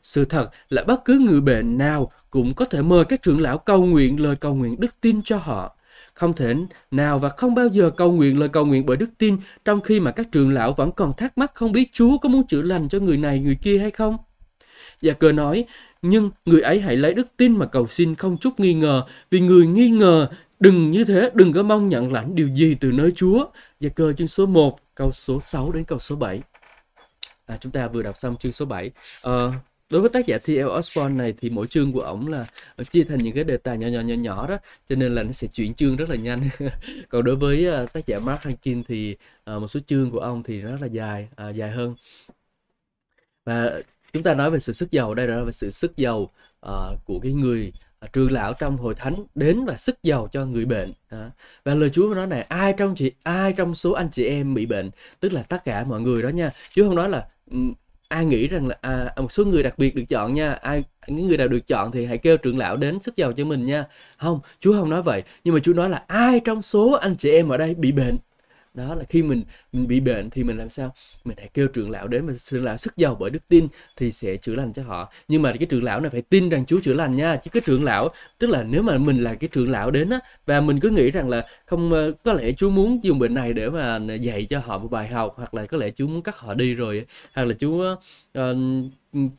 Sự 0.04 0.26
thật 0.26 0.50
là 0.70 0.84
bất 0.84 1.06
cứ 1.06 1.20
người 1.20 1.42
bệnh 1.42 1.78
nào 1.78 2.12
cũng 2.30 2.54
có 2.54 2.66
thể 2.66 2.82
mời 2.82 3.06
các 3.06 3.22
trưởng 3.22 3.42
lão 3.42 3.58
cầu 3.58 3.86
nguyện 3.86 4.24
lời 4.24 4.36
cầu 4.36 4.56
nguyện 4.56 4.80
đức 4.80 4.96
tin 5.02 5.22
cho 5.22 5.38
họ. 5.38 5.76
Không 6.14 6.34
thể 6.34 6.56
nào 6.92 7.20
và 7.20 7.30
không 7.30 7.56
bao 7.56 7.68
giờ 7.68 7.90
cầu 7.90 8.12
nguyện 8.12 8.40
lời 8.40 8.50
cầu 8.50 8.66
nguyện 8.66 8.86
bởi 8.86 8.98
đức 8.98 9.10
tin 9.18 9.38
trong 9.66 9.82
khi 9.82 10.00
mà 10.00 10.12
các 10.12 10.32
trưởng 10.32 10.52
lão 10.52 10.74
vẫn 10.74 10.92
còn 10.92 11.14
thắc 11.18 11.38
mắc 11.38 11.52
không 11.56 11.72
biết 11.72 11.90
Chúa 11.94 12.18
có 12.18 12.30
muốn 12.30 12.48
chữa 12.48 12.62
lành 12.62 12.90
cho 12.90 13.00
người 13.00 13.18
này 13.18 13.40
người 13.40 13.58
kia 13.62 13.80
hay 13.80 13.92
không. 13.92 14.18
Gia 15.02 15.14
cơ 15.14 15.32
nói, 15.32 15.66
nhưng 16.02 16.32
người 16.46 16.62
ấy 16.62 16.82
hãy 16.82 16.96
lấy 16.96 17.14
đức 17.14 17.28
tin 17.38 17.58
mà 17.58 17.66
cầu 17.66 17.88
xin 17.88 18.16
không 18.16 18.38
chút 18.38 18.60
nghi 18.60 18.74
ngờ, 18.74 19.04
vì 19.32 19.40
người 19.40 19.68
nghi 19.68 19.90
ngờ 19.90 20.30
đừng 20.60 20.92
như 20.92 21.04
thế, 21.04 21.30
đừng 21.34 21.54
có 21.54 21.64
mong 21.64 21.90
nhận 21.90 22.14
lãnh 22.14 22.36
điều 22.36 22.48
gì 22.48 22.76
từ 22.80 22.92
nơi 22.92 23.12
Chúa. 23.16 23.46
Gia 23.80 23.90
cơ 23.90 24.14
chương 24.14 24.28
số 24.28 24.46
1, 24.46 24.80
câu 25.00 25.12
số 25.12 25.42
6 25.42 25.72
đến 25.72 25.84
câu 25.84 26.00
số 26.00 26.16
7. 26.16 26.42
À, 27.46 27.58
chúng 27.62 27.72
ta 27.72 27.88
vừa 27.88 28.04
đọc 28.04 28.18
xong 28.18 28.38
chương 28.38 28.52
số 28.52 28.66
7. 28.66 28.86
À, 28.86 28.92
ờ, 29.22 29.52
đối 29.90 30.02
với 30.02 30.10
tác 30.10 30.26
giả 30.26 30.38
T.L. 30.38 30.66
Osborne 30.66 31.16
này 31.16 31.34
thì 31.38 31.50
mỗi 31.50 31.68
chương 31.68 31.92
của 31.94 32.02
ổng 32.02 32.28
là 32.28 32.46
ờ, 32.76 32.84
chia 32.84 33.04
thành 33.04 33.18
những 33.18 33.36
cái 33.36 33.44
đề 33.44 33.58
tài 33.58 33.78
nhỏ 33.78 33.88
nhỏ 33.88 34.00
nhỏ 34.02 34.14
nhỏ 34.14 34.48
đó 34.48 34.58
cho 34.90 34.96
nên 34.96 35.16
là 35.16 35.24
nó 35.24 35.32
sẽ 35.32 35.48
chuyển 35.48 35.74
chương 35.74 35.96
rất 35.96 36.10
là 36.10 36.16
nhanh 36.16 36.50
còn 37.10 37.24
đối 37.24 37.36
với 37.36 37.84
uh, 37.84 37.94
tác 37.94 38.06
giả 38.06 38.20
Mark 38.20 38.42
Hankin 38.42 38.84
thì 38.84 39.16
uh, 39.56 39.62
một 39.62 39.68
số 39.68 39.80
chương 39.88 40.12
của 40.12 40.20
ông 40.20 40.44
thì 40.44 40.62
rất 40.62 40.78
là 40.82 40.88
dài 40.88 41.30
uh, 41.50 41.56
dài 41.56 41.72
hơn 41.72 41.96
và 43.46 43.82
chúng 44.14 44.24
ta 44.24 44.34
nói 44.34 44.52
về 44.52 44.60
sự 44.60 44.74
sức 44.74 44.92
giàu 44.92 45.14
đây 45.14 45.28
là 45.28 45.44
về 45.44 45.52
sự 45.52 45.72
sức 45.72 45.98
giàu 45.98 46.30
uh, 46.66 47.06
của 47.06 47.20
cái 47.20 47.34
người 47.34 47.72
trưởng 48.02 48.10
trường 48.14 48.32
lão 48.32 48.54
trong 48.54 48.78
hội 48.78 48.96
thánh 48.96 49.16
đến 49.36 49.66
và 49.66 49.78
sức 49.78 50.04
giàu 50.04 50.28
cho 50.32 50.46
người 50.46 50.66
bệnh. 50.66 50.94
Và 51.64 51.76
lời 51.76 51.90
Chúa 51.90 52.14
nói 52.14 52.28
này 52.28 52.42
ai 52.42 52.74
trong 52.78 52.96
chị 52.96 53.12
ai 53.24 53.54
trong 53.54 53.76
số 53.76 53.92
anh 53.92 54.10
chị 54.12 54.26
em 54.26 54.54
bị 54.54 54.66
bệnh 54.66 54.90
tức 55.20 55.34
là 55.34 55.44
tất 55.44 55.64
cả 55.66 55.84
mọi 55.84 56.02
người 56.02 56.22
đó 56.22 56.30
nha 56.30 56.52
Chúa 56.72 56.86
không 56.86 56.96
nói 56.96 57.10
là 57.10 57.28
ai 58.08 58.26
nghĩ 58.26 58.48
rằng 58.48 58.68
là 58.68 58.78
à, 58.82 59.14
à, 59.16 59.22
một 59.22 59.32
số 59.32 59.46
người 59.46 59.64
đặc 59.64 59.78
biệt 59.78 59.96
được 59.96 60.04
chọn 60.10 60.34
nha 60.34 60.54
ai 60.54 60.84
những 61.08 61.28
người 61.28 61.38
nào 61.38 61.48
được 61.48 61.68
chọn 61.68 61.92
thì 61.92 62.06
hãy 62.06 62.18
kêu 62.18 62.38
trưởng 62.38 62.58
lão 62.58 62.78
đến 62.78 63.00
sức 63.00 63.16
giàu 63.16 63.34
cho 63.34 63.46
mình 63.46 63.66
nha. 63.66 63.86
Không 64.18 64.40
chúa 64.60 64.74
không 64.74 64.90
nói 64.90 65.02
vậy 65.02 65.24
nhưng 65.44 65.54
mà 65.54 65.60
chúa 65.60 65.74
nói 65.74 65.90
là 65.90 66.04
ai 66.08 66.40
trong 66.40 66.62
số 66.62 66.92
anh 66.92 67.16
chị 67.16 67.32
em 67.32 67.50
ở 67.50 67.58
đây 67.58 67.74
bị 67.76 67.92
bệnh 67.92 68.18
đó 68.74 68.96
là 68.96 69.04
khi 69.10 69.24
mình 69.24 69.44
mình 69.72 69.88
bị 69.88 70.00
bệnh 70.00 70.30
thì 70.30 70.44
mình 70.44 70.58
làm 70.58 70.70
sao? 70.70 70.94
Mình 71.24 71.38
hãy 71.38 71.50
kêu 71.54 71.68
trưởng 71.68 71.90
lão 71.90 72.08
đến 72.08 72.28
mà 72.28 72.34
trưởng 72.40 72.64
lão 72.64 72.78
sức 72.78 72.98
giàu 72.98 73.16
bởi 73.20 73.30
đức 73.30 73.48
tin 73.48 73.68
thì 73.98 74.12
sẽ 74.12 74.38
chữa 74.38 74.56
lành 74.56 74.74
cho 74.74 74.84
họ. 74.84 75.12
Nhưng 75.28 75.42
mà 75.42 75.54
cái 75.60 75.66
trưởng 75.66 75.84
lão 75.84 76.02
này 76.02 76.10
phải 76.10 76.22
tin 76.22 76.50
rằng 76.50 76.66
Chúa 76.66 76.80
chữa 76.80 76.94
lành 76.94 77.16
nha. 77.16 77.36
Chứ 77.36 77.50
cái 77.54 77.62
trưởng 77.66 77.84
lão 77.84 78.10
tức 78.40 78.50
là 78.50 78.64
nếu 78.64 78.82
mà 78.82 78.98
mình 78.98 79.24
là 79.24 79.36
cái 79.36 79.48
trưởng 79.48 79.72
lão 79.72 79.92
đến 79.92 80.10
á 80.10 80.20
và 80.46 80.62
mình 80.62 80.80
cứ 80.80 80.90
nghĩ 80.90 81.12
rằng 81.12 81.30
là 81.30 81.46
không 81.66 81.92
ờ, 81.94 82.12
có 82.24 82.34
lẽ 82.34 82.52
Chúa 82.52 82.70
muốn 82.70 83.04
dùng 83.04 83.20
bệnh 83.20 83.34
này 83.34 83.54
để 83.54 83.70
mà 83.70 84.00
dạy 84.22 84.46
cho 84.50 84.60
họ 84.60 84.78
một 84.78 84.88
bài 84.92 85.08
học 85.08 85.34
hoặc 85.38 85.54
là 85.54 85.66
có 85.66 85.78
lẽ 85.78 85.92
Chúa 85.92 86.08
muốn 86.08 86.22
cắt 86.22 86.38
họ 86.38 86.54
đi 86.54 86.76
rồi 86.76 87.06
hoặc 87.34 87.44
là 87.44 87.54
Chúa 87.60 87.96
uh, 88.40 88.58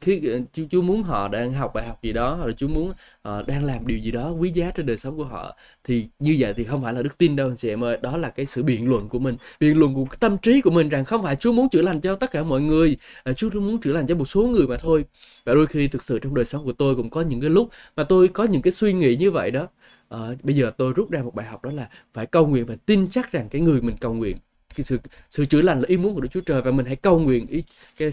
khi 0.01 0.29
ờ, 0.29 0.41
chú, 0.53 0.65
chú 0.71 0.83
muốn 0.83 1.03
họ 1.03 1.29
đang 1.29 1.53
học 1.53 1.71
bài 1.75 1.87
học 1.87 2.03
gì 2.03 2.13
đó 2.13 2.35
hoặc 2.35 2.47
là 2.47 2.53
chú 2.53 2.69
muốn 2.69 2.89
uh, 2.91 3.47
đang 3.47 3.65
làm 3.65 3.87
điều 3.87 3.99
gì 3.99 4.11
đó 4.11 4.31
quý 4.31 4.51
giá 4.51 4.71
trên 4.71 4.87
đời 4.87 4.97
sống 4.97 5.17
của 5.17 5.25
họ 5.25 5.57
thì 5.85 6.09
như 6.19 6.37
vậy 6.39 6.55
thì 6.57 6.65
không 6.65 6.83
phải 6.83 6.95
là 6.95 7.03
đức 7.03 7.19
tin 7.19 7.37
đâu 7.37 7.49
anh 7.49 7.57
chị 7.57 7.69
em 7.69 7.85
ơi. 7.85 7.99
Đó 8.03 8.17
là 8.17 8.31
cái 8.31 8.47
sự 8.47 8.63
biện 8.63 8.89
luận 8.89 9.09
của 9.09 9.19
mình 9.19 9.37
biện 9.61 9.79
luận 9.79 9.95
của 9.95 10.07
tâm 10.21 10.39
trí 10.39 10.61
của 10.61 10.71
mình 10.71 10.89
rằng 10.89 11.05
không 11.05 11.23
phải 11.23 11.37
chú 11.37 11.53
muốn 11.53 11.69
chữa 11.69 11.83
lành 11.83 12.01
cho 12.01 12.17
tất 12.17 12.31
cả 12.31 12.43
mọi 12.43 12.61
người 12.61 12.97
uh, 13.31 13.37
chú 13.37 13.51
muốn 13.51 13.81
chữa 13.81 13.93
lành 13.93 14.07
cho 14.07 14.15
một 14.15 14.25
số 14.25 14.43
người 14.43 14.67
mà 14.67 14.77
thôi. 14.77 15.05
Và 15.45 15.55
đôi 15.55 15.67
khi 15.67 15.89
thực 15.89 16.03
sự 16.03 16.19
trong 16.19 16.35
đời 16.35 16.45
sống 16.45 16.65
của 16.65 16.73
tôi 16.73 16.97
cũng 16.97 17.11
có 17.11 17.21
những 17.21 17.41
cái 17.41 17.51
lúc 17.51 17.69
mà 17.97 18.05
tôi 18.05 18.29
có 18.29 18.45
những 18.45 18.63
cái 18.63 18.73
suy 18.73 18.93
nghĩ 18.93 19.17
như 19.17 19.31
vậy 19.31 19.51
đó. 19.51 19.69
Uh, 20.15 20.45
bây 20.45 20.57
giờ 20.57 20.73
tôi 20.77 20.93
rút 20.93 21.11
ra 21.11 21.23
một 21.23 21.35
bài 21.35 21.47
học 21.47 21.65
đó 21.65 21.71
là 21.71 21.89
phải 22.13 22.27
cầu 22.27 22.47
nguyện 22.47 22.67
và 22.67 22.77
tin 22.87 23.09
chắc 23.11 23.33
rằng 23.33 23.49
cái 23.49 23.61
người 23.61 23.81
mình 23.83 23.97
cầu 24.01 24.15
nguyện 24.15 24.37
cái 24.75 24.85
sự 24.85 24.99
sự 25.31 25.45
chữa 25.45 25.63
lành 25.63 25.81
là 25.81 25.85
ý 25.89 25.97
muốn 25.97 26.15
của 26.15 26.21
Đức 26.21 26.29
Chúa 26.33 26.41
Trời. 26.41 26.63
Và 26.63 26.71
mình 26.71 26.87
hãy 26.87 26.97
cầu 26.97 27.19
nguyện 27.19 27.47
ý, 27.47 27.63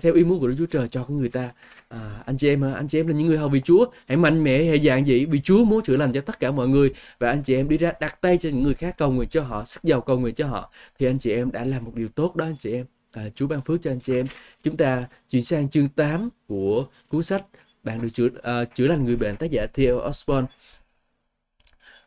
theo 0.01 0.13
ý 0.13 0.23
muốn 0.23 0.39
của 0.39 0.47
Đức 0.47 0.55
Chúa 0.57 0.65
Trời 0.65 0.87
cho 0.87 1.05
người 1.07 1.29
ta. 1.29 1.51
À, 1.89 2.23
anh 2.25 2.37
chị 2.37 2.49
em 2.49 2.61
anh 2.61 2.87
chị 2.87 2.99
em 2.99 3.07
là 3.07 3.13
những 3.13 3.27
người 3.27 3.37
hầu 3.37 3.49
vì 3.49 3.61
Chúa. 3.61 3.85
Hãy 4.07 4.17
mạnh 4.17 4.43
mẽ 4.43 4.63
hãy 4.63 4.79
dạng 4.79 5.07
dĩ 5.07 5.25
vì 5.25 5.39
Chúa 5.39 5.63
muốn 5.63 5.83
chữa 5.83 5.97
lành 5.97 6.11
cho 6.11 6.21
tất 6.21 6.39
cả 6.39 6.51
mọi 6.51 6.67
người. 6.67 6.93
Và 7.19 7.29
anh 7.29 7.43
chị 7.43 7.55
em 7.55 7.69
đi 7.69 7.77
ra 7.77 7.91
đặt 7.99 8.21
tay 8.21 8.37
cho 8.37 8.49
những 8.49 8.63
người 8.63 8.73
khác 8.73 8.95
cầu 8.97 9.11
nguyện 9.11 9.29
cho 9.29 9.43
họ 9.43 9.65
sức 9.65 9.83
giàu 9.83 10.01
cầu 10.01 10.19
nguyện 10.19 10.35
cho 10.35 10.47
họ 10.47 10.71
thì 10.99 11.05
anh 11.05 11.19
chị 11.19 11.31
em 11.31 11.51
đã 11.51 11.65
làm 11.65 11.85
một 11.85 11.91
điều 11.95 12.07
tốt 12.07 12.35
đó 12.35 12.45
anh 12.45 12.55
chị 12.59 12.73
em. 12.73 12.85
À, 13.11 13.23
Chúa 13.35 13.47
ban 13.47 13.61
phước 13.61 13.81
cho 13.81 13.91
anh 13.91 13.99
chị 13.99 14.15
em. 14.15 14.25
Chúng 14.63 14.77
ta 14.77 15.05
chuyển 15.29 15.43
sang 15.43 15.69
chương 15.69 15.89
8 15.89 16.29
của 16.47 16.85
cuốn 17.09 17.23
sách 17.23 17.43
bạn 17.87 18.01
được 18.01 18.09
chữa 18.13 18.25
uh, 18.25 18.75
chữa 18.75 18.87
lành 18.87 19.05
người 19.05 19.15
bệnh 19.15 19.35
tác 19.35 19.51
giả 19.51 19.67
Theo 19.73 20.01
Osborne. 20.09 20.47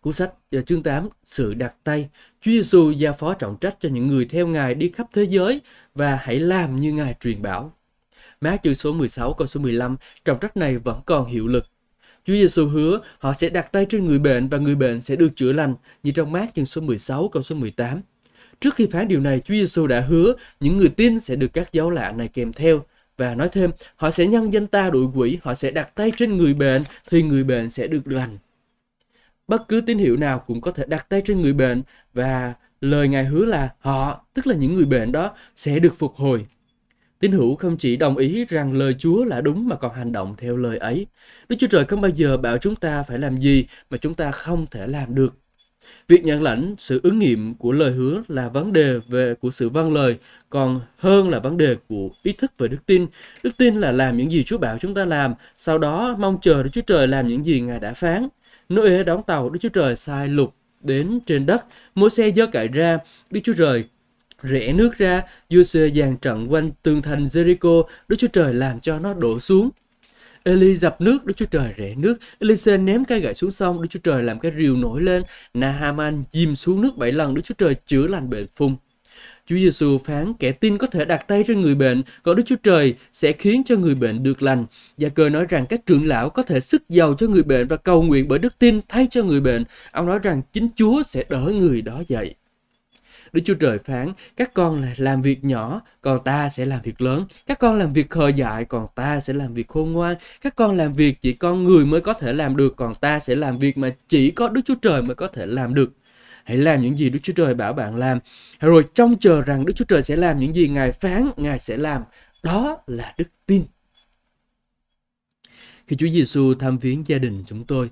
Cuốn 0.03 0.13
sách 0.13 0.33
à, 0.51 0.61
chương 0.61 0.83
8 0.83 1.09
Sự 1.25 1.55
đặt 1.55 1.75
tay 1.85 2.09
Chúa 2.41 2.51
Giêsu 2.51 2.91
giao 2.91 3.13
phó 3.13 3.35
trọng 3.35 3.57
trách 3.57 3.77
cho 3.81 3.89
những 3.89 4.07
người 4.09 4.25
theo 4.25 4.47
Ngài 4.47 4.75
đi 4.75 4.91
khắp 4.95 5.07
thế 5.13 5.23
giới 5.23 5.61
và 5.95 6.17
hãy 6.17 6.41
làm 6.41 6.81
như 6.81 6.93
Ngài 6.93 7.15
truyền 7.21 7.43
bảo. 7.43 7.73
Mát 8.41 8.63
chương 8.63 8.75
số 8.75 8.93
16 8.93 9.33
câu 9.33 9.47
số 9.47 9.61
15 9.61 9.97
trọng 10.25 10.39
trách 10.41 10.57
này 10.57 10.79
vẫn 10.79 11.01
còn 11.07 11.27
hiệu 11.27 11.47
lực. 11.47 11.67
Chúa 12.25 12.33
Giêsu 12.33 12.67
hứa 12.67 13.01
họ 13.19 13.33
sẽ 13.33 13.49
đặt 13.49 13.73
tay 13.73 13.87
trên 13.89 14.05
người 14.05 14.19
bệnh 14.19 14.49
và 14.49 14.59
người 14.59 14.75
bệnh 14.75 15.03
sẽ 15.03 15.17
được 15.17 15.37
chữa 15.37 15.53
lành 15.53 15.75
như 16.03 16.11
trong 16.11 16.33
mát 16.33 16.47
chương 16.55 16.67
số 16.67 16.81
16 16.81 17.29
câu 17.29 17.43
số 17.43 17.55
18. 17.55 18.01
Trước 18.61 18.75
khi 18.75 18.87
phán 18.93 19.09
điều 19.09 19.21
này, 19.21 19.41
Chúa 19.41 19.55
Giêsu 19.55 19.87
đã 19.87 20.01
hứa 20.01 20.35
những 20.61 20.79
người 20.79 20.89
tin 20.89 21.21
sẽ 21.21 21.37
được 21.37 21.53
các 21.53 21.73
dấu 21.73 21.91
lạ 21.91 22.13
này 22.13 22.29
kèm 22.29 22.53
theo 22.53 22.85
và 23.17 23.35
nói 23.35 23.49
thêm 23.49 23.71
họ 23.97 24.11
sẽ 24.11 24.27
nhân 24.27 24.53
danh 24.53 24.67
ta 24.67 24.91
đuổi 24.91 25.07
quỷ, 25.15 25.39
họ 25.43 25.55
sẽ 25.55 25.71
đặt 25.71 25.95
tay 25.95 26.13
trên 26.17 26.37
người 26.37 26.55
bệnh 26.55 26.83
thì 27.11 27.23
người 27.23 27.45
bệnh 27.45 27.71
sẽ 27.71 27.87
được 27.87 28.03
lành 28.07 28.39
bất 29.51 29.69
cứ 29.69 29.81
tín 29.81 29.99
hiệu 29.99 30.17
nào 30.17 30.39
cũng 30.47 30.61
có 30.61 30.71
thể 30.71 30.85
đặt 30.87 31.07
tay 31.09 31.23
trên 31.25 31.41
người 31.41 31.53
bệnh 31.53 31.83
và 32.15 32.55
lời 32.81 33.09
Ngài 33.09 33.25
hứa 33.25 33.45
là 33.45 33.69
họ, 33.79 34.27
tức 34.35 34.47
là 34.47 34.55
những 34.55 34.75
người 34.75 34.85
bệnh 34.85 35.13
đó, 35.13 35.31
sẽ 35.57 35.79
được 35.79 35.99
phục 35.99 36.15
hồi. 36.15 36.47
Tín 37.19 37.33
hữu 37.33 37.57
không 37.57 37.77
chỉ 37.77 37.97
đồng 37.97 38.17
ý 38.17 38.45
rằng 38.45 38.73
lời 38.73 38.95
Chúa 38.99 39.25
là 39.25 39.41
đúng 39.41 39.69
mà 39.69 39.77
còn 39.77 39.95
hành 39.95 40.13
động 40.13 40.35
theo 40.39 40.57
lời 40.57 40.79
ấy. 40.79 41.07
Đức 41.49 41.57
Chúa 41.59 41.67
Trời 41.67 41.85
không 41.85 42.01
bao 42.01 42.11
giờ 42.11 42.37
bảo 42.37 42.59
chúng 42.59 42.77
ta 42.77 43.03
phải 43.03 43.19
làm 43.19 43.39
gì 43.39 43.67
mà 43.91 43.97
chúng 43.97 44.15
ta 44.15 44.31
không 44.31 44.67
thể 44.71 44.87
làm 44.87 45.15
được. 45.15 45.35
Việc 46.09 46.25
nhận 46.25 46.43
lãnh 46.43 46.75
sự 46.79 47.01
ứng 47.03 47.19
nghiệm 47.19 47.55
của 47.55 47.73
lời 47.73 47.93
hứa 47.93 48.23
là 48.29 48.49
vấn 48.49 48.73
đề 48.73 48.99
về 49.09 49.35
của 49.35 49.51
sự 49.51 49.69
vâng 49.69 49.93
lời, 49.95 50.19
còn 50.51 50.81
hơn 50.97 51.29
là 51.29 51.39
vấn 51.39 51.57
đề 51.57 51.77
của 51.89 52.09
ý 52.23 52.33
thức 52.33 52.53
về 52.59 52.69
đức 52.69 52.87
tin. 52.87 53.07
Đức 53.43 53.51
tin 53.57 53.75
là 53.75 53.93
làm 53.93 54.17
những 54.17 54.31
gì 54.31 54.45
Chúa 54.45 54.59
bảo 54.59 54.79
chúng 54.79 54.95
ta 54.95 55.05
làm, 55.05 55.35
sau 55.57 55.79
đó 55.79 56.17
mong 56.19 56.39
chờ 56.43 56.63
Đức 56.63 56.71
Chúa 56.73 56.81
Trời 56.87 57.09
làm 57.09 57.29
những 57.29 57.45
gì 57.45 57.61
Ngài 57.61 57.81
đã 57.81 57.93
phán. 57.95 58.29
Noe 58.75 59.03
đón 59.03 59.23
tàu 59.23 59.51
Đức 59.51 59.59
Chúa 59.63 59.69
Trời 59.69 59.97
sai 59.97 60.29
lục 60.29 60.55
đến 60.81 61.21
trên 61.27 61.47
đất. 61.47 61.67
Môi 61.95 62.11
xe 62.11 62.31
dơ 62.37 62.47
cải 62.47 62.69
ra, 62.69 62.99
Đức 63.31 63.41
Chúa 63.45 63.53
Trời 63.53 63.85
rẽ 64.43 64.73
nước 64.73 64.99
ra, 64.99 65.23
Giuse 65.51 65.89
dàn 65.89 66.17
trận 66.17 66.47
quanh 66.47 66.71
tường 66.83 67.03
thành 67.03 67.25
Jericho, 67.25 67.83
Đức 68.09 68.17
Chúa 68.17 68.29
Trời 68.29 68.55
làm 68.55 68.81
cho 68.81 68.99
nó 68.99 69.15
đổ 69.15 69.41
xuống. 69.41 69.71
Eli 70.45 70.75
dập 70.75 71.01
nước, 71.01 71.25
Đức 71.25 71.37
Chúa 71.37 71.47
Trời 71.47 71.75
rẽ 71.77 71.95
nước. 71.95 72.19
Elise 72.39 72.77
ném 72.77 73.05
cây 73.05 73.21
gậy 73.21 73.35
xuống 73.35 73.51
sông, 73.51 73.83
Đức 73.83 73.89
Chúa 73.91 74.01
Trời 74.03 74.23
làm 74.23 74.41
cái 74.41 74.53
rìu 74.59 74.77
nổi 74.77 75.03
lên. 75.03 75.23
Nahaman 75.55 76.25
dìm 76.33 76.55
xuống 76.55 76.81
nước 76.81 76.97
bảy 76.97 77.13
lần, 77.13 77.35
Đức 77.35 77.43
Chúa 77.45 77.55
Trời 77.59 77.75
chữa 77.75 78.07
lành 78.07 78.31
bệnh 78.31 78.47
phung. 78.57 78.77
Chúa 79.47 79.57
Giêsu 79.57 79.99
phán 79.99 80.35
kẻ 80.35 80.53
tin 80.53 80.79
có 80.79 80.87
thể 80.87 81.05
đặt 81.05 81.29
tay 81.29 81.45
trên 81.47 81.61
người 81.61 81.75
bệnh, 81.75 82.03
còn 82.23 82.37
Đức 82.37 82.43
Chúa 82.47 82.57
Trời 82.63 82.95
sẽ 83.13 83.33
khiến 83.33 83.63
cho 83.67 83.77
người 83.77 83.95
bệnh 83.95 84.23
được 84.23 84.43
lành. 84.43 84.67
Gia 84.99 85.09
cơ 85.09 85.29
nói 85.29 85.47
rằng 85.49 85.67
các 85.67 85.87
trưởng 85.87 86.07
lão 86.07 86.31
có 86.31 86.43
thể 86.43 86.61
sức 86.61 86.83
giàu 86.89 87.15
cho 87.15 87.27
người 87.27 87.43
bệnh 87.43 87.67
và 87.67 87.77
cầu 87.77 88.03
nguyện 88.03 88.29
bởi 88.29 88.39
đức 88.39 88.59
tin 88.59 88.81
thay 88.89 89.07
cho 89.11 89.23
người 89.23 89.41
bệnh. 89.41 89.65
Ông 89.93 90.07
nói 90.07 90.19
rằng 90.19 90.43
chính 90.53 90.69
Chúa 90.77 91.03
sẽ 91.03 91.25
đỡ 91.29 91.41
người 91.41 91.83
đó 91.83 92.03
dậy. 92.09 92.35
Đức 93.33 93.41
Chúa 93.45 93.55
Trời 93.55 93.79
phán, 93.79 94.13
các 94.37 94.55
con 94.55 94.83
là 94.83 94.95
làm 94.97 95.23
việc 95.23 95.45
nhỏ, 95.45 95.81
còn 96.01 96.25
ta 96.25 96.49
sẽ 96.49 96.65
làm 96.65 96.81
việc 96.83 97.01
lớn. 97.01 97.25
Các 97.47 97.59
con 97.59 97.79
làm 97.79 97.93
việc 97.93 98.11
khờ 98.11 98.29
dại, 98.29 98.65
còn 98.65 98.87
ta 98.95 99.21
sẽ 99.21 99.33
làm 99.33 99.55
việc 99.55 99.69
khôn 99.69 99.93
ngoan. 99.93 100.17
Các 100.41 100.57
con 100.57 100.77
làm 100.77 100.93
việc 100.93 101.21
chỉ 101.21 101.33
con 101.33 101.65
người 101.65 101.87
mới 101.87 102.01
có 102.01 102.13
thể 102.13 102.33
làm 102.33 102.57
được, 102.57 102.77
còn 102.77 102.95
ta 102.95 103.21
sẽ 103.21 103.35
làm 103.35 103.59
việc 103.59 103.79
mà 103.79 103.95
chỉ 104.09 104.31
có 104.31 104.49
Đức 104.49 104.61
Chúa 104.65 104.75
Trời 104.75 105.03
mới 105.03 105.15
có 105.15 105.29
thể 105.29 105.47
làm 105.47 105.75
được. 105.75 105.93
Hãy 106.51 106.59
làm 106.59 106.81
những 106.81 106.99
gì 106.99 107.11
Đức 107.11 107.19
Chúa 107.23 107.33
Trời 107.33 107.55
bảo 107.55 107.73
bạn 107.73 107.97
làm. 107.97 108.19
Rồi 108.61 108.85
trông 108.95 109.19
chờ 109.19 109.43
rằng 109.43 109.67
Đức 109.67 109.73
Chúa 109.77 109.85
Trời 109.85 110.03
sẽ 110.03 110.17
làm 110.17 110.39
những 110.39 110.55
gì 110.55 110.69
Ngài 110.69 110.93
phán, 110.93 111.31
Ngài 111.37 111.59
sẽ 111.59 111.77
làm. 111.77 112.03
Đó 112.43 112.79
là 112.87 113.15
đức 113.19 113.29
tin. 113.47 113.65
Khi 115.87 115.97
Chúa 115.97 116.07
Giêsu 116.07 116.55
thăm 116.55 116.79
viếng 116.79 117.03
gia 117.07 117.19
đình 117.19 117.45
chúng 117.47 117.65
tôi, 117.65 117.91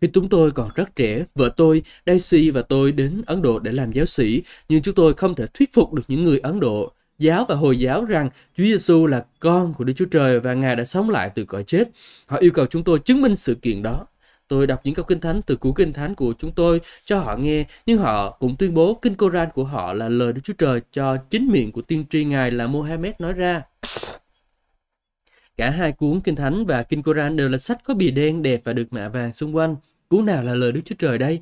khi 0.00 0.08
chúng 0.12 0.28
tôi 0.28 0.50
còn 0.50 0.70
rất 0.74 0.96
trẻ, 0.96 1.24
vợ 1.34 1.48
tôi, 1.56 1.82
Daisy 2.06 2.50
và 2.50 2.62
tôi 2.62 2.92
đến 2.92 3.22
Ấn 3.26 3.42
Độ 3.42 3.58
để 3.58 3.72
làm 3.72 3.92
giáo 3.92 4.06
sĩ, 4.06 4.42
nhưng 4.68 4.82
chúng 4.82 4.94
tôi 4.94 5.14
không 5.14 5.34
thể 5.34 5.46
thuyết 5.54 5.72
phục 5.72 5.92
được 5.92 6.04
những 6.08 6.24
người 6.24 6.38
Ấn 6.38 6.60
Độ 6.60 6.92
giáo 7.18 7.44
và 7.48 7.54
Hồi 7.54 7.78
giáo 7.78 8.04
rằng 8.04 8.30
Chúa 8.56 8.64
Giêsu 8.64 9.06
là 9.06 9.24
con 9.38 9.74
của 9.74 9.84
Đức 9.84 9.92
Chúa 9.96 10.04
Trời 10.10 10.40
và 10.40 10.54
Ngài 10.54 10.76
đã 10.76 10.84
sống 10.84 11.10
lại 11.10 11.30
từ 11.34 11.44
cõi 11.44 11.64
chết. 11.66 11.88
Họ 12.26 12.36
yêu 12.36 12.50
cầu 12.50 12.66
chúng 12.66 12.84
tôi 12.84 12.98
chứng 12.98 13.22
minh 13.22 13.36
sự 13.36 13.54
kiện 13.54 13.82
đó. 13.82 14.06
Tôi 14.50 14.66
đọc 14.66 14.80
những 14.84 14.94
câu 14.94 15.04
kinh 15.04 15.20
thánh 15.20 15.42
từ 15.42 15.56
cuốn 15.56 15.72
kinh 15.74 15.92
thánh 15.92 16.14
của 16.14 16.34
chúng 16.38 16.52
tôi 16.52 16.80
cho 17.04 17.18
họ 17.18 17.36
nghe, 17.36 17.64
nhưng 17.86 17.98
họ 17.98 18.30
cũng 18.30 18.56
tuyên 18.56 18.74
bố 18.74 18.94
kinh 19.02 19.14
Koran 19.14 19.48
của 19.54 19.64
họ 19.64 19.92
là 19.92 20.08
lời 20.08 20.32
Đức 20.32 20.40
Chúa 20.44 20.52
Trời 20.58 20.80
cho 20.92 21.16
chính 21.16 21.48
miệng 21.48 21.72
của 21.72 21.82
tiên 21.82 22.04
tri 22.10 22.24
Ngài 22.24 22.50
là 22.50 22.66
Mohammed 22.66 23.14
nói 23.18 23.32
ra. 23.32 23.62
Cả 25.56 25.70
hai 25.70 25.92
cuốn 25.92 26.20
kinh 26.20 26.36
thánh 26.36 26.64
và 26.66 26.82
kinh 26.82 27.02
Koran 27.02 27.36
đều 27.36 27.48
là 27.48 27.58
sách 27.58 27.78
có 27.84 27.94
bìa 27.94 28.10
đen 28.10 28.42
đẹp 28.42 28.60
và 28.64 28.72
được 28.72 28.92
mạ 28.92 29.08
vàng 29.08 29.32
xung 29.32 29.56
quanh. 29.56 29.76
Cuốn 30.08 30.26
nào 30.26 30.44
là 30.44 30.54
lời 30.54 30.72
Đức 30.72 30.80
Chúa 30.84 30.96
Trời 30.98 31.18
đây? 31.18 31.40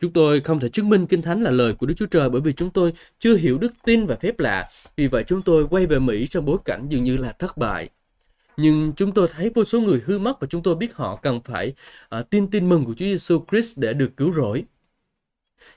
Chúng 0.00 0.12
tôi 0.12 0.40
không 0.40 0.60
thể 0.60 0.68
chứng 0.68 0.88
minh 0.88 1.06
Kinh 1.06 1.22
Thánh 1.22 1.42
là 1.42 1.50
lời 1.50 1.74
của 1.74 1.86
Đức 1.86 1.94
Chúa 1.96 2.06
Trời 2.06 2.30
bởi 2.30 2.40
vì 2.40 2.52
chúng 2.52 2.70
tôi 2.70 2.92
chưa 3.18 3.36
hiểu 3.36 3.58
đức 3.58 3.72
tin 3.84 4.06
và 4.06 4.16
phép 4.16 4.38
lạ. 4.38 4.70
Vì 4.96 5.06
vậy 5.06 5.24
chúng 5.26 5.42
tôi 5.42 5.66
quay 5.70 5.86
về 5.86 5.98
Mỹ 5.98 6.26
trong 6.26 6.44
bối 6.44 6.58
cảnh 6.64 6.86
dường 6.88 7.02
như 7.02 7.16
là 7.16 7.32
thất 7.32 7.56
bại. 7.56 7.88
Nhưng 8.56 8.92
chúng 8.96 9.12
tôi 9.12 9.28
thấy 9.32 9.50
vô 9.54 9.64
số 9.64 9.80
người 9.80 10.02
hư 10.06 10.18
mất 10.18 10.40
và 10.40 10.46
chúng 10.46 10.62
tôi 10.62 10.74
biết 10.74 10.94
họ 10.94 11.16
cần 11.16 11.40
phải 11.44 11.74
uh, 12.18 12.30
tin 12.30 12.50
tin 12.50 12.68
mừng 12.68 12.84
của 12.84 12.94
Chúa 12.94 13.04
Giêsu 13.04 13.44
Christ 13.50 13.78
để 13.78 13.92
được 13.92 14.16
cứu 14.16 14.34
rỗi. 14.34 14.64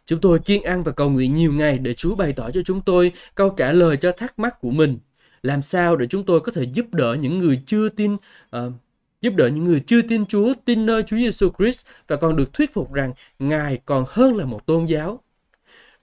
Chúng 0.05 0.21
tôi 0.21 0.39
kiên 0.39 0.63
ăn 0.63 0.83
và 0.83 0.91
cầu 0.91 1.09
nguyện 1.09 1.33
nhiều 1.33 1.53
ngày 1.53 1.77
để 1.77 1.93
Chúa 1.93 2.15
bày 2.15 2.33
tỏ 2.33 2.51
cho 2.51 2.61
chúng 2.65 2.81
tôi 2.81 3.11
câu 3.35 3.49
trả 3.49 3.71
lời 3.71 3.97
cho 3.97 4.11
thắc 4.11 4.39
mắc 4.39 4.61
của 4.61 4.71
mình. 4.71 4.97
Làm 5.41 5.61
sao 5.61 5.95
để 5.95 6.07
chúng 6.07 6.23
tôi 6.25 6.39
có 6.39 6.51
thể 6.51 6.63
giúp 6.63 6.93
đỡ 6.93 7.17
những 7.21 7.39
người 7.39 7.61
chưa 7.65 7.89
tin 7.89 8.13
uh, 8.13 8.73
giúp 9.21 9.33
đỡ 9.35 9.47
những 9.47 9.63
người 9.63 9.83
chưa 9.87 10.01
tin 10.01 10.25
Chúa 10.25 10.53
tin 10.65 10.85
nơi 10.85 11.03
Chúa 11.03 11.17
Giêsu 11.17 11.49
Christ 11.57 11.85
và 12.07 12.15
còn 12.15 12.35
được 12.35 12.53
thuyết 12.53 12.73
phục 12.73 12.93
rằng 12.93 13.13
Ngài 13.39 13.79
còn 13.85 14.05
hơn 14.07 14.35
là 14.35 14.45
một 14.45 14.65
tôn 14.65 14.85
giáo. 14.85 15.23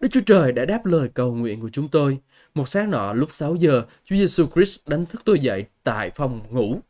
Đức 0.01 0.09
Chúa 0.11 0.21
Trời 0.27 0.53
đã 0.53 0.65
đáp 0.65 0.87
lời 0.87 1.09
cầu 1.15 1.35
nguyện 1.35 1.61
của 1.61 1.69
chúng 1.69 1.89
tôi. 1.89 2.19
Một 2.55 2.69
sáng 2.69 2.91
nọ 2.91 3.13
lúc 3.13 3.31
6 3.33 3.55
giờ, 3.55 3.83
Chúa 4.05 4.17
Giêsu 4.17 4.47
Christ 4.55 4.81
đánh 4.87 5.07
thức 5.07 5.23
tôi 5.25 5.41
dậy 5.41 5.65
tại 5.85 6.11
phòng 6.11 6.41
ngủ. 6.51 6.81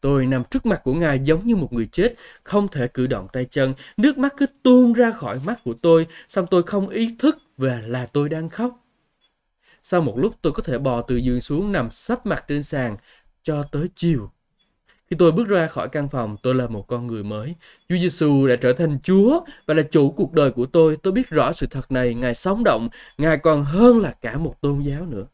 Tôi 0.00 0.26
nằm 0.26 0.44
trước 0.44 0.66
mặt 0.66 0.80
của 0.84 0.94
Ngài 0.94 1.18
giống 1.18 1.46
như 1.46 1.56
một 1.56 1.72
người 1.72 1.88
chết, 1.92 2.14
không 2.42 2.68
thể 2.68 2.88
cử 2.88 3.06
động 3.06 3.28
tay 3.32 3.44
chân. 3.44 3.74
Nước 3.96 4.18
mắt 4.18 4.34
cứ 4.36 4.46
tuôn 4.62 4.92
ra 4.92 5.10
khỏi 5.10 5.40
mắt 5.44 5.60
của 5.64 5.74
tôi, 5.82 6.06
xong 6.28 6.46
tôi 6.50 6.62
không 6.62 6.88
ý 6.88 7.16
thức 7.18 7.38
và 7.56 7.80
là 7.86 8.06
tôi 8.06 8.28
đang 8.28 8.48
khóc. 8.48 8.78
Sau 9.82 10.00
một 10.00 10.18
lúc 10.18 10.34
tôi 10.42 10.52
có 10.52 10.62
thể 10.62 10.78
bò 10.78 11.02
từ 11.02 11.16
giường 11.16 11.40
xuống 11.40 11.72
nằm 11.72 11.90
sắp 11.90 12.26
mặt 12.26 12.44
trên 12.48 12.62
sàn 12.62 12.96
cho 13.42 13.62
tới 13.62 13.88
chiều. 13.96 14.30
Khi 15.10 15.16
tôi 15.18 15.32
bước 15.32 15.48
ra 15.48 15.66
khỏi 15.66 15.88
căn 15.88 16.08
phòng, 16.08 16.36
tôi 16.42 16.54
là 16.54 16.66
một 16.66 16.86
con 16.88 17.06
người 17.06 17.24
mới. 17.24 17.54
Chúa 17.88 17.96
Giêsu 17.96 18.46
đã 18.46 18.56
trở 18.56 18.72
thành 18.72 18.98
Chúa 19.02 19.40
và 19.66 19.74
là 19.74 19.82
chủ 19.82 20.10
cuộc 20.10 20.32
đời 20.32 20.50
của 20.50 20.66
tôi. 20.66 20.96
Tôi 21.02 21.12
biết 21.12 21.30
rõ 21.30 21.52
sự 21.52 21.66
thật 21.66 21.92
này, 21.92 22.14
Ngài 22.14 22.34
sống 22.34 22.64
động, 22.64 22.88
Ngài 23.18 23.38
còn 23.38 23.64
hơn 23.64 23.98
là 23.98 24.14
cả 24.20 24.38
một 24.38 24.60
tôn 24.60 24.80
giáo 24.80 25.06
nữa. 25.06 25.24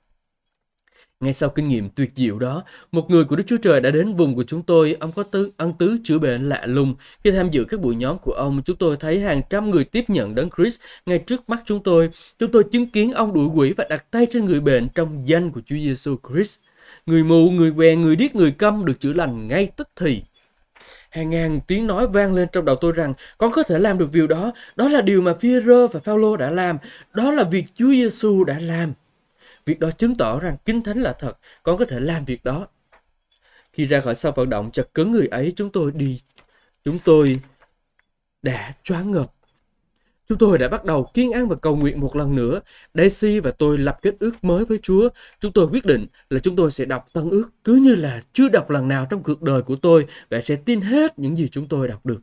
Ngay 1.21 1.33
sau 1.33 1.49
kinh 1.49 1.69
nghiệm 1.69 1.89
tuyệt 1.91 2.11
diệu 2.17 2.39
đó, 2.39 2.65
một 2.93 3.11
người 3.11 3.25
của 3.25 3.37
Đức 3.37 3.45
Chúa 3.47 3.57
Trời 3.57 3.81
đã 3.81 3.91
đến 3.91 4.15
vùng 4.15 4.35
của 4.35 4.45
chúng 4.45 4.63
tôi. 4.63 4.97
Ông 5.01 5.13
có 5.13 5.23
tứ, 5.23 5.51
ân 5.57 5.73
tứ 5.79 5.99
chữa 6.05 6.19
bệnh 6.19 6.49
lạ 6.49 6.67
lùng. 6.67 6.95
Khi 7.25 7.31
tham 7.31 7.51
dự 7.51 7.65
các 7.65 7.81
buổi 7.81 7.97
nhóm 7.97 8.19
của 8.19 8.33
ông, 8.33 8.63
chúng 8.65 8.77
tôi 8.77 8.97
thấy 8.97 9.21
hàng 9.21 9.43
trăm 9.51 9.71
người 9.71 9.85
tiếp 9.85 10.05
nhận 10.09 10.35
đấng 10.35 10.49
Christ 10.57 10.81
ngay 11.07 11.19
trước 11.19 11.49
mắt 11.49 11.63
chúng 11.65 11.83
tôi. 11.83 12.11
Chúng 12.39 12.53
tôi 12.53 12.65
chứng 12.73 12.91
kiến 12.91 13.13
ông 13.13 13.35
đuổi 13.35 13.47
quỷ 13.55 13.73
và 13.77 13.85
đặt 13.91 14.11
tay 14.11 14.27
trên 14.31 14.45
người 14.45 14.61
bệnh 14.61 14.89
trong 14.95 15.29
danh 15.29 15.51
của 15.51 15.61
Chúa 15.61 15.77
Giêsu 15.77 16.17
Christ. 16.29 16.61
Người 17.09 17.25
mù, 17.25 17.51
người 17.51 17.73
què, 17.77 17.97
người 17.97 18.17
điếc, 18.17 18.35
người 18.35 18.51
câm 18.51 18.85
được 18.85 19.01
chữa 19.01 19.13
lành 19.13 19.49
ngay 19.49 19.71
tức 19.77 19.89
thì. 19.97 20.23
Hàng 21.11 21.31
ngàn 21.31 21.61
tiếng 21.67 21.87
nói 21.87 22.07
vang 22.07 22.35
lên 22.35 22.49
trong 22.53 22.65
đầu 22.65 22.77
tôi 22.77 22.93
rằng 22.93 23.15
con 23.39 23.53
có 23.53 23.63
thể 23.63 23.79
làm 23.79 23.99
được 23.99 24.13
điều 24.13 24.27
đó. 24.27 24.53
Đó 24.77 24.89
là 24.89 25.01
điều 25.01 25.21
mà 25.21 25.33
Phi-rơ 25.41 25.89
và 25.89 26.01
Phaolô 26.01 26.37
đã 26.37 26.51
làm. 26.51 26.79
Đó 27.15 27.31
là 27.31 27.45
việc 27.45 27.65
Chúa 27.75 27.91
Giêsu 27.91 28.45
đã 28.45 28.59
làm. 28.59 28.93
Việc 29.67 29.79
đó 29.79 29.91
chứng 29.91 30.15
tỏ 30.15 30.41
rằng 30.41 30.57
kinh 30.65 30.83
thánh 30.83 30.99
là 30.99 31.13
thật, 31.13 31.33
con 31.63 31.79
có 31.79 31.85
thể 31.85 32.01
làm 32.01 32.25
việc 32.25 32.45
đó. 32.45 32.67
Khi 33.73 33.85
ra 33.85 34.01
khỏi 34.01 34.15
sau 34.15 34.33
vận 34.33 34.51
động 34.51 34.71
chật 34.71 34.89
cứng 34.95 35.13
người 35.13 35.27
ấy, 35.27 35.53
chúng 35.57 35.71
tôi 35.71 35.93
đi, 35.95 36.21
chúng 36.85 36.99
tôi 37.05 37.41
đã 38.43 38.75
choáng 38.83 39.11
ngợp. 39.11 39.33
Chúng 40.29 40.39
tôi 40.39 40.59
đã 40.59 40.69
bắt 40.69 40.85
đầu 40.85 41.11
kiên 41.15 41.33
ăn 41.33 41.49
và 41.49 41.57
cầu 41.57 41.77
nguyện 41.77 42.01
một 42.01 42.17
lần 42.17 42.35
nữa. 42.35 42.61
Daisy 42.95 43.41
và 43.41 43.51
tôi 43.51 43.79
lập 43.79 43.99
kết 44.03 44.15
ước 44.21 44.45
mới 44.45 44.65
với 44.65 44.79
Chúa. 44.83 45.09
Chúng 45.41 45.53
tôi 45.53 45.67
quyết 45.67 45.87
định 45.87 46.07
là 46.31 46.39
chúng 46.39 46.57
tôi 46.57 46.71
sẽ 46.71 46.85
đọc 46.85 47.07
tân 47.13 47.31
ước 47.31 47.51
cứ 47.65 47.75
như 47.75 47.95
là 47.95 48.23
chưa 48.33 48.49
đọc 48.49 48.71
lần 48.71 48.89
nào 48.89 49.07
trong 49.11 49.23
cuộc 49.23 49.43
đời 49.43 49.63
của 49.63 49.77
tôi 49.77 50.07
và 50.31 50.41
sẽ 50.41 50.57
tin 50.57 50.81
hết 50.81 51.19
những 51.19 51.37
gì 51.37 51.49
chúng 51.49 51.69
tôi 51.69 51.89
đọc 51.89 52.07
được. 52.07 52.21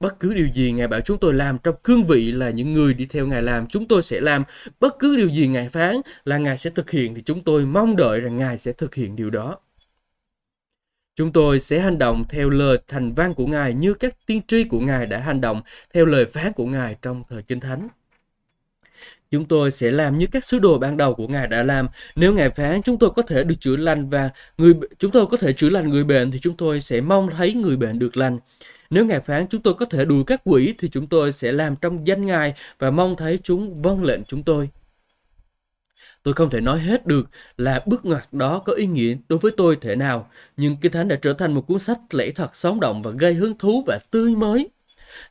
Bất 0.00 0.20
cứ 0.20 0.34
điều 0.34 0.46
gì 0.54 0.72
Ngài 0.72 0.88
bảo 0.88 1.00
chúng 1.00 1.18
tôi 1.18 1.34
làm 1.34 1.58
trong 1.58 1.74
cương 1.84 2.04
vị 2.04 2.32
là 2.32 2.50
những 2.50 2.72
người 2.72 2.94
đi 2.94 3.06
theo 3.06 3.26
Ngài 3.26 3.42
làm, 3.42 3.66
chúng 3.66 3.88
tôi 3.88 4.02
sẽ 4.02 4.20
làm. 4.20 4.44
Bất 4.80 4.98
cứ 4.98 5.16
điều 5.16 5.28
gì 5.28 5.48
Ngài 5.48 5.68
phán 5.68 5.96
là 6.24 6.38
Ngài 6.38 6.58
sẽ 6.58 6.70
thực 6.70 6.90
hiện 6.90 7.14
thì 7.14 7.22
chúng 7.22 7.44
tôi 7.44 7.66
mong 7.66 7.96
đợi 7.96 8.20
rằng 8.20 8.36
Ngài 8.36 8.58
sẽ 8.58 8.72
thực 8.72 8.94
hiện 8.94 9.16
điều 9.16 9.30
đó. 9.30 9.58
Chúng 11.18 11.32
tôi 11.32 11.60
sẽ 11.60 11.80
hành 11.80 11.98
động 11.98 12.24
theo 12.28 12.50
lời 12.50 12.78
thành 12.88 13.14
văn 13.14 13.34
của 13.34 13.46
Ngài 13.46 13.74
như 13.74 13.94
các 13.94 14.14
tiên 14.26 14.40
tri 14.46 14.64
của 14.64 14.80
Ngài 14.80 15.06
đã 15.06 15.18
hành 15.18 15.40
động 15.40 15.62
theo 15.94 16.04
lời 16.04 16.26
phán 16.26 16.52
của 16.52 16.66
Ngài 16.66 16.96
trong 17.02 17.22
thời 17.28 17.42
Kinh 17.42 17.60
Thánh. 17.60 17.88
Chúng 19.30 19.44
tôi 19.44 19.70
sẽ 19.70 19.90
làm 19.90 20.18
như 20.18 20.26
các 20.32 20.44
sứ 20.44 20.58
đồ 20.58 20.78
ban 20.78 20.96
đầu 20.96 21.14
của 21.14 21.28
Ngài 21.28 21.46
đã 21.46 21.62
làm. 21.62 21.88
Nếu 22.16 22.34
Ngài 22.34 22.50
phán, 22.50 22.82
chúng 22.82 22.98
tôi 22.98 23.10
có 23.10 23.22
thể 23.22 23.44
được 23.44 23.54
chữa 23.60 23.76
lành 23.76 24.10
và 24.10 24.30
người, 24.58 24.74
chúng 24.98 25.10
tôi 25.10 25.26
có 25.26 25.36
thể 25.36 25.52
chữa 25.52 25.68
lành 25.68 25.90
người 25.90 26.04
bệnh 26.04 26.30
thì 26.30 26.38
chúng 26.38 26.56
tôi 26.56 26.80
sẽ 26.80 27.00
mong 27.00 27.30
thấy 27.30 27.54
người 27.54 27.76
bệnh 27.76 27.98
được 27.98 28.16
lành. 28.16 28.38
Nếu 28.90 29.04
Ngài 29.04 29.20
phán, 29.20 29.46
chúng 29.46 29.62
tôi 29.62 29.74
có 29.74 29.86
thể 29.86 30.04
đuổi 30.04 30.24
các 30.26 30.40
quỷ 30.44 30.74
thì 30.78 30.88
chúng 30.88 31.06
tôi 31.06 31.32
sẽ 31.32 31.52
làm 31.52 31.76
trong 31.76 32.06
danh 32.06 32.26
Ngài 32.26 32.54
và 32.78 32.90
mong 32.90 33.16
thấy 33.16 33.38
chúng 33.42 33.82
vâng 33.82 34.04
lệnh 34.04 34.24
chúng 34.24 34.42
tôi. 34.42 34.68
Tôi 36.28 36.34
không 36.34 36.50
thể 36.50 36.60
nói 36.60 36.78
hết 36.78 37.06
được 37.06 37.28
là 37.56 37.82
bước 37.86 38.04
ngoặt 38.04 38.32
đó 38.32 38.58
có 38.58 38.72
ý 38.72 38.86
nghĩa 38.86 39.16
đối 39.28 39.38
với 39.38 39.52
tôi 39.56 39.78
thế 39.80 39.96
nào, 39.96 40.30
nhưng 40.56 40.76
Kinh 40.76 40.92
Thánh 40.92 41.08
đã 41.08 41.16
trở 41.22 41.32
thành 41.32 41.54
một 41.54 41.66
cuốn 41.66 41.78
sách 41.78 41.98
lễ 42.10 42.30
thật 42.30 42.56
sống 42.56 42.80
động 42.80 43.02
và 43.02 43.10
gây 43.10 43.34
hứng 43.34 43.58
thú 43.58 43.84
và 43.86 43.98
tươi 44.10 44.36
mới. 44.36 44.68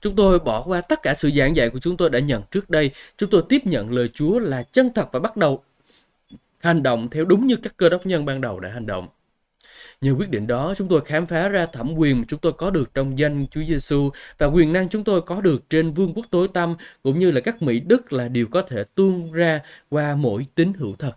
Chúng 0.02 0.16
tôi 0.16 0.40
bỏ 0.40 0.62
qua 0.62 0.82
tất 0.82 1.04
cả 1.04 1.14
sự 1.14 1.32
giảng 1.32 1.56
dạy 1.56 1.70
của 1.70 1.80
chúng 1.80 1.98
tôi 1.98 2.10
đã 2.10 2.20
nhận 2.20 2.42
trước 2.52 2.70
đây. 2.70 2.92
Chúng 3.18 3.30
tôi 3.30 3.44
tiếp 3.50 3.62
nhận 3.66 3.92
lời 3.92 4.10
Chúa 4.14 4.40
là 4.40 4.64
chân 4.64 4.92
thật 4.96 5.10
và 5.12 5.20
bắt 5.20 5.38
đầu 5.38 5.64
hành 6.60 6.84
động 6.84 7.10
theo 7.10 7.26
đúng 7.26 7.48
như 7.48 7.56
các 7.56 7.78
cơ 7.78 7.90
đốc 7.90 8.06
nhân 8.06 8.26
ban 8.26 8.42
đầu 8.42 8.60
đã 8.60 8.70
hành 8.70 8.86
động. 8.86 9.08
Nhờ 10.02 10.16
quyết 10.20 10.30
định 10.30 10.48
đó, 10.48 10.74
chúng 10.78 10.88
tôi 10.88 11.02
khám 11.06 11.26
phá 11.26 11.50
ra 11.50 11.66
thẩm 11.66 11.94
quyền 11.98 12.18
mà 12.18 12.24
chúng 12.28 12.40
tôi 12.40 12.54
có 12.54 12.70
được 12.70 12.94
trong 12.94 13.20
danh 13.20 13.48
Chúa 13.52 13.62
Giêsu 13.68 14.10
và 14.38 14.48
quyền 14.48 14.74
năng 14.74 14.90
chúng 14.90 15.04
tôi 15.04 15.22
có 15.22 15.42
được 15.42 15.70
trên 15.70 15.94
vương 15.94 16.14
quốc 16.14 16.26
tối 16.32 16.48
tăm 16.48 16.76
cũng 17.04 17.20
như 17.20 17.32
là 17.32 17.42
các 17.42 17.62
mỹ 17.62 17.80
đức 17.80 18.14
là 18.14 18.28
điều 18.28 18.48
có 18.48 18.62
thể 18.62 18.84
tuôn 18.96 19.32
ra 19.32 19.62
qua 19.90 20.16
mỗi 20.16 20.46
tín 20.56 20.74
hữu 20.74 20.96
thật. 20.96 21.14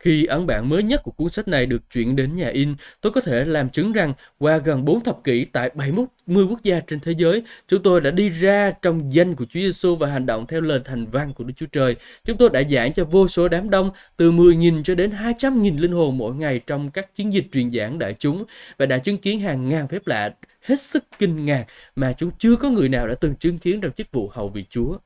Khi 0.00 0.24
ấn 0.24 0.46
bản 0.46 0.68
mới 0.68 0.82
nhất 0.82 1.02
của 1.02 1.10
cuốn 1.10 1.30
sách 1.30 1.48
này 1.48 1.66
được 1.66 1.90
chuyển 1.90 2.16
đến 2.16 2.36
nhà 2.36 2.48
in, 2.48 2.74
tôi 3.00 3.12
có 3.12 3.20
thể 3.20 3.44
làm 3.44 3.70
chứng 3.70 3.92
rằng 3.92 4.12
qua 4.38 4.56
gần 4.58 4.84
4 4.84 5.00
thập 5.00 5.24
kỷ 5.24 5.44
tại 5.44 5.70
70 5.74 6.44
quốc 6.50 6.62
gia 6.62 6.80
trên 6.80 7.00
thế 7.00 7.12
giới, 7.18 7.42
chúng 7.68 7.82
tôi 7.82 8.00
đã 8.00 8.10
đi 8.10 8.28
ra 8.28 8.72
trong 8.82 9.14
danh 9.14 9.34
của 9.34 9.44
Chúa 9.44 9.60
Giêsu 9.60 9.96
và 9.96 10.08
hành 10.08 10.26
động 10.26 10.46
theo 10.46 10.60
lời 10.60 10.80
thành 10.84 11.06
văn 11.06 11.32
của 11.32 11.44
Đức 11.44 11.54
Chúa 11.56 11.66
Trời. 11.66 11.96
Chúng 12.24 12.36
tôi 12.36 12.50
đã 12.50 12.62
giảng 12.70 12.92
cho 12.92 13.04
vô 13.04 13.28
số 13.28 13.48
đám 13.48 13.70
đông 13.70 13.90
từ 14.16 14.32
10.000 14.32 14.82
cho 14.82 14.94
đến 14.94 15.10
200.000 15.10 15.80
linh 15.80 15.92
hồn 15.92 16.18
mỗi 16.18 16.34
ngày 16.34 16.60
trong 16.66 16.90
các 16.90 17.16
chiến 17.16 17.32
dịch 17.32 17.46
truyền 17.52 17.70
giảng 17.70 17.98
đại 17.98 18.14
chúng 18.18 18.44
và 18.78 18.86
đã 18.86 18.98
chứng 18.98 19.18
kiến 19.18 19.40
hàng 19.40 19.68
ngàn 19.68 19.88
phép 19.88 20.06
lạ 20.06 20.34
hết 20.62 20.80
sức 20.80 21.04
kinh 21.18 21.44
ngạc 21.44 21.64
mà 21.96 22.12
chúng 22.12 22.30
chưa 22.38 22.56
có 22.56 22.70
người 22.70 22.88
nào 22.88 23.08
đã 23.08 23.14
từng 23.14 23.34
chứng 23.34 23.58
kiến 23.58 23.80
trong 23.80 23.92
chức 23.92 24.12
vụ 24.12 24.28
hầu 24.28 24.48
vị 24.48 24.64
Chúa. 24.70 24.96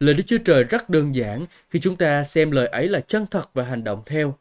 Lời 0.00 0.14
Đức 0.14 0.22
Chúa 0.26 0.38
Trời 0.44 0.64
rất 0.64 0.90
đơn 0.90 1.14
giản 1.14 1.46
khi 1.70 1.80
chúng 1.80 1.96
ta 1.96 2.24
xem 2.24 2.50
lời 2.50 2.66
ấy 2.66 2.88
là 2.88 3.00
chân 3.00 3.26
thật 3.30 3.50
và 3.54 3.64
hành 3.64 3.84
động 3.84 4.02
theo. 4.06 4.34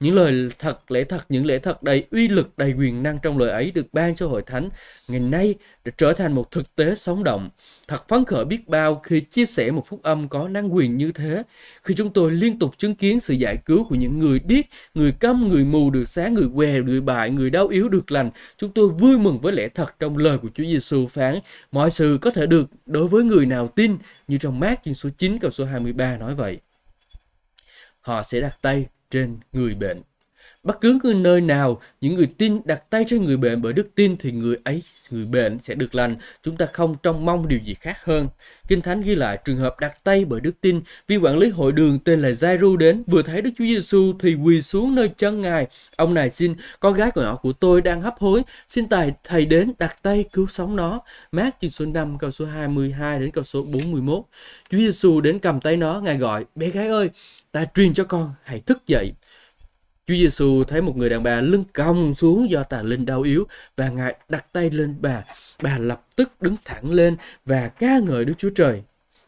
Những 0.00 0.14
lời 0.14 0.48
thật, 0.58 0.90
lẽ 0.90 1.04
thật, 1.04 1.26
những 1.28 1.46
lẽ 1.46 1.58
thật 1.58 1.82
đầy 1.82 2.06
uy 2.10 2.28
lực, 2.28 2.58
đầy 2.58 2.74
quyền 2.78 3.02
năng 3.02 3.18
trong 3.22 3.38
lời 3.38 3.50
ấy 3.50 3.70
được 3.70 3.86
ban 3.92 4.14
cho 4.14 4.28
hội 4.28 4.42
thánh 4.46 4.68
ngày 5.08 5.20
nay 5.20 5.54
đã 5.84 5.92
trở 5.98 6.12
thành 6.12 6.32
một 6.32 6.50
thực 6.50 6.76
tế 6.76 6.94
sống 6.94 7.24
động. 7.24 7.50
Thật 7.88 8.08
phấn 8.08 8.24
khởi 8.24 8.44
biết 8.44 8.68
bao 8.68 8.94
khi 8.94 9.20
chia 9.20 9.46
sẻ 9.46 9.70
một 9.70 9.86
phúc 9.86 10.00
âm 10.02 10.28
có 10.28 10.48
năng 10.48 10.74
quyền 10.74 10.96
như 10.96 11.12
thế. 11.12 11.42
Khi 11.82 11.94
chúng 11.94 12.12
tôi 12.12 12.30
liên 12.30 12.58
tục 12.58 12.78
chứng 12.78 12.94
kiến 12.94 13.20
sự 13.20 13.34
giải 13.34 13.56
cứu 13.56 13.84
của 13.84 13.94
những 13.94 14.18
người 14.18 14.38
điếc, 14.38 14.64
người 14.94 15.12
câm, 15.12 15.48
người 15.48 15.64
mù 15.64 15.90
được 15.90 16.04
sáng, 16.04 16.34
người 16.34 16.48
què, 16.54 16.80
người 16.80 17.00
bại, 17.00 17.30
người 17.30 17.50
đau 17.50 17.68
yếu 17.68 17.88
được 17.88 18.12
lành, 18.12 18.30
chúng 18.56 18.72
tôi 18.72 18.88
vui 18.88 19.18
mừng 19.18 19.40
với 19.40 19.52
lẽ 19.52 19.68
thật 19.68 19.94
trong 19.98 20.16
lời 20.16 20.38
của 20.38 20.48
Chúa 20.54 20.64
Giêsu 20.64 21.06
phán. 21.06 21.38
Mọi 21.72 21.90
sự 21.90 22.18
có 22.20 22.30
thể 22.30 22.46
được 22.46 22.70
đối 22.86 23.08
với 23.08 23.24
người 23.24 23.46
nào 23.46 23.68
tin, 23.68 23.98
như 24.28 24.38
trong 24.38 24.60
mát 24.60 24.82
chương 24.82 24.94
số 24.94 25.08
9 25.18 25.38
câu 25.38 25.50
số 25.50 25.64
23 25.64 26.16
nói 26.16 26.34
vậy. 26.34 26.58
Họ 28.00 28.22
sẽ 28.22 28.40
đặt 28.40 28.58
tay 28.62 28.86
trên 29.10 29.38
người 29.52 29.74
bệnh. 29.74 30.02
Bất 30.62 30.80
cứ 30.80 30.98
nơi 31.16 31.40
nào 31.40 31.80
những 32.00 32.14
người 32.14 32.28
tin 32.38 32.60
đặt 32.64 32.90
tay 32.90 33.04
trên 33.08 33.24
người 33.24 33.36
bệnh 33.36 33.62
bởi 33.62 33.72
đức 33.72 33.88
tin 33.94 34.16
thì 34.16 34.32
người 34.32 34.56
ấy, 34.64 34.82
người 35.10 35.24
bệnh 35.24 35.58
sẽ 35.58 35.74
được 35.74 35.94
lành. 35.94 36.16
Chúng 36.42 36.56
ta 36.56 36.66
không 36.72 36.96
trông 37.02 37.24
mong 37.24 37.48
điều 37.48 37.58
gì 37.58 37.74
khác 37.74 38.04
hơn. 38.04 38.28
Kinh 38.68 38.82
Thánh 38.82 39.02
ghi 39.02 39.14
lại 39.14 39.38
trường 39.44 39.56
hợp 39.56 39.80
đặt 39.80 40.04
tay 40.04 40.24
bởi 40.24 40.40
đức 40.40 40.60
tin. 40.60 40.80
Viên 41.08 41.24
quản 41.24 41.38
lý 41.38 41.48
hội 41.48 41.72
đường 41.72 41.98
tên 41.98 42.20
là 42.20 42.30
Giai-ru 42.30 42.76
đến 42.76 43.02
vừa 43.06 43.22
thấy 43.22 43.42
Đức 43.42 43.50
Chúa 43.58 43.64
Giêsu 43.64 44.12
thì 44.20 44.34
quỳ 44.34 44.62
xuống 44.62 44.94
nơi 44.94 45.08
chân 45.08 45.40
Ngài. 45.40 45.66
Ông 45.96 46.14
này 46.14 46.30
xin 46.30 46.54
con 46.80 46.94
gái 46.94 47.10
của 47.10 47.22
nhỏ 47.22 47.36
của 47.36 47.52
tôi 47.52 47.82
đang 47.82 48.00
hấp 48.00 48.14
hối, 48.18 48.42
xin 48.68 48.88
tài 48.88 49.12
thầy 49.24 49.46
đến 49.46 49.72
đặt 49.78 50.02
tay 50.02 50.24
cứu 50.32 50.46
sống 50.46 50.76
nó. 50.76 51.00
Mát 51.32 51.56
chương 51.60 51.70
số 51.70 51.84
5 51.86 52.18
câu 52.18 52.30
số 52.30 52.44
22 52.44 53.18
đến 53.20 53.30
câu 53.30 53.44
số 53.44 53.64
41. 53.72 54.22
Chúa 54.70 54.78
Giêsu 54.78 55.20
đến 55.20 55.38
cầm 55.38 55.60
tay 55.60 55.76
nó, 55.76 56.00
Ngài 56.00 56.16
gọi: 56.16 56.44
"Bé 56.54 56.70
gái 56.70 56.88
ơi, 56.88 57.10
ta 57.52 57.64
truyền 57.74 57.94
cho 57.94 58.04
con, 58.04 58.34
hãy 58.42 58.60
thức 58.60 58.86
dậy." 58.86 59.12
Chúa 60.06 60.14
Giêsu 60.14 60.64
thấy 60.64 60.82
một 60.82 60.96
người 60.96 61.10
đàn 61.10 61.22
bà 61.22 61.40
lưng 61.40 61.64
cong 61.74 62.14
xuống 62.14 62.50
do 62.50 62.62
tà 62.62 62.82
linh 62.82 63.06
đau 63.06 63.22
yếu 63.22 63.46
và 63.76 63.88
Ngài 63.88 64.14
đặt 64.28 64.52
tay 64.52 64.70
lên 64.70 64.96
bà. 65.00 65.24
Bà 65.62 65.78
lập 65.78 66.06
tức 66.16 66.42
đứng 66.42 66.56
thẳng 66.64 66.90
lên 66.90 67.16
và 67.46 67.68
ca 67.68 67.98
ngợi 67.98 68.24
Đức 68.24 68.34
Chúa 68.38 68.50
Trời. 68.54 68.82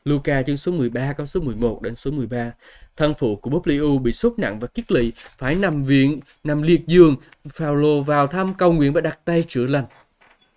Luca 0.05 0.43
chương 0.43 0.57
số 0.57 0.73
13 0.73 1.13
câu 1.13 1.27
số 1.27 1.41
11 1.41 1.83
đến 1.83 1.95
số 1.95 2.11
13. 2.11 2.53
Thân 2.97 3.15
phụ 3.19 3.37
của 3.37 3.51
Publiu 3.51 3.99
bị 3.99 4.13
sốt 4.13 4.39
nặng 4.39 4.59
và 4.59 4.67
kiết 4.67 4.93
lỵ, 4.93 5.13
phải 5.17 5.55
nằm 5.55 5.83
viện, 5.83 6.21
nằm 6.45 6.63
liệt 6.63 6.87
giường. 6.87 7.17
Phaolô 7.49 8.03
vào 8.03 8.27
thăm 8.27 8.55
cầu 8.55 8.73
nguyện 8.73 8.93
và 8.93 9.01
đặt 9.01 9.19
tay 9.25 9.45
chữa 9.49 9.67
lành. 9.67 9.85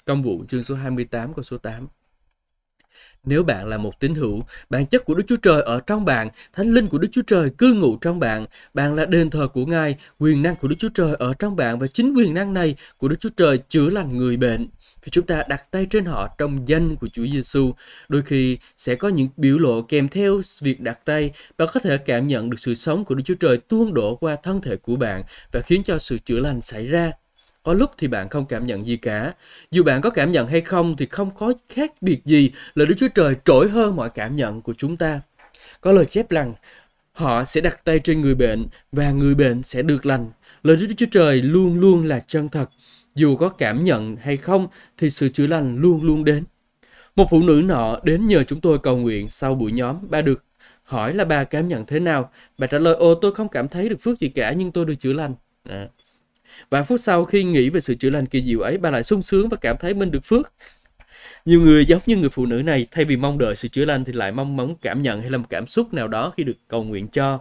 Công 0.06 0.24
vụ 0.24 0.44
chương 0.48 0.64
số 0.64 0.76
28 0.76 1.34
câu 1.34 1.44
số 1.44 1.58
8. 1.58 1.88
Nếu 3.26 3.44
bạn 3.44 3.68
là 3.68 3.78
một 3.78 4.00
tín 4.00 4.16
hữu, 4.16 4.44
bản 4.70 4.86
chất 4.86 5.06
của 5.06 5.14
Đức 5.14 5.24
Chúa 5.28 5.36
Trời 5.36 5.62
ở 5.62 5.80
trong 5.80 6.06
bạn, 6.06 6.30
thánh 6.54 6.74
linh 6.74 6.88
của 6.88 6.98
Đức 6.98 7.08
Chúa 7.12 7.22
Trời 7.28 7.50
cư 7.58 7.74
ngụ 7.74 7.98
trong 7.98 8.20
bạn, 8.20 8.46
bạn 8.74 8.96
là 8.96 9.06
đền 9.06 9.30
thờ 9.30 9.48
của 9.48 9.66
Ngài, 9.66 9.96
quyền 10.20 10.42
năng 10.42 10.56
của 10.56 10.68
Đức 10.68 10.76
Chúa 10.80 10.90
Trời 10.94 11.16
ở 11.20 11.34
trong 11.40 11.56
bạn 11.56 11.80
và 11.80 11.88
chính 11.88 12.14
quyền 12.14 12.34
năng 12.34 12.54
này 12.54 12.76
của 12.98 13.08
Đức 13.08 13.16
Chúa 13.20 13.30
Trời 13.38 13.58
chữa 13.58 13.90
lành 13.90 14.18
người 14.18 14.38
bệnh. 14.38 14.68
Khi 15.02 15.10
chúng 15.10 15.26
ta 15.26 15.44
đặt 15.50 15.72
tay 15.72 15.86
trên 15.86 16.06
họ 16.06 16.36
trong 16.38 16.68
danh 16.68 16.96
của 16.96 17.08
Chúa 17.14 17.26
Giêsu, 17.26 17.72
đôi 18.10 18.22
khi 18.22 18.58
sẽ 18.78 18.96
có 18.96 19.08
những 19.08 19.28
biểu 19.38 19.58
lộ 19.58 19.82
kèm 19.82 20.08
theo 20.08 20.42
việc 20.62 20.82
đặt 20.82 21.06
tay, 21.06 21.32
bạn 21.58 21.68
có 21.74 21.80
thể 21.80 21.98
cảm 21.98 22.28
nhận 22.28 22.50
được 22.50 22.58
sự 22.60 22.76
sống 22.76 23.06
của 23.06 23.16
Đức 23.16 23.24
Chúa 23.26 23.34
Trời 23.40 23.58
tuôn 23.58 23.94
đổ 23.94 24.16
qua 24.16 24.36
thân 24.44 24.62
thể 24.62 24.76
của 24.76 24.96
bạn 24.96 25.24
và 25.52 25.62
khiến 25.62 25.84
cho 25.84 26.00
sự 26.00 26.18
chữa 26.18 26.40
lành 26.40 26.62
xảy 26.62 26.88
ra. 26.88 27.12
Có 27.66 27.74
lúc 27.74 27.92
thì 27.98 28.08
bạn 28.08 28.30
không 28.30 28.46
cảm 28.46 28.66
nhận 28.66 28.86
gì 28.86 28.98
cả. 28.98 29.34
Dù 29.72 29.84
bạn 29.84 30.02
có 30.02 30.10
cảm 30.10 30.32
nhận 30.32 30.48
hay 30.48 30.62
không 30.62 30.96
thì 30.98 31.06
không 31.06 31.32
có 31.38 31.54
khác 31.70 31.92
biệt 32.02 32.26
gì 32.26 32.52
là 32.76 32.86
Đức 32.86 32.96
Chúa 32.98 33.08
Trời 33.08 33.36
trỗi 33.46 33.70
hơn 33.70 33.96
mọi 33.96 34.10
cảm 34.10 34.36
nhận 34.36 34.62
của 34.62 34.74
chúng 34.78 34.98
ta. 34.98 35.22
Có 35.82 35.92
lời 35.92 36.06
chép 36.06 36.30
rằng 36.30 36.54
họ 37.12 37.44
sẽ 37.44 37.62
đặt 37.62 37.86
tay 37.86 38.00
trên 38.00 38.22
người 38.22 38.36
bệnh 38.36 38.68
và 38.92 39.12
người 39.12 39.36
bệnh 39.36 39.64
sẽ 39.64 39.82
được 39.82 40.06
lành. 40.06 40.32
Lời 40.64 40.78
Đức 40.78 40.94
Chúa 40.98 41.06
Trời 41.12 41.42
luôn 41.42 41.80
luôn 41.80 42.06
là 42.06 42.20
chân 42.20 42.50
thật. 42.50 42.70
Dù 43.16 43.36
có 43.36 43.50
cảm 43.50 43.84
nhận 43.84 44.16
hay 44.16 44.38
không 44.38 44.68
thì 44.98 45.10
sự 45.10 45.30
chữa 45.30 45.48
lành 45.48 45.78
luôn 45.78 46.04
luôn 46.04 46.24
đến. 46.24 46.44
Một 47.16 47.28
phụ 47.30 47.44
nữ 47.44 47.62
nọ 47.66 48.00
đến 48.04 48.28
nhờ 48.28 48.44
chúng 48.44 48.62
tôi 48.62 48.80
cầu 48.80 48.98
nguyện 48.98 49.30
sau 49.30 49.56
buổi 49.56 49.72
nhóm. 49.72 49.98
Bà 50.10 50.22
được 50.22 50.44
hỏi 50.84 51.14
là 51.14 51.26
bà 51.26 51.44
cảm 51.44 51.68
nhận 51.68 51.86
thế 51.86 52.00
nào. 52.00 52.32
Bà 52.58 52.68
trả 52.68 52.78
lời, 52.78 52.96
ô 52.96 53.16
tôi 53.16 53.36
không 53.36 53.50
cảm 53.50 53.68
thấy 53.68 53.90
được 53.90 54.02
phước 54.02 54.20
gì 54.20 54.30
cả 54.30 54.52
nhưng 54.52 54.72
tôi 54.72 54.86
được 54.86 54.96
chữa 55.00 55.14
lành. 55.14 55.36
À. 55.70 55.88
Và 56.70 56.84
phút 56.84 57.00
sau 57.00 57.26
khi 57.26 57.44
nghĩ 57.44 57.70
về 57.70 57.80
sự 57.80 57.96
chữa 57.96 58.10
lành 58.10 58.26
kỳ 58.26 58.44
diệu 58.44 58.60
ấy, 58.60 58.78
bà 58.78 58.90
lại 58.90 59.04
sung 59.04 59.22
sướng 59.22 59.50
và 59.50 59.58
cảm 59.58 59.76
thấy 59.80 59.94
mình 59.94 60.12
được 60.12 60.26
phước. 60.26 60.54
Nhiều 61.46 61.62
người 61.62 61.86
giống 61.86 62.02
như 62.06 62.18
người 62.18 62.30
phụ 62.30 62.46
nữ 62.46 62.56
này, 62.56 62.88
thay 62.92 63.06
vì 63.06 63.18
mong 63.18 63.38
đợi 63.38 63.56
sự 63.56 63.68
chữa 63.68 63.86
lành 63.86 64.06
thì 64.06 64.14
lại 64.14 64.32
mong 64.32 64.58
muốn 64.58 64.76
cảm 64.82 65.02
nhận 65.02 65.22
hay 65.22 65.30
là 65.30 65.38
một 65.38 65.46
cảm 65.50 65.68
xúc 65.68 65.94
nào 65.94 66.08
đó 66.08 66.34
khi 66.38 66.44
được 66.44 66.58
cầu 66.68 66.84
nguyện 66.84 67.08
cho. 67.08 67.40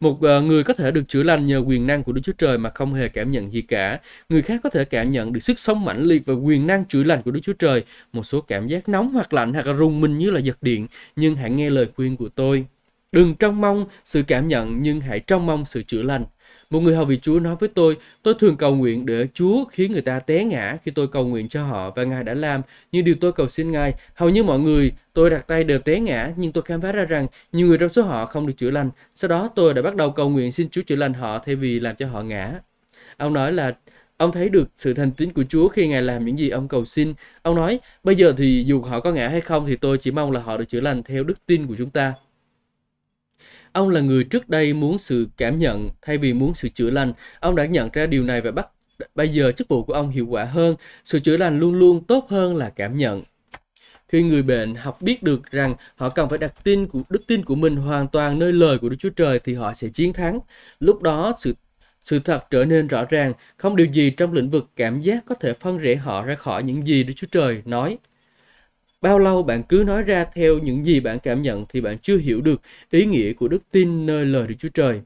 Một 0.00 0.22
ờ, 0.22 0.40
người 0.40 0.64
có 0.64 0.74
thể 0.74 0.90
được 0.90 1.08
chữa 1.08 1.22
lành 1.22 1.46
nhờ 1.46 1.58
quyền 1.66 1.86
năng 1.86 2.02
của 2.02 2.12
Đức 2.12 2.20
Chúa 2.24 2.32
Trời 2.38 2.58
mà 2.58 2.70
không 2.74 2.94
hề 2.94 3.08
cảm 3.08 3.30
nhận 3.30 3.52
gì 3.52 3.62
cả. 3.62 4.00
Người 4.28 4.42
khác 4.42 4.60
có 4.64 4.70
thể 4.70 4.84
cảm 4.84 5.10
nhận 5.10 5.32
được 5.32 5.40
sức 5.40 5.58
sống 5.58 5.84
mãnh 5.84 6.02
liệt 6.02 6.26
và 6.26 6.34
quyền 6.34 6.66
năng 6.66 6.84
chữa 6.84 7.02
lành 7.02 7.22
của 7.22 7.30
Đức 7.30 7.40
Chúa 7.42 7.52
Trời. 7.52 7.84
Một 8.12 8.22
số 8.22 8.40
cảm 8.40 8.68
giác 8.68 8.88
nóng 8.88 9.10
hoặc 9.12 9.32
lạnh 9.32 9.52
hoặc 9.52 9.66
là 9.66 9.74
rung 9.74 10.00
mình 10.00 10.18
như 10.18 10.30
là 10.30 10.40
giật 10.40 10.62
điện. 10.62 10.86
Nhưng 11.16 11.36
hãy 11.36 11.50
nghe 11.50 11.70
lời 11.70 11.86
khuyên 11.96 12.16
của 12.16 12.28
tôi. 12.28 12.64
Đừng 13.12 13.34
trông 13.34 13.60
mong 13.60 13.86
sự 14.04 14.22
cảm 14.26 14.46
nhận 14.46 14.82
nhưng 14.82 15.00
hãy 15.00 15.20
trông 15.20 15.46
mong 15.46 15.64
sự 15.64 15.82
chữa 15.82 16.02
lành. 16.02 16.24
Một 16.70 16.80
người 16.80 16.94
hầu 16.96 17.04
vị 17.04 17.18
Chúa 17.22 17.40
nói 17.40 17.56
với 17.60 17.68
tôi, 17.68 17.96
tôi 18.22 18.34
thường 18.38 18.56
cầu 18.56 18.74
nguyện 18.76 19.06
để 19.06 19.26
Chúa 19.34 19.64
khiến 19.64 19.92
người 19.92 20.02
ta 20.02 20.20
té 20.20 20.44
ngã 20.44 20.76
khi 20.82 20.90
tôi 20.90 21.08
cầu 21.08 21.26
nguyện 21.26 21.48
cho 21.48 21.64
họ 21.64 21.90
và 21.90 22.04
Ngài 22.04 22.24
đã 22.24 22.34
làm 22.34 22.62
như 22.92 23.02
điều 23.02 23.14
tôi 23.20 23.32
cầu 23.32 23.48
xin 23.48 23.70
Ngài. 23.70 23.94
Hầu 24.14 24.28
như 24.28 24.44
mọi 24.44 24.58
người 24.58 24.92
tôi 25.12 25.30
đặt 25.30 25.46
tay 25.46 25.64
đều 25.64 25.78
té 25.78 26.00
ngã 26.00 26.32
nhưng 26.36 26.52
tôi 26.52 26.62
khám 26.62 26.80
phá 26.80 26.92
ra 26.92 27.04
rằng 27.04 27.26
nhiều 27.52 27.66
người 27.66 27.78
trong 27.78 27.88
số 27.88 28.02
họ 28.02 28.26
không 28.26 28.46
được 28.46 28.52
chữa 28.56 28.70
lành. 28.70 28.90
Sau 29.14 29.28
đó 29.28 29.48
tôi 29.54 29.74
đã 29.74 29.82
bắt 29.82 29.96
đầu 29.96 30.10
cầu 30.10 30.28
nguyện 30.28 30.52
xin 30.52 30.68
Chúa 30.70 30.82
chữa 30.82 30.96
lành 30.96 31.14
họ 31.14 31.38
thay 31.38 31.54
vì 31.54 31.80
làm 31.80 31.96
cho 31.96 32.06
họ 32.06 32.22
ngã. 32.22 32.52
Ông 33.16 33.32
nói 33.32 33.52
là 33.52 33.74
Ông 34.16 34.32
thấy 34.32 34.48
được 34.48 34.68
sự 34.76 34.94
thành 34.94 35.10
tín 35.12 35.32
của 35.32 35.44
Chúa 35.48 35.68
khi 35.68 35.88
Ngài 35.88 36.02
làm 36.02 36.24
những 36.24 36.38
gì 36.38 36.48
ông 36.48 36.68
cầu 36.68 36.84
xin. 36.84 37.14
Ông 37.42 37.56
nói, 37.56 37.80
bây 38.04 38.16
giờ 38.16 38.34
thì 38.38 38.64
dù 38.66 38.82
họ 38.82 39.00
có 39.00 39.12
ngã 39.12 39.28
hay 39.28 39.40
không 39.40 39.66
thì 39.66 39.76
tôi 39.76 39.98
chỉ 39.98 40.10
mong 40.10 40.30
là 40.30 40.40
họ 40.40 40.56
được 40.56 40.68
chữa 40.68 40.80
lành 40.80 41.02
theo 41.02 41.24
đức 41.24 41.46
tin 41.46 41.66
của 41.66 41.74
chúng 41.78 41.90
ta. 41.90 42.14
Ông 43.72 43.88
là 43.88 44.00
người 44.00 44.24
trước 44.24 44.48
đây 44.48 44.72
muốn 44.72 44.98
sự 44.98 45.28
cảm 45.36 45.58
nhận 45.58 45.90
thay 46.02 46.18
vì 46.18 46.32
muốn 46.32 46.54
sự 46.54 46.68
chữa 46.68 46.90
lành. 46.90 47.12
Ông 47.40 47.56
đã 47.56 47.66
nhận 47.66 47.88
ra 47.92 48.06
điều 48.06 48.24
này 48.24 48.40
và 48.40 48.50
bắt 48.50 48.68
bây 49.14 49.28
giờ 49.28 49.52
chức 49.52 49.68
vụ 49.68 49.82
của 49.82 49.92
ông 49.92 50.10
hiệu 50.10 50.26
quả 50.26 50.44
hơn. 50.44 50.76
Sự 51.04 51.18
chữa 51.18 51.36
lành 51.36 51.58
luôn 51.60 51.74
luôn 51.74 52.04
tốt 52.04 52.26
hơn 52.28 52.56
là 52.56 52.70
cảm 52.70 52.96
nhận. 52.96 53.22
Khi 54.08 54.22
người 54.22 54.42
bệnh 54.42 54.74
học 54.74 55.02
biết 55.02 55.22
được 55.22 55.50
rằng 55.50 55.74
họ 55.96 56.08
cần 56.08 56.28
phải 56.28 56.38
đặt 56.38 56.64
tin 56.64 56.86
của 56.86 57.02
đức 57.08 57.26
tin 57.26 57.44
của 57.44 57.54
mình 57.54 57.76
hoàn 57.76 58.08
toàn 58.08 58.38
nơi 58.38 58.52
lời 58.52 58.78
của 58.78 58.88
Đức 58.88 58.96
Chúa 58.98 59.08
Trời 59.08 59.40
thì 59.44 59.54
họ 59.54 59.74
sẽ 59.74 59.88
chiến 59.88 60.12
thắng. 60.12 60.40
Lúc 60.80 61.02
đó 61.02 61.34
sự 61.38 61.54
sự 62.00 62.18
thật 62.18 62.44
trở 62.50 62.64
nên 62.64 62.86
rõ 62.86 63.04
ràng, 63.04 63.32
không 63.56 63.76
điều 63.76 63.86
gì 63.86 64.10
trong 64.10 64.32
lĩnh 64.32 64.48
vực 64.48 64.70
cảm 64.76 65.00
giác 65.00 65.24
có 65.26 65.34
thể 65.34 65.52
phân 65.52 65.78
rẽ 65.78 65.94
họ 65.94 66.24
ra 66.24 66.34
khỏi 66.34 66.62
những 66.62 66.86
gì 66.86 67.02
Đức 67.02 67.12
Chúa 67.16 67.26
Trời 67.30 67.62
nói. 67.64 67.98
Bao 69.00 69.18
lâu 69.18 69.42
bạn 69.42 69.62
cứ 69.62 69.84
nói 69.86 70.02
ra 70.02 70.24
theo 70.34 70.58
những 70.58 70.84
gì 70.84 71.00
bạn 71.00 71.18
cảm 71.18 71.42
nhận 71.42 71.64
thì 71.68 71.80
bạn 71.80 71.98
chưa 71.98 72.16
hiểu 72.16 72.40
được 72.40 72.60
ý 72.90 73.04
nghĩa 73.04 73.32
của 73.32 73.48
đức 73.48 73.62
tin 73.70 74.06
nơi 74.06 74.24
lời 74.24 74.46
Đức 74.46 74.54
Chúa 74.58 74.68
Trời. 74.74 75.00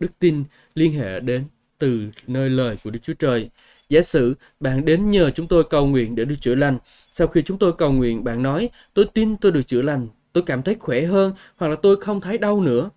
Đức 0.00 0.18
tin 0.18 0.44
liên 0.74 0.92
hệ 0.92 1.20
đến 1.20 1.44
từ 1.78 2.06
nơi 2.26 2.50
lời 2.50 2.76
của 2.84 2.90
Đức 2.90 3.00
Chúa 3.02 3.12
Trời. 3.12 3.50
Giả 3.88 4.00
sử 4.00 4.34
bạn 4.60 4.84
đến 4.84 5.10
nhờ 5.10 5.30
chúng 5.30 5.48
tôi 5.48 5.64
cầu 5.70 5.86
nguyện 5.86 6.14
để 6.14 6.24
được 6.24 6.34
chữa 6.40 6.54
lành. 6.54 6.78
Sau 7.12 7.26
khi 7.26 7.42
chúng 7.42 7.58
tôi 7.58 7.72
cầu 7.78 7.92
nguyện, 7.92 8.24
bạn 8.24 8.42
nói, 8.42 8.70
tôi 8.94 9.04
tin 9.14 9.36
tôi 9.36 9.52
được 9.52 9.66
chữa 9.66 9.82
lành, 9.82 10.08
tôi 10.32 10.42
cảm 10.46 10.62
thấy 10.62 10.76
khỏe 10.80 11.02
hơn, 11.02 11.32
hoặc 11.56 11.68
là 11.68 11.76
tôi 11.82 11.96
không 12.00 12.20
thấy 12.20 12.38
đau 12.38 12.60
nữa. 12.60 12.90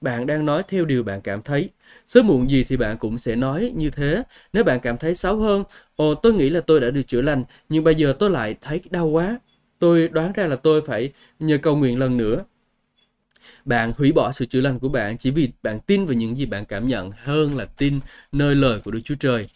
Bạn 0.00 0.26
đang 0.26 0.46
nói 0.46 0.62
theo 0.68 0.84
điều 0.84 1.02
bạn 1.02 1.20
cảm 1.20 1.42
thấy. 1.42 1.70
Sớm 2.06 2.26
muộn 2.26 2.50
gì 2.50 2.64
thì 2.64 2.76
bạn 2.76 2.98
cũng 2.98 3.18
sẽ 3.18 3.36
nói 3.36 3.72
như 3.76 3.90
thế. 3.90 4.22
Nếu 4.52 4.64
bạn 4.64 4.80
cảm 4.80 4.98
thấy 4.98 5.14
xấu 5.14 5.36
hơn, 5.36 5.64
ồ 5.96 6.14
tôi 6.14 6.32
nghĩ 6.32 6.50
là 6.50 6.60
tôi 6.60 6.80
đã 6.80 6.90
được 6.90 7.02
chữa 7.02 7.20
lành, 7.20 7.44
nhưng 7.68 7.84
bây 7.84 7.94
giờ 7.94 8.14
tôi 8.18 8.30
lại 8.30 8.54
thấy 8.62 8.80
đau 8.90 9.06
quá 9.06 9.38
tôi 9.78 10.08
đoán 10.08 10.32
ra 10.32 10.46
là 10.46 10.56
tôi 10.56 10.82
phải 10.82 11.12
nhờ 11.38 11.58
cầu 11.62 11.76
nguyện 11.76 11.98
lần 11.98 12.16
nữa. 12.16 12.44
Bạn 13.64 13.92
hủy 13.98 14.12
bỏ 14.12 14.32
sự 14.32 14.44
chữa 14.44 14.60
lành 14.60 14.78
của 14.78 14.88
bạn 14.88 15.18
chỉ 15.18 15.30
vì 15.30 15.50
bạn 15.62 15.80
tin 15.80 16.06
vào 16.06 16.14
những 16.14 16.36
gì 16.36 16.46
bạn 16.46 16.64
cảm 16.64 16.86
nhận 16.86 17.10
hơn 17.10 17.56
là 17.56 17.64
tin 17.64 18.00
nơi 18.32 18.54
lời 18.54 18.80
của 18.84 18.90
Đức 18.90 19.00
Chúa 19.04 19.14
Trời 19.14 19.46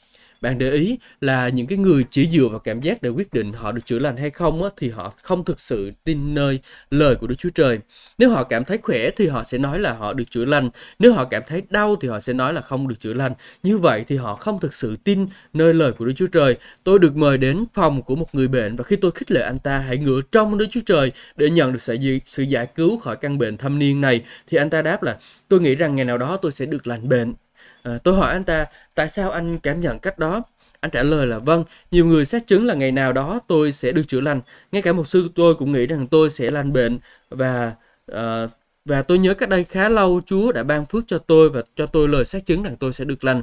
bạn 0.40 0.58
để 0.58 0.70
ý 0.70 0.98
là 1.20 1.48
những 1.48 1.66
cái 1.66 1.78
người 1.78 2.04
chỉ 2.10 2.26
dựa 2.26 2.48
vào 2.48 2.58
cảm 2.58 2.80
giác 2.80 3.02
để 3.02 3.10
quyết 3.10 3.32
định 3.32 3.52
họ 3.52 3.72
được 3.72 3.86
chữa 3.86 3.98
lành 3.98 4.16
hay 4.16 4.30
không 4.30 4.62
á, 4.62 4.68
thì 4.76 4.90
họ 4.90 5.14
không 5.22 5.44
thực 5.44 5.60
sự 5.60 5.90
tin 6.04 6.34
nơi 6.34 6.60
lời 6.90 7.14
của 7.14 7.26
Đức 7.26 7.34
Chúa 7.38 7.48
Trời. 7.54 7.78
Nếu 8.18 8.30
họ 8.30 8.44
cảm 8.44 8.64
thấy 8.64 8.78
khỏe 8.78 9.10
thì 9.16 9.26
họ 9.26 9.44
sẽ 9.44 9.58
nói 9.58 9.78
là 9.78 9.92
họ 9.92 10.12
được 10.12 10.30
chữa 10.30 10.44
lành. 10.44 10.70
Nếu 10.98 11.12
họ 11.12 11.24
cảm 11.24 11.42
thấy 11.46 11.62
đau 11.70 11.96
thì 11.96 12.08
họ 12.08 12.20
sẽ 12.20 12.32
nói 12.32 12.52
là 12.52 12.60
không 12.60 12.88
được 12.88 13.00
chữa 13.00 13.12
lành. 13.12 13.32
Như 13.62 13.78
vậy 13.78 14.04
thì 14.08 14.16
họ 14.16 14.36
không 14.36 14.60
thực 14.60 14.74
sự 14.74 14.96
tin 15.04 15.26
nơi 15.52 15.74
lời 15.74 15.92
của 15.92 16.04
Đức 16.04 16.12
Chúa 16.16 16.26
Trời. 16.26 16.56
Tôi 16.84 16.98
được 16.98 17.16
mời 17.16 17.38
đến 17.38 17.64
phòng 17.74 18.02
của 18.02 18.16
một 18.16 18.34
người 18.34 18.48
bệnh 18.48 18.76
và 18.76 18.84
khi 18.84 18.96
tôi 18.96 19.10
khích 19.10 19.30
lệ 19.30 19.42
anh 19.42 19.58
ta 19.58 19.78
hãy 19.78 19.96
ngửa 19.98 20.20
trong 20.32 20.58
Đức 20.58 20.66
Chúa 20.70 20.80
Trời 20.86 21.12
để 21.36 21.50
nhận 21.50 21.72
được 21.72 21.82
sự 22.24 22.42
giải 22.42 22.66
cứu 22.66 22.98
khỏi 22.98 23.16
căn 23.16 23.38
bệnh 23.38 23.56
thâm 23.56 23.78
niên 23.78 24.00
này 24.00 24.24
thì 24.46 24.58
anh 24.58 24.70
ta 24.70 24.82
đáp 24.82 25.02
là 25.02 25.18
tôi 25.48 25.60
nghĩ 25.60 25.74
rằng 25.74 25.96
ngày 25.96 26.04
nào 26.04 26.18
đó 26.18 26.36
tôi 26.36 26.52
sẽ 26.52 26.66
được 26.66 26.86
lành 26.86 27.08
bệnh 27.08 27.34
À, 27.82 27.98
tôi 28.04 28.14
hỏi 28.14 28.32
anh 28.32 28.44
ta 28.44 28.66
tại 28.94 29.08
sao 29.08 29.30
anh 29.30 29.58
cảm 29.58 29.80
nhận 29.80 29.98
cách 29.98 30.18
đó. 30.18 30.42
Anh 30.80 30.90
trả 30.90 31.02
lời 31.02 31.26
là 31.26 31.38
vâng, 31.38 31.64
nhiều 31.90 32.06
người 32.06 32.24
xác 32.24 32.46
chứng 32.46 32.66
là 32.66 32.74
ngày 32.74 32.92
nào 32.92 33.12
đó 33.12 33.40
tôi 33.48 33.72
sẽ 33.72 33.92
được 33.92 34.02
chữa 34.08 34.20
lành. 34.20 34.40
Ngay 34.72 34.82
cả 34.82 34.92
một 34.92 35.06
sư 35.06 35.30
tôi 35.34 35.54
cũng 35.54 35.72
nghĩ 35.72 35.86
rằng 35.86 36.06
tôi 36.06 36.30
sẽ 36.30 36.50
lành 36.50 36.72
bệnh 36.72 36.98
và 37.30 37.72
uh, 38.12 38.50
và 38.84 39.02
tôi 39.02 39.18
nhớ 39.18 39.34
cách 39.34 39.48
đây 39.48 39.64
khá 39.64 39.88
lâu 39.88 40.20
Chúa 40.26 40.52
đã 40.52 40.62
ban 40.62 40.86
phước 40.86 41.04
cho 41.06 41.18
tôi 41.18 41.50
và 41.50 41.62
cho 41.76 41.86
tôi 41.86 42.08
lời 42.08 42.24
xác 42.24 42.46
chứng 42.46 42.62
rằng 42.62 42.76
tôi 42.76 42.92
sẽ 42.92 43.04
được 43.04 43.24
lành. 43.24 43.42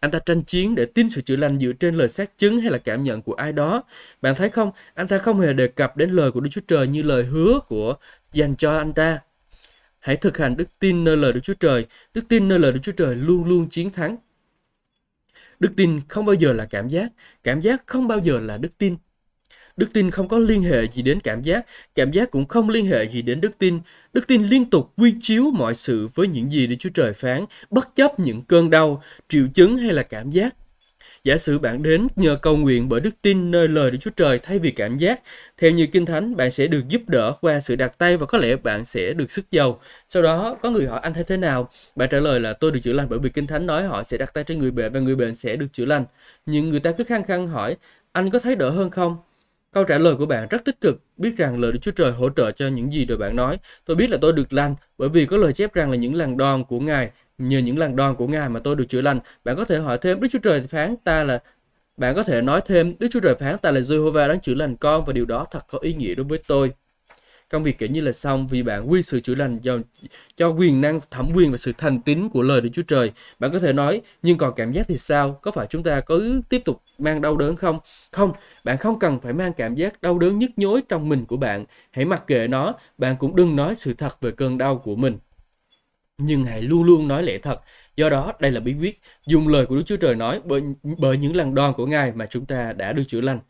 Anh 0.00 0.10
ta 0.10 0.18
tranh 0.18 0.42
chiến 0.42 0.74
để 0.74 0.86
tin 0.86 1.10
sự 1.10 1.20
chữa 1.20 1.36
lành 1.36 1.58
dựa 1.60 1.72
trên 1.72 1.94
lời 1.94 2.08
xác 2.08 2.38
chứng 2.38 2.60
hay 2.60 2.70
là 2.70 2.78
cảm 2.78 3.02
nhận 3.02 3.22
của 3.22 3.34
ai 3.34 3.52
đó. 3.52 3.82
Bạn 4.22 4.34
thấy 4.34 4.48
không, 4.48 4.70
anh 4.94 5.08
ta 5.08 5.18
không 5.18 5.40
hề 5.40 5.52
đề 5.52 5.66
cập 5.66 5.96
đến 5.96 6.10
lời 6.10 6.30
của 6.30 6.40
Đức 6.40 6.50
Chúa 6.52 6.60
Trời 6.68 6.86
như 6.86 7.02
lời 7.02 7.24
hứa 7.24 7.60
của 7.68 7.94
dành 8.32 8.56
cho 8.56 8.76
anh 8.78 8.92
ta. 8.92 9.18
Hãy 10.04 10.16
thực 10.16 10.38
hành 10.38 10.56
đức 10.56 10.68
tin 10.78 11.04
nơi 11.04 11.16
lời 11.16 11.32
Đức 11.32 11.40
Chúa 11.42 11.54
Trời. 11.54 11.86
Đức 12.14 12.24
tin 12.28 12.48
nơi 12.48 12.58
lời 12.58 12.72
Đức 12.72 12.80
Chúa 12.82 12.92
Trời 12.92 13.16
luôn 13.16 13.44
luôn 13.44 13.68
chiến 13.68 13.90
thắng. 13.90 14.16
Đức 15.60 15.72
tin 15.76 16.00
không 16.08 16.26
bao 16.26 16.34
giờ 16.34 16.52
là 16.52 16.64
cảm 16.64 16.88
giác, 16.88 17.12
cảm 17.44 17.60
giác 17.60 17.82
không 17.86 18.08
bao 18.08 18.18
giờ 18.18 18.40
là 18.40 18.56
đức 18.56 18.78
tin. 18.78 18.96
Đức 19.76 19.86
tin 19.92 20.10
không 20.10 20.28
có 20.28 20.38
liên 20.38 20.62
hệ 20.62 20.86
gì 20.86 21.02
đến 21.02 21.20
cảm 21.20 21.42
giác, 21.42 21.66
cảm 21.94 22.12
giác 22.12 22.30
cũng 22.30 22.46
không 22.46 22.68
liên 22.68 22.86
hệ 22.86 23.04
gì 23.04 23.22
đến 23.22 23.40
đức 23.40 23.58
tin. 23.58 23.80
Đức 24.12 24.26
tin 24.26 24.42
liên 24.42 24.70
tục 24.70 24.92
quy 24.96 25.14
chiếu 25.22 25.50
mọi 25.50 25.74
sự 25.74 26.08
với 26.14 26.28
những 26.28 26.50
gì 26.50 26.66
Đức 26.66 26.76
Chúa 26.78 26.90
Trời 26.94 27.12
phán, 27.12 27.44
bất 27.70 27.96
chấp 27.96 28.20
những 28.20 28.42
cơn 28.42 28.70
đau, 28.70 29.02
triệu 29.28 29.46
chứng 29.54 29.76
hay 29.76 29.92
là 29.92 30.02
cảm 30.02 30.30
giác. 30.30 30.54
Giả 31.24 31.38
sử 31.38 31.58
bạn 31.58 31.82
đến 31.82 32.06
nhờ 32.16 32.36
cầu 32.36 32.56
nguyện 32.56 32.88
bởi 32.88 33.00
đức 33.00 33.10
tin 33.22 33.50
nơi 33.50 33.68
lời 33.68 33.90
Đức 33.90 33.98
Chúa 34.00 34.10
Trời 34.16 34.38
thay 34.38 34.58
vì 34.58 34.70
cảm 34.70 34.96
giác, 34.96 35.22
theo 35.58 35.70
như 35.70 35.86
Kinh 35.86 36.06
Thánh, 36.06 36.36
bạn 36.36 36.50
sẽ 36.50 36.66
được 36.66 36.88
giúp 36.88 37.02
đỡ 37.06 37.32
qua 37.40 37.60
sự 37.60 37.76
đặt 37.76 37.98
tay 37.98 38.16
và 38.16 38.26
có 38.26 38.38
lẽ 38.38 38.56
bạn 38.56 38.84
sẽ 38.84 39.12
được 39.12 39.32
sức 39.32 39.50
giàu. 39.50 39.80
Sau 40.08 40.22
đó, 40.22 40.56
có 40.62 40.70
người 40.70 40.86
hỏi 40.86 41.00
anh 41.02 41.14
thấy 41.14 41.24
thế 41.24 41.36
nào? 41.36 41.68
Bạn 41.96 42.08
trả 42.12 42.18
lời 42.18 42.40
là 42.40 42.52
tôi 42.52 42.70
được 42.70 42.80
chữa 42.82 42.92
lành 42.92 43.06
bởi 43.10 43.18
vì 43.18 43.30
Kinh 43.30 43.46
Thánh 43.46 43.66
nói 43.66 43.84
họ 43.84 44.02
sẽ 44.02 44.16
đặt 44.18 44.34
tay 44.34 44.44
trên 44.44 44.58
người 44.58 44.70
bệnh 44.70 44.92
và 44.92 45.00
người 45.00 45.16
bệnh 45.16 45.34
sẽ 45.34 45.56
được 45.56 45.66
chữa 45.72 45.84
lành. 45.84 46.04
Nhưng 46.46 46.68
người 46.68 46.80
ta 46.80 46.92
cứ 46.92 47.04
khăng 47.04 47.24
khăng 47.24 47.48
hỏi, 47.48 47.76
anh 48.12 48.30
có 48.30 48.38
thấy 48.38 48.56
đỡ 48.56 48.70
hơn 48.70 48.90
không? 48.90 49.16
Câu 49.72 49.84
trả 49.84 49.98
lời 49.98 50.16
của 50.16 50.26
bạn 50.26 50.48
rất 50.50 50.64
tích 50.64 50.80
cực, 50.80 51.00
biết 51.16 51.36
rằng 51.36 51.58
lời 51.58 51.72
Đức 51.72 51.78
Chúa 51.82 51.90
Trời 51.90 52.12
hỗ 52.12 52.28
trợ 52.30 52.52
cho 52.52 52.68
những 52.68 52.92
gì 52.92 53.06
rồi 53.06 53.18
bạn 53.18 53.36
nói. 53.36 53.58
Tôi 53.84 53.96
biết 53.96 54.10
là 54.10 54.18
tôi 54.20 54.32
được 54.32 54.52
lành 54.52 54.74
bởi 54.98 55.08
vì 55.08 55.26
có 55.26 55.36
lời 55.36 55.52
chép 55.52 55.74
rằng 55.74 55.90
là 55.90 55.96
những 55.96 56.14
lần 56.14 56.36
đòn 56.36 56.64
của 56.64 56.80
Ngài 56.80 57.10
nhờ 57.38 57.58
những 57.58 57.78
lần 57.78 57.96
đòn 57.96 58.16
của 58.16 58.26
Ngài 58.26 58.48
mà 58.48 58.60
tôi 58.64 58.76
được 58.76 58.84
chữa 58.88 59.00
lành. 59.00 59.20
Bạn 59.44 59.56
có 59.56 59.64
thể 59.64 59.78
hỏi 59.78 59.98
thêm 59.98 60.20
Đức 60.20 60.28
Chúa 60.32 60.38
Trời 60.38 60.62
phán 60.62 60.96
ta 61.04 61.24
là 61.24 61.42
bạn 61.96 62.14
có 62.14 62.22
thể 62.22 62.42
nói 62.42 62.60
thêm 62.66 62.94
Đức 62.98 63.08
Chúa 63.10 63.20
Trời 63.20 63.34
phán 63.34 63.58
ta 63.58 63.70
là 63.70 63.80
Jehovah 63.80 64.28
đang 64.28 64.40
chữa 64.40 64.54
lành 64.54 64.76
con 64.76 65.04
và 65.04 65.12
điều 65.12 65.24
đó 65.24 65.46
thật 65.50 65.64
có 65.68 65.78
ý 65.82 65.94
nghĩa 65.94 66.14
đối 66.14 66.26
với 66.26 66.38
tôi. 66.46 66.72
Công 67.50 67.62
việc 67.62 67.78
kể 67.78 67.88
như 67.88 68.00
là 68.00 68.12
xong 68.12 68.46
vì 68.46 68.62
bạn 68.62 68.90
quy 68.90 69.02
sự 69.02 69.20
chữa 69.20 69.34
lành 69.34 69.58
do 69.62 69.78
cho 70.36 70.48
quyền 70.48 70.80
năng, 70.80 71.00
thẩm 71.10 71.30
quyền 71.34 71.50
và 71.50 71.56
sự 71.56 71.72
thành 71.78 72.00
tín 72.00 72.28
của 72.28 72.42
lời 72.42 72.60
Đức 72.60 72.70
Chúa 72.72 72.82
Trời. 72.82 73.12
Bạn 73.38 73.52
có 73.52 73.58
thể 73.58 73.72
nói, 73.72 74.00
nhưng 74.22 74.38
còn 74.38 74.54
cảm 74.56 74.72
giác 74.72 74.86
thì 74.88 74.96
sao? 74.96 75.38
Có 75.42 75.50
phải 75.50 75.66
chúng 75.70 75.82
ta 75.82 76.00
cứ 76.00 76.40
tiếp 76.48 76.62
tục 76.64 76.82
mang 76.98 77.20
đau 77.20 77.36
đớn 77.36 77.56
không? 77.56 77.78
Không, 78.12 78.32
bạn 78.64 78.78
không 78.78 78.98
cần 78.98 79.20
phải 79.20 79.32
mang 79.32 79.52
cảm 79.52 79.74
giác 79.74 80.02
đau 80.02 80.18
đớn 80.18 80.38
nhức 80.38 80.50
nhối 80.56 80.82
trong 80.88 81.08
mình 81.08 81.24
của 81.24 81.36
bạn. 81.36 81.64
Hãy 81.90 82.04
mặc 82.04 82.26
kệ 82.26 82.48
nó, 82.48 82.74
bạn 82.98 83.16
cũng 83.18 83.36
đừng 83.36 83.56
nói 83.56 83.74
sự 83.78 83.94
thật 83.94 84.20
về 84.20 84.30
cơn 84.30 84.58
đau 84.58 84.78
của 84.78 84.96
mình 84.96 85.18
nhưng 86.18 86.44
hãy 86.44 86.62
luôn 86.62 86.82
luôn 86.84 87.08
nói 87.08 87.22
lẽ 87.22 87.38
thật. 87.38 87.60
Do 87.96 88.08
đó, 88.08 88.32
đây 88.40 88.50
là 88.50 88.60
bí 88.60 88.74
quyết 88.80 89.00
dùng 89.26 89.48
lời 89.48 89.66
của 89.66 89.76
Đức 89.76 89.82
Chúa 89.86 89.96
Trời 89.96 90.14
nói 90.14 90.40
bởi, 90.44 90.62
bởi 90.82 91.16
những 91.16 91.36
lần 91.36 91.54
đòn 91.54 91.72
của 91.72 91.86
Ngài 91.86 92.12
mà 92.12 92.26
chúng 92.26 92.46
ta 92.46 92.72
đã 92.72 92.92
được 92.92 93.04
chữa 93.08 93.20
lành. 93.20 93.40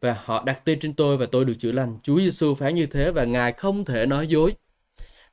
Và 0.00 0.16
họ 0.24 0.42
đặt 0.46 0.64
tên 0.64 0.80
trên 0.80 0.94
tôi 0.94 1.16
và 1.16 1.26
tôi 1.32 1.44
được 1.44 1.54
chữa 1.58 1.72
lành. 1.72 1.98
Chúa 2.02 2.18
Giêsu 2.18 2.54
phán 2.54 2.74
như 2.74 2.86
thế 2.86 3.10
và 3.10 3.24
Ngài 3.24 3.52
không 3.52 3.84
thể 3.84 4.06
nói 4.06 4.26
dối. 4.26 4.54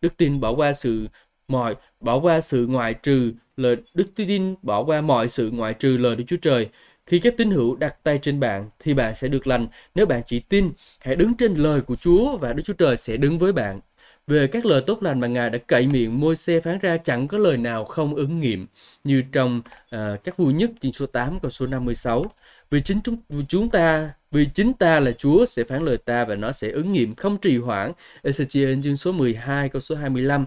Đức 0.02 0.18
tin 0.18 0.40
bỏ 0.40 0.52
qua 0.56 0.74
sự 0.74 1.08
mọi 1.48 1.76
bỏ 2.00 2.20
qua 2.20 2.42
sự 2.42 2.68
ngoại 2.68 2.94
trừ 2.94 3.34
lời 3.58 3.76
đức 3.94 4.08
tin 4.16 4.56
bỏ 4.62 4.84
qua 4.84 5.02
mọi 5.02 5.28
sự 5.28 5.52
ngoại 5.52 5.74
trừ 5.74 5.98
lời 5.98 6.16
Đức 6.16 6.24
Chúa 6.28 6.38
Trời. 6.42 6.70
Khi 7.06 7.20
các 7.20 7.34
tín 7.38 7.52
hữu 7.52 7.76
đặt 7.76 8.04
tay 8.04 8.20
trên 8.22 8.40
bạn 8.40 8.70
thì 8.80 8.94
bạn 8.94 9.16
sẽ 9.16 9.28
được 9.28 9.48
lành. 9.48 9.68
Nếu 9.96 10.06
bạn 10.06 10.22
chỉ 10.26 10.40
tin, 10.40 10.72
hãy 11.00 11.16
đứng 11.16 11.38
trên 11.38 11.54
lời 11.54 11.82
của 11.82 11.96
Chúa 11.96 12.38
và 12.38 12.54
Đức 12.54 12.64
Chúa 12.66 12.74
Trời 12.74 12.98
sẽ 12.98 13.18
đứng 13.18 13.38
với 13.38 13.54
bạn 13.54 13.80
về 14.28 14.48
các 14.48 14.66
lời 14.66 14.82
tốt 14.88 15.04
lành 15.04 15.20
mà 15.20 15.28
Ngài 15.28 15.50
đã 15.50 15.58
cậy 15.68 15.88
miệng 15.88 16.20
môi 16.20 16.36
xe 16.36 16.60
phán 16.60 16.80
ra 16.80 16.98
chẳng 16.98 17.28
có 17.28 17.38
lời 17.38 17.58
nào 17.58 17.86
không 17.86 18.16
ứng 18.16 18.40
nghiệm 18.40 18.68
như 19.04 19.24
trong 19.32 19.62
uh, 19.96 20.24
các 20.24 20.38
vui 20.38 20.54
nhất 20.54 20.72
chương 20.82 20.94
số 20.94 21.06
8 21.06 21.40
câu 21.40 21.52
số 21.52 21.68
56 21.68 22.32
vì 22.72 22.82
chính 22.82 23.02
chúng 23.02 23.18
chúng 23.48 23.70
ta 23.70 24.12
vì 24.32 24.46
chính 24.54 24.74
ta 24.74 25.00
là 25.00 25.12
Chúa 25.12 25.46
sẽ 25.46 25.64
phán 25.64 25.86
lời 25.86 25.98
ta 25.98 26.26
và 26.26 26.36
nó 26.36 26.52
sẽ 26.52 26.70
ứng 26.70 26.92
nghiệm 26.92 27.16
không 27.16 27.38
trì 27.38 27.58
hoãn. 27.58 27.92
Ezechiel 28.24 28.82
chương 28.84 28.98
số 28.98 29.12
12 29.12 29.70
câu 29.70 29.80
số 29.80 29.96
25 29.96 30.46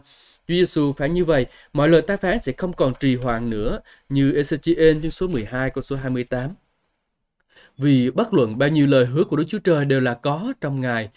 Chúa 0.49 0.55
Giêsu 0.55 0.93
phán 0.93 1.13
như 1.13 1.25
vậy, 1.25 1.47
mọi 1.73 1.89
lời 1.89 2.03
ta 2.03 2.17
phán 2.17 2.43
sẽ 2.43 2.53
không 2.53 2.73
còn 2.73 2.93
trì 3.01 3.17
hoãn 3.17 3.51
nữa, 3.51 3.81
như 4.09 4.33
Ezechiel 4.33 5.03
chương 5.03 5.11
số 5.11 5.27
12 5.27 5.71
câu 5.71 5.83
số 5.83 5.97
28. 5.97 6.55
Vì 7.79 8.11
bất 8.11 8.35
luận 8.35 8.59
bao 8.59 8.69
nhiêu 8.69 8.87
lời 8.87 9.07
hứa 9.07 9.25
của 9.25 9.37
Đức 9.37 9.45
Chúa 9.49 9.59
Trời 9.59 9.85
đều 9.85 10.01
là 10.01 10.15
có 10.15 10.53
trong 10.61 10.81
Ngài, 10.81 11.09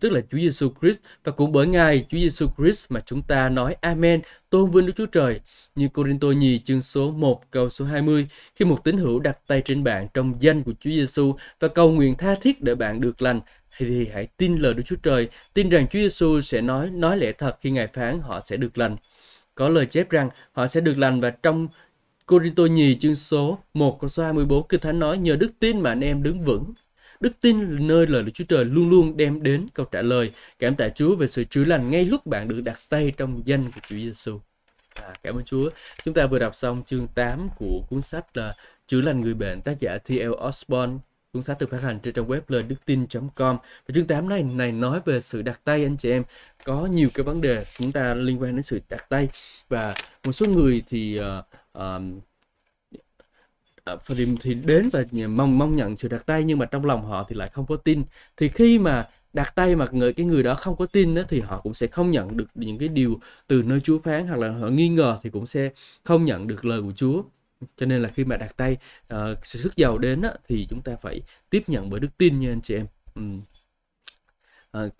tức 0.00 0.12
là 0.12 0.20
Chúa 0.30 0.38
Giêsu 0.38 0.72
Christ 0.80 0.98
và 1.24 1.32
cũng 1.32 1.52
bởi 1.52 1.66
Ngài 1.66 2.06
Chúa 2.08 2.18
Giêsu 2.18 2.46
Christ 2.58 2.86
mà 2.88 3.00
chúng 3.00 3.22
ta 3.22 3.48
nói 3.48 3.76
Amen, 3.80 4.20
tôn 4.50 4.70
vinh 4.70 4.86
Đức 4.86 4.92
Chúa 4.96 5.06
Trời. 5.06 5.40
Như 5.74 5.88
Corinto 5.88 6.28
nhì 6.28 6.58
chương 6.58 6.82
số 6.82 7.10
1 7.10 7.50
câu 7.50 7.70
số 7.70 7.84
20, 7.84 8.26
khi 8.56 8.64
một 8.64 8.84
tín 8.84 8.96
hữu 8.96 9.20
đặt 9.20 9.38
tay 9.46 9.62
trên 9.64 9.84
bạn 9.84 10.08
trong 10.14 10.34
danh 10.40 10.62
của 10.62 10.72
Chúa 10.80 10.90
Giêsu 10.90 11.34
và 11.60 11.68
cầu 11.68 11.92
nguyện 11.92 12.14
tha 12.16 12.34
thiết 12.34 12.62
để 12.62 12.74
bạn 12.74 13.00
được 13.00 13.22
lành, 13.22 13.40
thì 13.78 14.08
hãy 14.14 14.26
tin 14.26 14.56
lời 14.56 14.74
Đức 14.74 14.82
Chúa 14.86 14.96
Trời, 15.02 15.28
tin 15.54 15.68
rằng 15.68 15.86
Chúa 15.86 15.98
Giêsu 15.98 16.40
sẽ 16.40 16.60
nói 16.60 16.90
nói 16.90 17.16
lẽ 17.16 17.32
thật 17.32 17.56
khi 17.60 17.70
Ngài 17.70 17.86
phán 17.86 18.20
họ 18.20 18.40
sẽ 18.46 18.56
được 18.56 18.78
lành. 18.78 18.96
Có 19.54 19.68
lời 19.68 19.86
chép 19.86 20.10
rằng 20.10 20.30
họ 20.52 20.66
sẽ 20.66 20.80
được 20.80 20.98
lành 20.98 21.20
và 21.20 21.30
trong 21.30 21.68
Corinto 22.32 22.62
nhì 22.62 22.96
chương 23.00 23.16
số 23.16 23.58
1 23.74 24.00
câu 24.00 24.08
số 24.08 24.22
24 24.22 24.66
Kinh 24.68 24.80
Thánh 24.80 24.98
nói 24.98 25.18
nhờ 25.18 25.36
đức 25.36 25.52
tin 25.58 25.80
mà 25.80 25.90
anh 25.90 26.00
em 26.00 26.22
đứng 26.22 26.40
vững. 26.40 26.72
Đức 27.20 27.32
tin 27.40 27.86
nơi 27.86 28.06
lời 28.06 28.22
Đức 28.22 28.30
Chúa 28.34 28.44
Trời 28.48 28.64
luôn 28.64 28.90
luôn 28.90 29.16
đem 29.16 29.42
đến 29.42 29.66
câu 29.74 29.86
trả 29.86 30.02
lời. 30.02 30.32
Cảm 30.58 30.76
tạ 30.76 30.88
Chúa 30.88 31.16
về 31.16 31.26
sự 31.26 31.44
chữa 31.44 31.64
lành 31.64 31.90
ngay 31.90 32.04
lúc 32.04 32.26
bạn 32.26 32.48
được 32.48 32.60
đặt 32.60 32.78
tay 32.88 33.12
trong 33.16 33.42
danh 33.44 33.64
của 33.64 33.80
Chúa 33.88 33.96
Giêsu. 33.96 34.40
À, 34.94 35.14
cảm 35.22 35.36
ơn 35.36 35.44
Chúa. 35.44 35.70
Chúng 36.04 36.14
ta 36.14 36.26
vừa 36.26 36.38
đọc 36.38 36.54
xong 36.54 36.82
chương 36.86 37.08
8 37.14 37.48
của 37.58 37.80
cuốn 37.90 38.00
sách 38.00 38.36
là 38.36 38.56
Chữa 38.86 39.00
lành 39.00 39.20
người 39.20 39.34
bệnh 39.34 39.60
tác 39.60 39.78
giả 39.78 39.98
T.L. 39.98 40.32
Osborne 40.48 40.98
cuốn 41.32 41.42
sách 41.42 41.58
được 41.60 41.70
phát 41.70 41.82
hành 41.82 42.00
trên 42.00 42.14
trang 42.14 42.28
web 42.28 42.40
lời 42.48 42.62
đức 42.62 42.76
tin.com 42.84 43.56
và 43.88 43.92
chương 43.94 44.06
8 44.06 44.28
này 44.28 44.42
này 44.42 44.72
nói 44.72 45.00
về 45.04 45.20
sự 45.20 45.42
đặt 45.42 45.60
tay 45.64 45.82
anh 45.82 45.96
chị 45.96 46.10
em 46.10 46.22
có 46.64 46.86
nhiều 46.86 47.08
cái 47.14 47.24
vấn 47.24 47.40
đề 47.40 47.64
chúng 47.78 47.92
ta 47.92 48.14
liên 48.14 48.42
quan 48.42 48.56
đến 48.56 48.62
sự 48.62 48.80
đặt 48.88 49.08
tay 49.08 49.28
và 49.68 49.94
một 50.24 50.32
số 50.32 50.46
người 50.46 50.82
thì 50.88 51.20
uh, 51.20 51.44
uh, 51.78 52.22
ờ, 53.84 53.98
thì, 54.06 54.28
thì 54.40 54.54
đến 54.54 54.88
và 54.92 55.04
mong 55.28 55.58
mong 55.58 55.76
nhận 55.76 55.96
sự 55.96 56.08
đặt 56.08 56.26
tay 56.26 56.44
nhưng 56.44 56.58
mà 56.58 56.66
trong 56.66 56.84
lòng 56.84 57.04
họ 57.06 57.26
thì 57.28 57.36
lại 57.36 57.48
không 57.48 57.66
có 57.66 57.76
tin. 57.76 58.04
Thì 58.36 58.48
khi 58.48 58.78
mà 58.78 59.08
đặt 59.32 59.52
tay 59.54 59.76
mà 59.76 59.86
người 59.92 60.12
cái 60.12 60.26
người 60.26 60.42
đó 60.42 60.54
không 60.54 60.76
có 60.76 60.86
tin 60.86 61.14
đó, 61.14 61.22
thì 61.28 61.40
họ 61.40 61.60
cũng 61.60 61.74
sẽ 61.74 61.86
không 61.86 62.10
nhận 62.10 62.36
được 62.36 62.48
những 62.54 62.78
cái 62.78 62.88
điều 62.88 63.20
từ 63.46 63.62
nơi 63.62 63.80
Chúa 63.80 63.98
phán 63.98 64.26
hoặc 64.26 64.38
là 64.38 64.50
họ 64.50 64.68
nghi 64.68 64.88
ngờ 64.88 65.18
thì 65.22 65.30
cũng 65.30 65.46
sẽ 65.46 65.70
không 66.04 66.24
nhận 66.24 66.46
được 66.46 66.64
lời 66.64 66.82
của 66.82 66.92
Chúa. 66.96 67.22
Cho 67.76 67.86
nên 67.86 68.02
là 68.02 68.08
khi 68.14 68.24
mà 68.24 68.36
đặt 68.36 68.56
tay 68.56 68.76
uh, 69.14 69.18
sự 69.42 69.58
sức 69.58 69.76
giàu 69.76 69.98
đến 69.98 70.20
đó, 70.20 70.30
thì 70.48 70.66
chúng 70.70 70.82
ta 70.82 70.96
phải 71.02 71.20
tiếp 71.50 71.62
nhận 71.66 71.90
bởi 71.90 72.00
đức 72.00 72.18
tin 72.18 72.40
nha 72.40 72.52
anh 72.52 72.60
chị 72.62 72.74
em. 72.74 72.86
Uhm. 73.20 73.42
uh, 74.78 74.92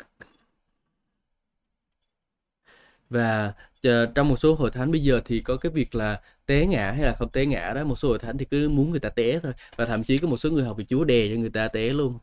và 3.10 3.52
uh, 3.88 4.14
trong 4.14 4.28
một 4.28 4.36
số 4.36 4.54
hội 4.54 4.70
thánh 4.70 4.90
bây 4.90 5.00
giờ 5.02 5.20
thì 5.24 5.40
có 5.40 5.56
cái 5.56 5.72
việc 5.72 5.94
là 5.94 6.20
té 6.53 6.66
ngã 6.66 6.92
hay 6.92 7.07
là 7.07 7.14
không 7.18 7.28
té 7.28 7.46
ngã 7.46 7.72
đó 7.74 7.84
một 7.84 7.98
số 7.98 8.09
hội 8.09 8.18
thánh 8.18 8.38
thì 8.38 8.44
cứ 8.44 8.68
muốn 8.68 8.90
người 8.90 9.00
ta 9.00 9.09
té 9.09 9.38
thôi. 9.40 9.53
Và 9.76 9.86
thậm 9.86 10.03
chí 10.05 10.18
có 10.18 10.28
một 10.28 10.36
số 10.36 10.50
người 10.50 10.64
học 10.64 10.76
về 10.78 10.84
Chúa 10.84 11.05
đè 11.05 11.28
cho 11.30 11.36
người 11.36 11.50
ta 11.50 11.68
té 11.68 11.90
luôn. 11.90 12.18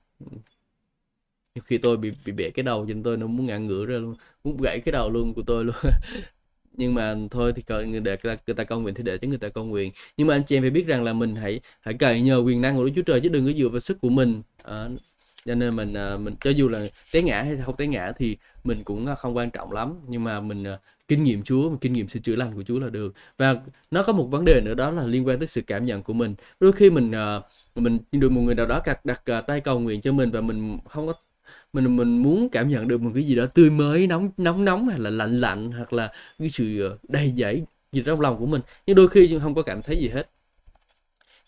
Khi 1.66 1.78
tôi 1.78 1.98
bị 1.98 2.12
bị 2.26 2.32
bẻ 2.32 2.50
cái 2.50 2.64
đầu 2.64 2.86
trên 2.88 3.04
tôi 3.04 3.18
nó 3.18 3.28
muốn 3.28 3.46
ngã 3.46 3.58
ngửa 3.58 3.86
ra 3.86 3.98
luôn 3.98 4.16
muốn 4.44 4.58
gãy 4.62 4.80
cái 4.80 4.92
đầu 4.92 5.10
luôn 5.10 5.34
của 5.34 5.42
tôi 5.42 5.66
luôn. 5.66 5.76
Nhưng 6.74 6.94
mà 6.94 7.16
thôi 7.32 7.54
thì 7.56 7.62
cần 7.62 7.92
người 7.92 8.00
để 8.00 8.18
người 8.24 8.36
ta, 8.36 8.42
người 8.48 8.66
ta 8.66 8.76
nguyện 8.76 8.96
thì 8.96 9.04
để 9.04 9.18
cho 9.18 9.28
người 9.28 9.38
ta 9.38 9.50
công 9.50 9.70
nguyện. 9.70 9.92
Nhưng 10.18 10.28
mà 10.28 10.36
anh 10.36 10.44
chị 10.44 10.58
em 10.58 10.64
phải 10.64 10.70
biết 10.70 10.88
rằng 10.88 11.04
là 11.04 11.14
mình 11.14 11.36
hãy 11.36 11.60
hãy 11.82 11.94
cậy 11.94 12.22
nhờ 12.22 12.38
quyền 12.38 12.62
năng 12.62 12.78
của 12.78 12.86
Đức 12.86 12.92
Chúa 12.96 13.02
Trời 13.02 13.22
chứ 13.22 13.30
đừng 13.30 13.46
có 13.46 13.52
dựa 13.54 13.70
vào 13.70 13.80
sức 13.80 14.02
của 14.02 14.10
mình. 14.10 14.42
À, 14.64 14.90
cho 15.46 15.56
nên 15.56 15.76
mình 15.76 15.94
ờ, 15.94 16.18
mình 16.18 16.36
cho 16.42 16.50
dù 16.50 16.70
là 16.70 16.80
té 17.12 17.22
ngã 17.22 17.42
hay 17.42 17.58
không 17.66 17.76
té 17.78 17.88
ngã 17.88 18.12
thì 18.18 18.38
mình 18.64 18.84
cũng 18.84 19.06
ờ, 19.06 19.16
không 19.16 19.38
quan 19.38 19.52
trọng 19.52 19.72
lắm 19.72 19.94
nhưng 20.08 20.24
mà 20.24 20.42
mình 20.42 20.64
ờ, 20.64 20.80
kinh 21.08 21.24
nghiệm 21.24 21.44
Chúa, 21.44 21.78
kinh 21.82 21.94
nghiệm 21.94 22.08
sự 22.08 22.20
chữa 22.20 22.36
lành 22.36 22.56
của 22.56 22.64
Chúa 22.64 22.80
là 22.80 22.90
được. 22.90 23.14
Và 23.38 23.56
nó 23.92 24.04
có 24.04 24.14
một 24.14 24.28
vấn 24.32 24.46
đề 24.46 24.62
nữa 24.62 24.74
đó 24.74 24.92
là 24.92 25.06
liên 25.06 25.28
quan 25.28 25.40
tới 25.40 25.48
sự 25.48 25.62
cảm 25.62 25.86
nhận 25.86 26.04
của 26.04 26.14
mình. 26.14 26.36
Đôi 26.60 26.72
khi 26.72 26.90
mình 26.90 27.12
mình 27.76 28.00
được 28.12 28.32
một 28.32 28.42
người 28.42 28.56
nào 28.56 28.66
đó 28.66 28.82
đặt 28.86 29.06
đặt 29.06 29.24
tay 29.48 29.62
cầu 29.62 29.80
nguyện 29.80 30.02
cho 30.02 30.12
mình 30.12 30.32
và 30.32 30.42
mình 30.42 30.78
không 30.90 31.08
có 31.08 31.14
mình 31.74 31.98
mình 31.98 32.18
muốn 32.24 32.50
cảm 32.50 32.70
nhận 32.70 32.88
được 32.88 33.02
một 33.02 33.12
cái 33.16 33.24
gì 33.24 33.36
đó 33.36 33.46
tươi 33.46 33.70
mới 33.70 34.08
nóng 34.08 34.32
nóng 34.38 34.66
nóng 34.66 34.90
hay 34.90 35.00
là 35.00 35.10
lạnh 35.10 35.42
lạnh 35.42 35.72
hoặc 35.72 35.94
là 35.94 36.12
cái 36.40 36.50
sự 36.50 36.98
đầy 37.04 37.34
dẫy 37.38 37.66
gì 37.92 38.04
trong 38.06 38.22
lòng 38.22 38.40
của 38.40 38.46
mình 38.46 38.62
nhưng 38.86 38.96
đôi 38.96 39.08
khi 39.08 39.40
không 39.44 39.56
có 39.56 39.62
cảm 39.62 39.82
thấy 39.82 39.98
gì 39.98 40.10
hết 40.10 40.30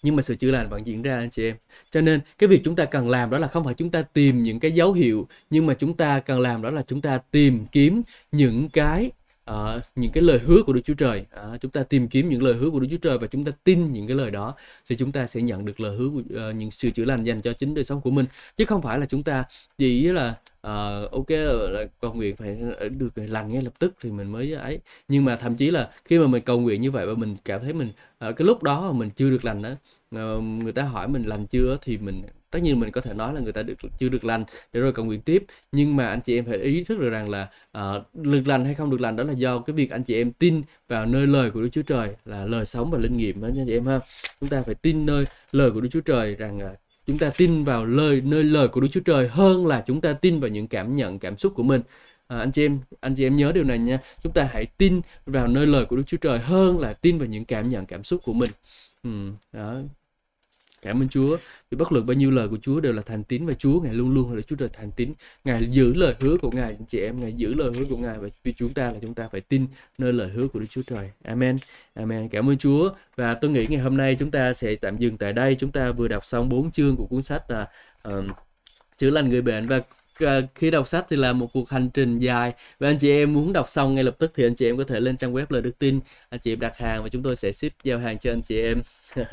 nhưng 0.01 0.15
mà 0.15 0.21
sự 0.21 0.35
chữa 0.35 0.51
lành 0.51 0.69
vẫn 0.69 0.85
diễn 0.85 1.01
ra 1.01 1.19
anh 1.19 1.29
chị 1.29 1.43
em. 1.43 1.55
Cho 1.91 2.01
nên 2.01 2.21
cái 2.37 2.47
việc 2.47 2.61
chúng 2.63 2.75
ta 2.75 2.85
cần 2.85 3.09
làm 3.09 3.29
đó 3.29 3.37
là 3.37 3.47
không 3.47 3.63
phải 3.63 3.73
chúng 3.73 3.89
ta 3.89 4.01
tìm 4.01 4.43
những 4.43 4.59
cái 4.59 4.71
dấu 4.71 4.93
hiệu 4.93 5.27
nhưng 5.49 5.65
mà 5.65 5.73
chúng 5.73 5.97
ta 5.97 6.19
cần 6.19 6.39
làm 6.39 6.61
đó 6.61 6.69
là 6.69 6.81
chúng 6.87 7.01
ta 7.01 7.19
tìm 7.31 7.65
kiếm 7.71 8.01
những 8.31 8.69
cái 8.69 9.11
uh, 9.51 9.81
những 9.95 10.11
cái 10.11 10.23
lời 10.23 10.39
hứa 10.39 10.63
của 10.63 10.73
Đức 10.73 10.81
Chúa 10.85 10.93
Trời. 10.93 11.25
Uh, 11.53 11.61
chúng 11.61 11.71
ta 11.71 11.83
tìm 11.83 12.07
kiếm 12.07 12.29
những 12.29 12.43
lời 12.43 12.53
hứa 12.53 12.69
của 12.69 12.79
Đức 12.79 12.87
Chúa 12.91 12.97
Trời 12.97 13.17
và 13.17 13.27
chúng 13.27 13.45
ta 13.45 13.51
tin 13.63 13.91
những 13.91 14.07
cái 14.07 14.17
lời 14.17 14.31
đó 14.31 14.55
thì 14.89 14.95
chúng 14.95 15.11
ta 15.11 15.27
sẽ 15.27 15.41
nhận 15.41 15.65
được 15.65 15.79
lời 15.79 15.97
hứa 15.97 16.09
của 16.09 16.49
uh, 16.49 16.55
những 16.55 16.71
sự 16.71 16.89
chữa 16.89 17.05
lành 17.05 17.23
dành 17.23 17.41
cho 17.41 17.53
chính 17.53 17.73
đời 17.73 17.83
sống 17.83 18.01
của 18.01 18.11
mình. 18.11 18.25
Chứ 18.57 18.65
không 18.65 18.81
phải 18.81 18.99
là 18.99 19.05
chúng 19.05 19.23
ta 19.23 19.43
chỉ 19.77 20.07
là 20.07 20.35
uh, 20.67 21.11
ok 21.11 21.29
là 21.71 21.85
cầu 22.01 22.13
nguyện 22.13 22.35
phải 22.35 22.57
ờ, 22.79 22.89
được 22.89 23.09
ờ, 23.15 23.23
lành 23.27 23.51
ngay 23.51 23.61
lập 23.61 23.73
tức 23.79 23.93
thì 24.01 24.11
mình 24.11 24.31
mới 24.31 24.53
ấy. 24.53 24.79
Nhưng 25.07 25.25
mà 25.25 25.35
thậm 25.35 25.55
chí 25.55 25.71
là 25.71 25.89
khi 26.05 26.19
mà 26.19 26.27
mình 26.27 26.43
cầu 26.43 26.59
nguyện 26.59 26.81
như 26.81 26.91
vậy 26.91 27.05
và 27.07 27.13
mình 27.13 27.37
cảm 27.45 27.61
thấy 27.61 27.73
mình 27.73 27.89
uh, 27.89 28.35
cái 28.37 28.45
lúc 28.45 28.63
đó 28.63 28.91
mà 28.91 28.99
mình 28.99 29.09
chưa 29.09 29.29
được 29.29 29.45
lành 29.45 29.61
đó 29.61 29.69
uh, 30.15 30.43
người 30.43 30.71
ta 30.71 30.83
hỏi 30.83 31.07
mình 31.07 31.23
lành 31.23 31.47
chưa 31.47 31.77
thì 31.81 31.97
mình 31.97 32.23
tất 32.51 32.59
nhiên 32.61 32.79
mình 32.79 32.91
có 32.91 33.01
thể 33.01 33.13
nói 33.13 33.33
là 33.33 33.41
người 33.41 33.53
ta 33.53 33.63
được 33.63 33.75
chưa 33.99 34.09
được 34.09 34.25
lành 34.25 34.45
để 34.73 34.79
rồi 34.81 34.93
cầu 34.93 35.05
nguyện 35.05 35.21
tiếp. 35.21 35.45
Nhưng 35.71 35.95
mà 35.95 36.07
anh 36.07 36.21
chị 36.21 36.37
em 36.37 36.45
phải 36.45 36.57
ý 36.57 36.83
thức 36.83 36.99
được 36.99 37.09
rằng 37.09 37.29
là 37.29 37.49
uh, 37.77 38.15
được 38.15 38.41
lành 38.45 38.65
hay 38.65 38.75
không 38.75 38.89
được 38.89 39.01
lành 39.01 39.15
đó 39.15 39.23
là 39.23 39.33
do 39.33 39.59
cái 39.59 39.73
việc 39.73 39.91
anh 39.91 40.03
chị 40.03 40.15
em 40.15 40.31
tin 40.31 40.61
vào 40.87 41.05
nơi 41.05 41.27
lời 41.27 41.51
của 41.51 41.61
Đức 41.61 41.69
Chúa 41.71 41.81
Trời 41.81 42.09
là 42.25 42.45
lời 42.45 42.65
sống 42.65 42.91
và 42.91 42.97
linh 42.97 43.17
nghiệm 43.17 43.41
đó 43.41 43.47
anh 43.47 43.65
chị 43.65 43.73
em 43.73 43.85
ha. 43.85 43.99
Chúng 44.39 44.49
ta 44.49 44.61
phải 44.61 44.75
tin 44.75 45.05
nơi 45.05 45.25
lời 45.51 45.71
của 45.71 45.81
Đức 45.81 45.89
Chúa 45.91 46.01
Trời 46.01 46.35
rằng 46.35 46.57
uh, 46.57 46.77
chúng 47.11 47.19
ta 47.19 47.31
tin 47.37 47.63
vào 47.63 47.85
lời 47.85 48.21
nơi 48.25 48.43
lời 48.43 48.67
của 48.67 48.81
Đức 48.81 48.87
Chúa 48.91 49.01
Trời 49.05 49.27
hơn 49.27 49.67
là 49.67 49.83
chúng 49.87 50.01
ta 50.01 50.13
tin 50.13 50.39
vào 50.39 50.49
những 50.49 50.67
cảm 50.67 50.95
nhận 50.95 51.19
cảm 51.19 51.37
xúc 51.37 51.53
của 51.55 51.63
mình. 51.63 51.81
À, 52.27 52.37
anh 52.39 52.51
chị 52.51 52.65
em 52.65 52.79
anh 53.01 53.15
chị 53.15 53.25
em 53.25 53.35
nhớ 53.35 53.51
điều 53.51 53.63
này 53.63 53.79
nha. 53.79 53.99
Chúng 54.23 54.33
ta 54.33 54.49
hãy 54.53 54.65
tin 54.77 55.01
vào 55.25 55.47
nơi 55.47 55.65
lời 55.67 55.85
của 55.85 55.95
Đức 55.95 56.03
Chúa 56.07 56.17
Trời 56.17 56.39
hơn 56.39 56.79
là 56.79 56.93
tin 56.93 57.17
vào 57.17 57.27
những 57.27 57.45
cảm 57.45 57.69
nhận 57.69 57.85
cảm 57.85 58.03
xúc 58.03 58.21
của 58.23 58.33
mình. 58.33 58.49
Ừ, 59.03 59.09
đó. 59.51 59.75
Cảm 60.81 61.01
ơn 61.01 61.09
Chúa 61.09 61.37
vì 61.69 61.77
bất 61.77 61.91
luận 61.91 62.05
bao 62.05 62.13
nhiêu 62.13 62.31
lời 62.31 62.47
của 62.47 62.57
Chúa 62.61 62.79
đều 62.79 62.93
là 62.93 63.01
thành 63.01 63.23
tín 63.23 63.45
và 63.45 63.53
Chúa 63.53 63.81
Ngài 63.81 63.93
luôn 63.93 64.13
luôn 64.13 64.33
là 64.33 64.41
Chúa 64.41 64.55
trời 64.55 64.69
thành 64.73 64.91
tín. 64.91 65.13
Ngài 65.43 65.65
giữ 65.65 65.93
lời 65.93 66.15
hứa 66.19 66.37
của 66.37 66.51
Ngài 66.51 66.77
chị 66.87 66.99
em, 66.99 67.19
Ngài 67.19 67.33
giữ 67.33 67.53
lời 67.53 67.71
hứa 67.75 67.85
của 67.85 67.97
Ngài 67.97 68.17
và 68.17 68.27
vì 68.43 68.53
chúng 68.53 68.73
ta 68.73 68.91
là 68.91 68.97
chúng 69.01 69.13
ta 69.13 69.27
phải 69.31 69.41
tin 69.41 69.67
nơi 69.97 70.13
lời 70.13 70.29
hứa 70.29 70.47
của 70.47 70.59
Đức 70.59 70.65
Chúa 70.69 70.81
Trời. 70.81 71.11
Amen. 71.23 71.57
Amen. 71.93 72.29
Cảm 72.29 72.49
ơn 72.49 72.57
Chúa. 72.57 72.91
Và 73.15 73.33
tôi 73.33 73.51
nghĩ 73.51 73.65
ngày 73.69 73.79
hôm 73.79 73.97
nay 73.97 74.15
chúng 74.19 74.31
ta 74.31 74.53
sẽ 74.53 74.75
tạm 74.75 74.97
dừng 74.97 75.17
tại 75.17 75.33
đây. 75.33 75.55
Chúng 75.55 75.71
ta 75.71 75.91
vừa 75.91 76.07
đọc 76.07 76.25
xong 76.25 76.49
bốn 76.49 76.71
chương 76.71 76.95
của 76.95 77.05
cuốn 77.05 77.21
sách 77.21 77.51
là 77.51 77.67
uh, 78.09 78.25
chữa 78.97 79.09
lành 79.09 79.29
người 79.29 79.41
bệnh 79.41 79.67
và 79.67 79.81
Ờ, 80.19 80.41
khi 80.55 80.71
đọc 80.71 80.87
sách 80.87 81.05
thì 81.09 81.15
là 81.15 81.33
một 81.33 81.47
cuộc 81.53 81.69
hành 81.69 81.89
trình 81.93 82.19
dài. 82.19 82.53
Và 82.79 82.87
anh 82.89 82.97
chị 82.97 83.11
em 83.11 83.33
muốn 83.33 83.53
đọc 83.53 83.69
xong 83.69 83.95
ngay 83.95 84.03
lập 84.03 84.15
tức 84.19 84.31
thì 84.35 84.45
anh 84.45 84.55
chị 84.55 84.65
em 84.69 84.77
có 84.77 84.83
thể 84.83 84.99
lên 84.99 85.17
trang 85.17 85.33
web 85.33 85.45
lời 85.49 85.61
đức 85.61 85.79
tin. 85.79 85.99
Anh 86.29 86.39
chị 86.39 86.51
em 86.53 86.59
đặt 86.59 86.77
hàng 86.77 87.03
và 87.03 87.09
chúng 87.09 87.23
tôi 87.23 87.35
sẽ 87.35 87.51
ship 87.51 87.83
giao 87.83 87.99
hàng 87.99 88.19
cho 88.19 88.31
anh 88.31 88.41
chị 88.41 88.61
em. 88.61 88.81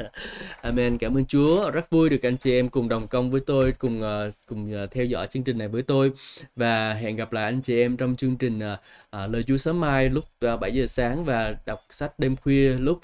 Amen. 0.62 0.98
Cảm 0.98 1.16
ơn 1.18 1.26
Chúa. 1.26 1.70
Rất 1.70 1.90
vui 1.90 2.08
được 2.08 2.22
anh 2.22 2.36
chị 2.38 2.52
em 2.52 2.68
cùng 2.68 2.88
đồng 2.88 3.08
công 3.08 3.30
với 3.30 3.40
tôi, 3.46 3.72
cùng 3.78 4.02
ờ, 4.02 4.30
cùng 4.46 4.72
ờ, 4.72 4.86
theo 4.86 5.04
dõi 5.04 5.26
chương 5.26 5.42
trình 5.44 5.58
này 5.58 5.68
với 5.68 5.82
tôi. 5.82 6.12
Và 6.56 6.94
hẹn 6.94 7.16
gặp 7.16 7.32
lại 7.32 7.44
anh 7.44 7.60
chị 7.62 7.80
em 7.80 7.96
trong 7.96 8.16
chương 8.16 8.36
trình 8.36 8.60
lời 9.12 9.42
Chúa 9.46 9.56
sớm 9.56 9.80
mai 9.80 10.08
lúc 10.08 10.24
7 10.60 10.74
giờ 10.74 10.86
sáng 10.86 11.24
và 11.24 11.56
đọc 11.66 11.80
sách 11.90 12.18
đêm 12.18 12.36
khuya 12.36 12.72
lúc 12.78 13.00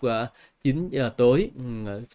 9 0.65 0.89
giờ 0.91 1.11
tối 1.17 1.51
ừ, 1.57 1.63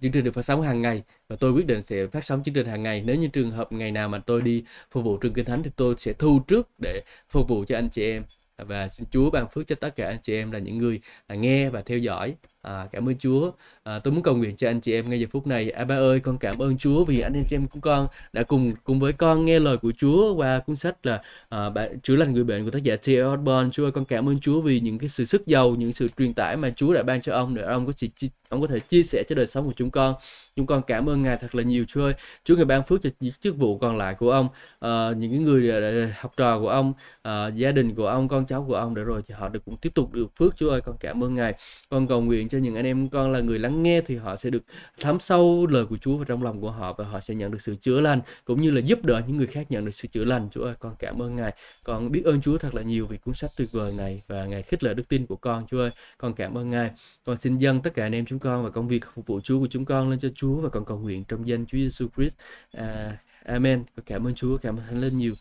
chương 0.01 0.11
trình 0.11 0.23
được 0.23 0.31
phát 0.33 0.41
sóng 0.41 0.61
hàng 0.61 0.81
ngày 0.81 1.03
và 1.29 1.35
tôi 1.39 1.51
quyết 1.51 1.65
định 1.67 1.83
sẽ 1.83 2.07
phát 2.07 2.25
sóng 2.25 2.43
chương 2.43 2.53
trình 2.55 2.67
hàng 2.67 2.83
ngày. 2.83 3.01
Nếu 3.05 3.15
như 3.15 3.27
trường 3.27 3.51
hợp 3.51 3.71
ngày 3.71 3.91
nào 3.91 4.09
mà 4.09 4.19
tôi 4.19 4.41
đi 4.41 4.63
phục 4.91 5.03
vụ 5.03 5.17
trường 5.17 5.33
kinh 5.33 5.45
thánh 5.45 5.63
thì 5.63 5.71
tôi 5.75 5.95
sẽ 5.97 6.13
thu 6.13 6.39
trước 6.47 6.69
để 6.81 7.01
phục 7.29 7.47
vụ 7.49 7.65
cho 7.67 7.77
anh 7.77 7.89
chị 7.89 8.03
em. 8.03 8.23
Và 8.57 8.87
xin 8.87 9.07
Chúa 9.11 9.29
ban 9.31 9.47
phước 9.49 9.67
cho 9.67 9.75
tất 9.75 9.95
cả 9.95 10.07
anh 10.07 10.19
chị 10.23 10.33
em 10.33 10.51
là 10.51 10.59
những 10.59 10.77
người 10.77 11.01
à, 11.27 11.35
nghe 11.35 11.69
và 11.69 11.81
theo 11.81 11.97
dõi. 11.97 12.35
À, 12.62 12.88
cảm 12.91 13.10
ơn 13.10 13.16
Chúa. 13.18 13.51
À, 13.84 13.99
tôi 13.99 14.14
muốn 14.14 14.24
cầu 14.24 14.36
nguyện 14.36 14.55
cho 14.55 14.70
anh 14.70 14.82
chị 14.82 14.93
em 14.93 15.10
ngay 15.10 15.20
giờ 15.20 15.28
phút 15.32 15.47
này. 15.47 15.72
À, 15.72 15.86
ba 15.86 15.95
ơi, 15.95 16.20
con 16.20 16.38
cảm 16.38 16.60
ơn 16.60 16.78
Chúa 16.78 17.05
vì 17.05 17.20
anh 17.20 17.43
chị 17.49 17.55
em 17.55 17.68
của 17.68 17.80
con 17.82 18.07
đã 18.34 18.43
cùng 18.43 18.74
cùng 18.84 18.99
với 18.99 19.14
con 19.14 19.45
nghe 19.45 19.60
lời 19.60 19.78
của 19.78 19.91
Chúa 19.97 20.34
qua 20.36 20.60
cuốn 20.60 20.76
sách 20.76 21.05
là 21.05 21.22
à, 21.49 21.70
bạn 21.70 21.99
chữa 21.99 22.16
lành 22.16 22.34
người 22.34 22.43
bệnh 22.43 22.66
của 22.66 22.72
tác 22.72 22.84
giả 22.84 22.95
T. 22.95 23.07
Osborne. 23.34 23.70
Chúa 23.72 23.86
ơi, 23.86 23.91
con 23.91 24.05
cảm 24.05 24.30
ơn 24.30 24.39
Chúa 24.39 24.62
vì 24.62 24.80
những 24.80 24.99
cái 24.99 25.10
sự 25.10 25.26
sức 25.26 25.47
giàu, 25.47 25.76
những 25.76 25.93
sự 25.93 26.07
truyền 26.18 26.34
tải 26.34 26.57
mà 26.57 26.70
Chúa 26.76 26.93
đã 26.93 27.03
ban 27.03 27.22
cho 27.22 27.34
ông 27.34 27.55
để 27.55 27.64
ông 27.64 27.86
có 27.86 27.91
thể 27.97 28.07
ông 28.49 28.62
có 28.62 28.68
thể 28.68 28.80
chia 28.80 29.03
sẻ 29.03 29.24
cho 29.30 29.36
đời 29.36 29.47
sống 29.47 29.66
của 29.66 29.74
chúng 29.76 29.91
con. 29.91 30.16
Chúng 30.55 30.66
con 30.66 30.82
cảm 30.88 31.10
ơn 31.10 31.22
Ngài 31.22 31.38
thật 31.38 31.55
là 31.55 31.64
nhiều 31.64 31.86
Chúa 31.88 32.03
ơi. 32.03 32.14
Chúa 32.43 32.55
ngài 32.55 32.66
ban 32.66 32.84
phước 32.84 33.01
cho 33.01 33.10
những 33.20 33.34
chức 33.41 33.57
vụ 33.57 33.78
còn 33.78 33.97
lại 33.97 34.14
của 34.14 34.32
ông, 34.32 34.47
à, 34.80 35.12
những 35.18 35.32
cái 35.32 35.39
người 35.39 35.72
à, 35.72 35.78
à, 35.78 36.16
học 36.20 36.34
trò 36.38 36.60
của 36.60 36.70
ông, 36.70 36.93
à, 37.22 37.47
gia 37.47 37.72
đình 37.72 37.95
của 37.95 38.07
ông, 38.07 38.28
con 38.28 38.45
cháu 38.45 38.66
của 38.68 38.76
ông 38.76 38.95
để 38.95 39.03
rồi 39.03 39.22
thì 39.28 39.34
họ 39.38 39.49
được 39.49 39.66
cũng 39.66 39.78
tiếp 39.78 39.93
tục 39.95 40.14
được 40.14 40.36
phước 40.36 40.55
Chúa 40.55 40.70
ơi. 40.70 40.82
Con 40.82 40.95
cảm 40.99 41.24
ơn 41.24 41.36
Ngài. 41.36 41.53
Con 41.89 42.07
cầu 42.07 42.22
nguyện 42.22 42.48
cho 42.49 42.57
những 42.57 42.75
anh 42.75 42.85
em 42.85 43.09
con 43.09 43.31
là 43.31 43.39
người 43.39 43.59
lắng 43.59 43.83
nghe 43.83 44.01
thì 44.01 44.15
họ 44.15 44.35
sẽ 44.35 44.49
được 44.49 44.63
thấm 44.99 45.19
sâu 45.19 45.67
lời 45.67 45.85
của 45.85 45.97
Chúa 45.97 46.15
vào 46.15 46.25
trong 46.25 46.43
lòng 46.43 46.61
của 46.61 46.71
họ 46.71 46.93
và 46.93 47.05
họ 47.05 47.19
sẽ 47.19 47.35
nhận 47.35 47.51
được 47.51 47.61
sự 47.61 47.75
chữa 47.75 47.99
lành 47.99 48.21
cũng 48.45 48.61
như 48.61 48.71
là 48.71 48.79
giúp 48.79 49.05
đỡ 49.05 49.21
những 49.27 49.37
người 49.37 49.47
khác 49.47 49.71
nhận 49.71 49.85
được 49.85 49.91
sự 49.91 50.07
chữa 50.07 50.23
lành. 50.23 50.49
Chúa 50.51 50.63
ơi 50.63 50.75
con 50.79 50.95
cảm 50.99 51.21
ơn 51.21 51.35
Ngài. 51.35 51.53
Con 51.83 52.11
biết 52.11 52.25
ơn 52.25 52.41
Chúa 52.41 52.57
thật 52.57 52.75
là 52.75 52.81
nhiều 52.81 53.07
vì 53.07 53.17
cuốn 53.17 53.33
sách 53.33 53.51
tuyệt 53.57 53.71
vời 53.71 53.93
này 53.93 54.21
và 54.27 54.45
Ngài 54.45 54.63
khích 54.63 54.83
lệ 54.83 54.93
đức 54.93 55.09
tin 55.09 55.25
của 55.25 55.35
con. 55.35 55.67
Chúa 55.71 55.79
ơi 55.79 55.91
con 56.17 56.33
cảm 56.33 56.57
ơn 56.57 56.69
Ngài. 56.69 56.91
Con 57.25 57.37
xin 57.37 57.57
dâng 57.57 57.81
tất 57.81 57.93
cả 57.93 58.05
anh 58.05 58.15
em 58.15 58.25
chúng 58.25 58.39
con 58.39 58.63
và 58.63 58.69
công 58.69 58.87
việc 58.87 59.05
phục 59.13 59.27
vụ 59.27 59.41
Chúa 59.41 59.59
của 59.59 59.67
chúng 59.67 59.85
con 59.85 60.09
lên 60.09 60.19
cho 60.19 60.29
Chúa 60.35 60.55
và 60.55 60.69
con 60.69 60.85
cầu 60.85 60.97
nguyện 60.97 61.23
trong 61.27 61.47
danh 61.47 61.65
Chúa 61.65 61.77
Giêsu 61.77 62.07
Christ. 62.15 62.35
À, 62.71 63.17
Amen. 63.45 63.83
Con 63.95 64.05
cảm 64.05 64.27
ơn 64.27 64.35
Chúa 64.35 64.57
cảm 64.57 64.77
ơn 64.77 64.85
Thánh 64.85 65.01
Linh 65.01 65.17
nhiều. 65.17 65.33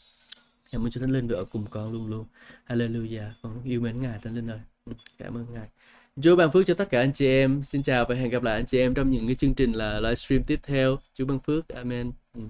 Cảm 0.72 0.84
ơn 0.84 0.90
Chúa 0.90 1.00
Thánh 1.00 1.11
Linh 1.11 1.28
được 1.28 1.34
ở 1.34 1.44
cùng 1.44 1.66
con 1.70 1.92
luôn 1.92 2.06
luôn. 2.06 2.26
Hallelujah. 2.68 3.30
Con 3.42 3.62
yêu 3.64 3.80
mến 3.80 4.00
Ngài 4.00 4.18
Thánh 4.22 4.34
Linh 4.34 4.50
ơi. 4.50 4.61
Ừ, 4.84 4.92
cảm 5.18 5.36
ơn 5.36 5.46
Ngài. 5.52 5.68
Chúa 6.23 6.37
ban 6.37 6.51
phước 6.51 6.66
cho 6.66 6.75
tất 6.75 6.91
cả 6.91 7.01
anh 7.01 7.12
chị 7.12 7.27
em. 7.27 7.62
Xin 7.62 7.83
chào 7.83 8.05
và 8.09 8.14
hẹn 8.14 8.31
gặp 8.31 8.43
lại 8.43 8.55
anh 8.55 8.66
chị 8.66 8.79
em 8.79 8.95
trong 8.95 9.11
những 9.11 9.27
cái 9.27 9.37
chương 9.37 9.55
trình 9.55 9.73
là 9.73 10.01
livestream 10.01 10.43
tiếp 10.45 10.61
theo. 10.62 10.99
Chúa 11.14 11.25
ban 11.25 11.39
phước. 11.41 11.69
Amen. 11.69 12.12
Ừ. 12.35 12.41